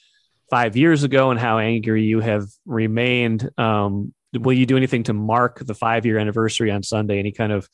five 0.51 0.77
years 0.77 1.05
ago 1.05 1.31
and 1.31 1.39
how 1.39 1.59
angry 1.59 2.05
you 2.05 2.21
have 2.21 2.47
remained. 2.65 3.51
Um, 3.59 4.15
will 4.33 4.55
you 4.55 4.67
do 4.67 4.77
anything 4.77 5.03
to 5.05 5.13
mark 5.13 5.59
the 5.59 5.75
five 5.75 6.07
year 6.07 6.19
anniversary 6.19 6.71
on 6.71 6.83
Sunday? 6.83 7.19
Any 7.19 7.33
kind 7.33 7.53
of 7.53 7.69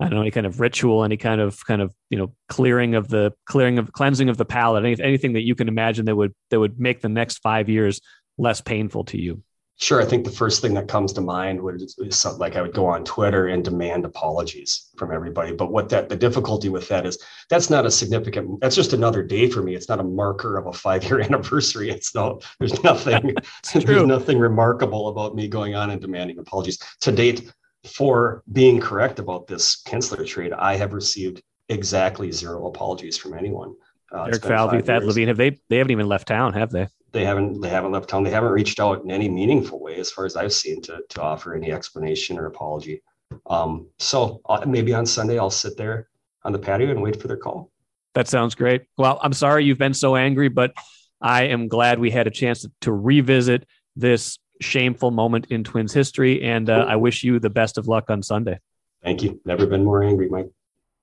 I 0.00 0.06
don't 0.06 0.14
know, 0.14 0.22
any 0.22 0.32
kind 0.32 0.46
of 0.46 0.58
ritual, 0.60 1.04
any 1.04 1.16
kind 1.16 1.40
of 1.40 1.64
kind 1.66 1.80
of 1.80 1.94
you 2.10 2.18
know 2.18 2.34
clearing 2.48 2.94
of 2.94 3.08
the 3.08 3.32
clearing 3.46 3.78
of 3.78 3.92
cleansing 3.92 4.28
of 4.28 4.36
the 4.36 4.44
palate, 4.44 4.84
any, 4.84 5.02
anything 5.02 5.34
that 5.34 5.42
you 5.42 5.54
can 5.54 5.68
imagine 5.68 6.06
that 6.06 6.16
would 6.16 6.34
that 6.50 6.60
would 6.60 6.78
make 6.78 7.00
the 7.00 7.08
next 7.08 7.38
five 7.38 7.68
years 7.68 8.00
less 8.36 8.60
painful 8.60 9.04
to 9.04 9.20
you. 9.20 9.42
Sure, 9.80 10.00
I 10.00 10.04
think 10.04 10.24
the 10.24 10.30
first 10.30 10.62
thing 10.62 10.72
that 10.74 10.86
comes 10.86 11.12
to 11.14 11.20
mind 11.20 11.60
would 11.60 11.82
is 11.82 12.16
something 12.16 12.38
like 12.38 12.54
I 12.54 12.62
would 12.62 12.74
go 12.74 12.86
on 12.86 13.04
Twitter 13.04 13.48
and 13.48 13.64
demand 13.64 14.04
apologies 14.04 14.90
from 14.96 15.12
everybody. 15.12 15.52
But 15.52 15.72
what 15.72 15.88
that 15.88 16.08
the 16.08 16.14
difficulty 16.16 16.68
with 16.68 16.88
that 16.88 17.04
is 17.04 17.18
that's 17.50 17.70
not 17.70 17.84
a 17.84 17.90
significant. 17.90 18.60
That's 18.60 18.76
just 18.76 18.92
another 18.92 19.22
day 19.22 19.50
for 19.50 19.62
me. 19.62 19.74
It's 19.74 19.88
not 19.88 19.98
a 19.98 20.04
marker 20.04 20.56
of 20.56 20.66
a 20.66 20.72
five 20.72 21.02
year 21.04 21.20
anniversary. 21.22 21.90
It's 21.90 22.14
no. 22.14 22.40
There's 22.60 22.82
nothing. 22.84 23.34
there's 23.74 24.06
nothing 24.06 24.38
remarkable 24.38 25.08
about 25.08 25.34
me 25.34 25.48
going 25.48 25.74
on 25.74 25.90
and 25.90 26.00
demanding 26.00 26.38
apologies. 26.38 26.78
To 27.00 27.10
date, 27.10 27.52
for 27.84 28.44
being 28.52 28.80
correct 28.80 29.18
about 29.18 29.48
this 29.48 29.82
Kintzler 29.82 30.24
trade, 30.24 30.52
I 30.52 30.76
have 30.76 30.92
received 30.92 31.42
exactly 31.68 32.30
zero 32.30 32.68
apologies 32.68 33.16
from 33.16 33.34
anyone. 33.34 33.74
Uh, 34.12 34.26
Derek 34.26 34.44
Falvey, 34.44 34.82
Thad 34.82 35.02
Levine, 35.02 35.28
have 35.28 35.36
they? 35.36 35.58
They 35.68 35.78
haven't 35.78 35.90
even 35.90 36.06
left 36.06 36.28
town, 36.28 36.52
have 36.52 36.70
they? 36.70 36.86
They 37.14 37.24
haven't. 37.24 37.60
They 37.60 37.68
haven't 37.68 37.92
left 37.92 38.08
town. 38.08 38.24
They 38.24 38.30
haven't 38.30 38.50
reached 38.50 38.80
out 38.80 39.04
in 39.04 39.10
any 39.12 39.28
meaningful 39.28 39.80
way, 39.80 39.94
as 39.96 40.10
far 40.10 40.26
as 40.26 40.34
I've 40.34 40.52
seen, 40.52 40.82
to 40.82 41.00
to 41.10 41.22
offer 41.22 41.54
any 41.54 41.70
explanation 41.70 42.36
or 42.36 42.46
apology. 42.46 43.02
Um, 43.46 43.86
so 44.00 44.40
uh, 44.48 44.64
maybe 44.66 44.92
on 44.92 45.06
Sunday 45.06 45.38
I'll 45.38 45.48
sit 45.48 45.76
there 45.76 46.08
on 46.42 46.52
the 46.52 46.58
patio 46.58 46.90
and 46.90 47.00
wait 47.00 47.22
for 47.22 47.28
their 47.28 47.36
call. 47.36 47.70
That 48.14 48.26
sounds 48.26 48.56
great. 48.56 48.82
Well, 48.98 49.20
I'm 49.22 49.32
sorry 49.32 49.64
you've 49.64 49.78
been 49.78 49.94
so 49.94 50.16
angry, 50.16 50.48
but 50.48 50.74
I 51.20 51.44
am 51.44 51.68
glad 51.68 52.00
we 52.00 52.10
had 52.10 52.26
a 52.26 52.30
chance 52.30 52.62
to, 52.62 52.72
to 52.80 52.92
revisit 52.92 53.64
this 53.94 54.40
shameful 54.60 55.12
moment 55.12 55.46
in 55.50 55.62
Twins 55.62 55.92
history. 55.92 56.42
And 56.42 56.68
uh, 56.68 56.84
I 56.88 56.96
wish 56.96 57.22
you 57.22 57.38
the 57.38 57.50
best 57.50 57.78
of 57.78 57.86
luck 57.86 58.10
on 58.10 58.24
Sunday. 58.24 58.58
Thank 59.04 59.22
you. 59.22 59.40
Never 59.44 59.66
been 59.66 59.84
more 59.84 60.02
angry, 60.02 60.28
Mike. 60.28 60.50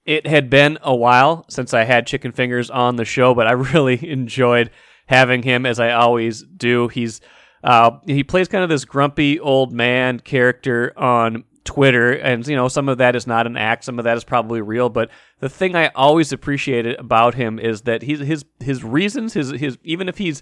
It 0.05 0.27
had 0.27 0.49
been 0.49 0.77
a 0.81 0.95
while 0.95 1.45
since 1.49 1.73
I 1.73 1.85
had 1.85 2.05
Chicken 2.05 2.33
Fingers 2.33 2.69
on 2.69 2.97
the 2.97 3.05
show, 3.05 3.33
but 3.33 3.47
I 3.47 3.51
really 3.73 4.09
enjoyed 4.09 4.71
having 5.11 5.43
him 5.43 5.65
as 5.65 5.79
I 5.79 5.91
always 5.91 6.41
do. 6.41 6.87
He's 6.87 7.21
uh, 7.63 7.91
he 8.07 8.23
plays 8.23 8.47
kind 8.47 8.63
of 8.63 8.69
this 8.69 8.85
grumpy 8.85 9.39
old 9.39 9.71
man 9.71 10.19
character 10.19 10.93
on 10.97 11.43
Twitter, 11.63 12.13
and 12.13 12.47
you 12.47 12.55
know 12.55 12.67
some 12.67 12.89
of 12.89 12.97
that 12.97 13.15
is 13.15 13.27
not 13.27 13.45
an 13.45 13.55
act, 13.55 13.83
some 13.83 13.99
of 13.99 14.05
that 14.05 14.17
is 14.17 14.23
probably 14.23 14.61
real. 14.61 14.89
But 14.89 15.11
the 15.39 15.49
thing 15.49 15.75
I 15.75 15.89
always 15.89 16.31
appreciated 16.31 16.97
about 16.97 17.35
him 17.35 17.59
is 17.59 17.81
that 17.81 18.01
he's 18.01 18.19
his 18.19 18.45
his 18.59 18.83
reasons, 18.83 19.33
his 19.33 19.51
his 19.51 19.77
even 19.83 20.09
if 20.09 20.17
he's 20.17 20.41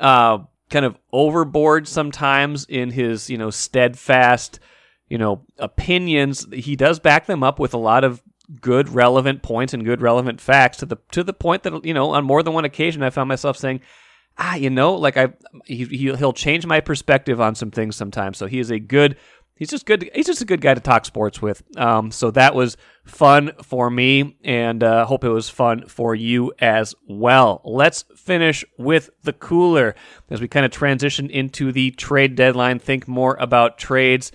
uh, 0.00 0.38
kind 0.70 0.84
of 0.84 0.96
overboard 1.12 1.86
sometimes 1.86 2.64
in 2.64 2.90
his, 2.90 3.30
you 3.30 3.38
know, 3.38 3.50
steadfast, 3.50 4.58
you 5.08 5.18
know, 5.18 5.44
opinions. 5.58 6.46
He 6.52 6.76
does 6.76 6.98
back 6.98 7.26
them 7.26 7.42
up 7.42 7.58
with 7.58 7.74
a 7.74 7.78
lot 7.78 8.04
of 8.04 8.22
good 8.60 8.88
relevant 8.88 9.42
points 9.42 9.74
and 9.74 9.84
good 9.84 10.00
relevant 10.00 10.40
facts 10.40 10.78
to 10.78 10.86
the 10.86 10.96
to 11.12 11.22
the 11.22 11.32
point 11.32 11.62
that 11.64 11.84
you 11.84 11.94
know 11.94 12.10
on 12.10 12.24
more 12.24 12.42
than 12.42 12.54
one 12.54 12.64
occasion 12.64 13.02
I 13.02 13.10
found 13.10 13.28
myself 13.28 13.56
saying 13.56 13.80
ah 14.38 14.54
you 14.54 14.70
know 14.70 14.94
like 14.94 15.16
I 15.16 15.34
he, 15.66 15.84
he'll 15.84 16.32
change 16.32 16.64
my 16.64 16.80
perspective 16.80 17.40
on 17.40 17.54
some 17.54 17.70
things 17.70 17.96
sometimes 17.96 18.38
so 18.38 18.46
he 18.46 18.58
is 18.58 18.70
a 18.70 18.78
good 18.78 19.16
he's 19.58 19.68
just 19.68 19.84
good. 19.84 20.08
He's 20.14 20.26
just 20.26 20.40
a 20.40 20.46
good 20.46 20.60
guy 20.60 20.74
to 20.74 20.80
talk 20.80 21.04
sports 21.04 21.42
with. 21.42 21.62
Um, 21.76 22.10
so 22.10 22.30
that 22.30 22.54
was 22.54 22.76
fun 23.04 23.52
for 23.62 23.90
me, 23.90 24.36
and 24.42 24.82
uh, 24.82 25.04
hope 25.04 25.24
it 25.24 25.28
was 25.28 25.50
fun 25.50 25.86
for 25.86 26.14
you 26.14 26.52
as 26.58 26.94
well. 27.06 27.60
Let's 27.64 28.04
finish 28.16 28.64
with 28.78 29.10
the 29.22 29.32
cooler 29.32 29.94
as 30.30 30.40
we 30.40 30.48
kind 30.48 30.64
of 30.64 30.72
transition 30.72 31.28
into 31.28 31.72
the 31.72 31.90
trade 31.90 32.36
deadline. 32.36 32.78
Think 32.78 33.06
more 33.06 33.36
about 33.38 33.78
trades. 33.78 34.32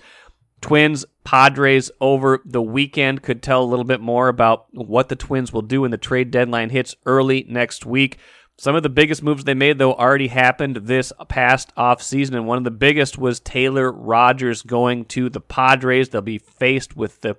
Twins, 0.60 1.04
Padres 1.24 1.90
over 2.00 2.40
the 2.44 2.62
weekend 2.62 3.22
could 3.22 3.42
tell 3.42 3.62
a 3.62 3.66
little 3.66 3.84
bit 3.84 4.00
more 4.00 4.28
about 4.28 4.66
what 4.72 5.08
the 5.08 5.16
Twins 5.16 5.52
will 5.52 5.62
do 5.62 5.82
when 5.82 5.90
the 5.90 5.98
trade 5.98 6.30
deadline 6.30 6.70
hits 6.70 6.94
early 7.06 7.44
next 7.48 7.84
week. 7.84 8.18
Some 8.56 8.76
of 8.76 8.84
the 8.84 8.88
biggest 8.88 9.22
moves 9.22 9.44
they 9.44 9.54
made, 9.54 9.78
though, 9.78 9.94
already 9.94 10.28
happened 10.28 10.76
this 10.76 11.12
past 11.28 11.74
offseason, 11.76 12.34
and 12.34 12.46
one 12.46 12.58
of 12.58 12.64
the 12.64 12.70
biggest 12.70 13.18
was 13.18 13.40
Taylor 13.40 13.90
Rogers 13.90 14.62
going 14.62 15.06
to 15.06 15.28
the 15.28 15.40
Padres. 15.40 16.10
They'll 16.10 16.20
be 16.20 16.38
faced 16.38 16.96
with 16.96 17.20
the 17.22 17.36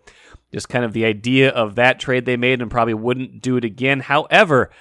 just 0.52 0.68
kind 0.68 0.84
of 0.84 0.94
the 0.94 1.06
idea 1.06 1.50
of 1.50 1.76
that 1.76 2.00
trade 2.00 2.26
they 2.26 2.38
made 2.38 2.62
and 2.62 2.72
probably 2.72 2.94
wouldn't 2.94 3.42
do 3.42 3.58
it 3.58 3.64
again. 3.64 4.02
However, 4.02 4.72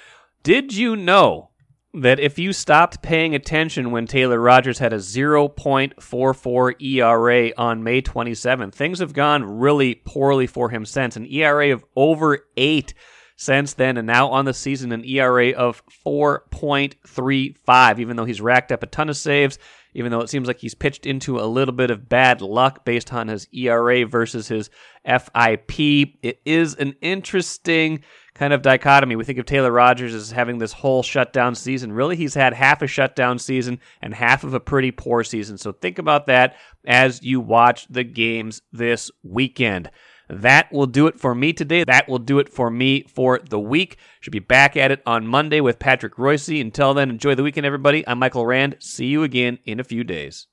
did 0.42 0.74
you 0.74 0.96
know 0.96 1.50
that 1.94 2.18
if 2.18 2.38
you 2.38 2.52
stopped 2.52 3.02
paying 3.02 3.34
attention 3.34 3.90
when 3.92 4.06
Taylor 4.06 4.40
Rogers 4.40 4.78
had 4.78 4.92
a 4.92 4.98
0.44 4.98 6.82
ERA 6.82 7.52
on 7.56 7.84
May 7.84 8.02
27th, 8.02 8.74
things 8.74 8.98
have 8.98 9.12
gone 9.12 9.44
really 9.44 9.94
poorly 9.94 10.48
for 10.48 10.70
him 10.70 10.84
since. 10.84 11.16
An 11.16 11.26
ERA 11.26 11.72
of 11.72 11.84
over 11.94 12.46
8 12.56 12.92
since 13.36 13.74
then, 13.74 13.96
and 13.96 14.06
now 14.06 14.28
on 14.28 14.44
the 14.44 14.54
season, 14.54 14.92
an 14.92 15.04
ERA 15.04 15.50
of 15.50 15.82
4.35, 16.04 17.98
even 17.98 18.16
though 18.16 18.24
he's 18.24 18.40
racked 18.40 18.72
up 18.72 18.82
a 18.82 18.86
ton 18.86 19.08
of 19.08 19.16
saves, 19.16 19.58
even 19.94 20.10
though 20.10 20.20
it 20.20 20.30
seems 20.30 20.48
like 20.48 20.58
he's 20.58 20.74
pitched 20.74 21.06
into 21.06 21.38
a 21.38 21.46
little 21.46 21.74
bit 21.74 21.90
of 21.90 22.08
bad 22.08 22.42
luck 22.42 22.84
based 22.84 23.12
on 23.12 23.28
his 23.28 23.48
ERA 23.52 24.04
versus 24.04 24.48
his 24.48 24.68
FIP. 25.04 25.78
It 26.22 26.40
is 26.44 26.74
an 26.74 26.94
interesting 27.00 28.02
kind 28.34 28.52
of 28.52 28.62
dichotomy. 28.62 29.16
We 29.16 29.24
think 29.24 29.38
of 29.38 29.46
Taylor 29.46 29.70
Rogers 29.70 30.14
as 30.14 30.32
having 30.32 30.58
this 30.58 30.72
whole 30.72 31.02
shutdown 31.02 31.54
season. 31.54 31.92
Really, 31.92 32.16
he's 32.16 32.34
had 32.34 32.52
half 32.52 32.82
a 32.82 32.86
shutdown 32.86 33.38
season 33.38 33.80
and 34.02 34.14
half 34.14 34.44
of 34.44 34.54
a 34.54 34.60
pretty 34.60 34.90
poor 34.90 35.22
season. 35.24 35.56
So 35.56 35.72
think 35.72 35.98
about 35.98 36.26
that 36.26 36.56
as 36.84 37.22
you 37.22 37.40
watch 37.40 37.86
the 37.88 38.04
games 38.04 38.62
this 38.72 39.10
weekend. 39.22 39.90
That 40.28 40.72
will 40.72 40.86
do 40.86 41.06
it 41.06 41.20
for 41.20 41.34
me 41.34 41.52
today. 41.52 41.84
That 41.84 42.08
will 42.08 42.18
do 42.18 42.38
it 42.38 42.48
for 42.48 42.70
me 42.70 43.02
for 43.02 43.40
the 43.48 43.60
week. 43.60 43.98
Should 44.20 44.32
be 44.32 44.38
back 44.38 44.76
at 44.76 44.90
it 44.90 45.02
on 45.06 45.26
Monday 45.26 45.60
with 45.60 45.78
Patrick 45.78 46.16
Reusse. 46.16 46.60
Until 46.60 46.94
then, 46.94 47.10
enjoy 47.10 47.34
the 47.34 47.42
weekend, 47.42 47.66
everybody. 47.66 48.06
I'm 48.08 48.18
Michael 48.18 48.46
Rand. 48.46 48.76
See 48.80 49.06
you 49.06 49.22
again 49.22 49.58
in 49.64 49.80
a 49.80 49.84
few 49.84 50.02
days. 50.02 50.46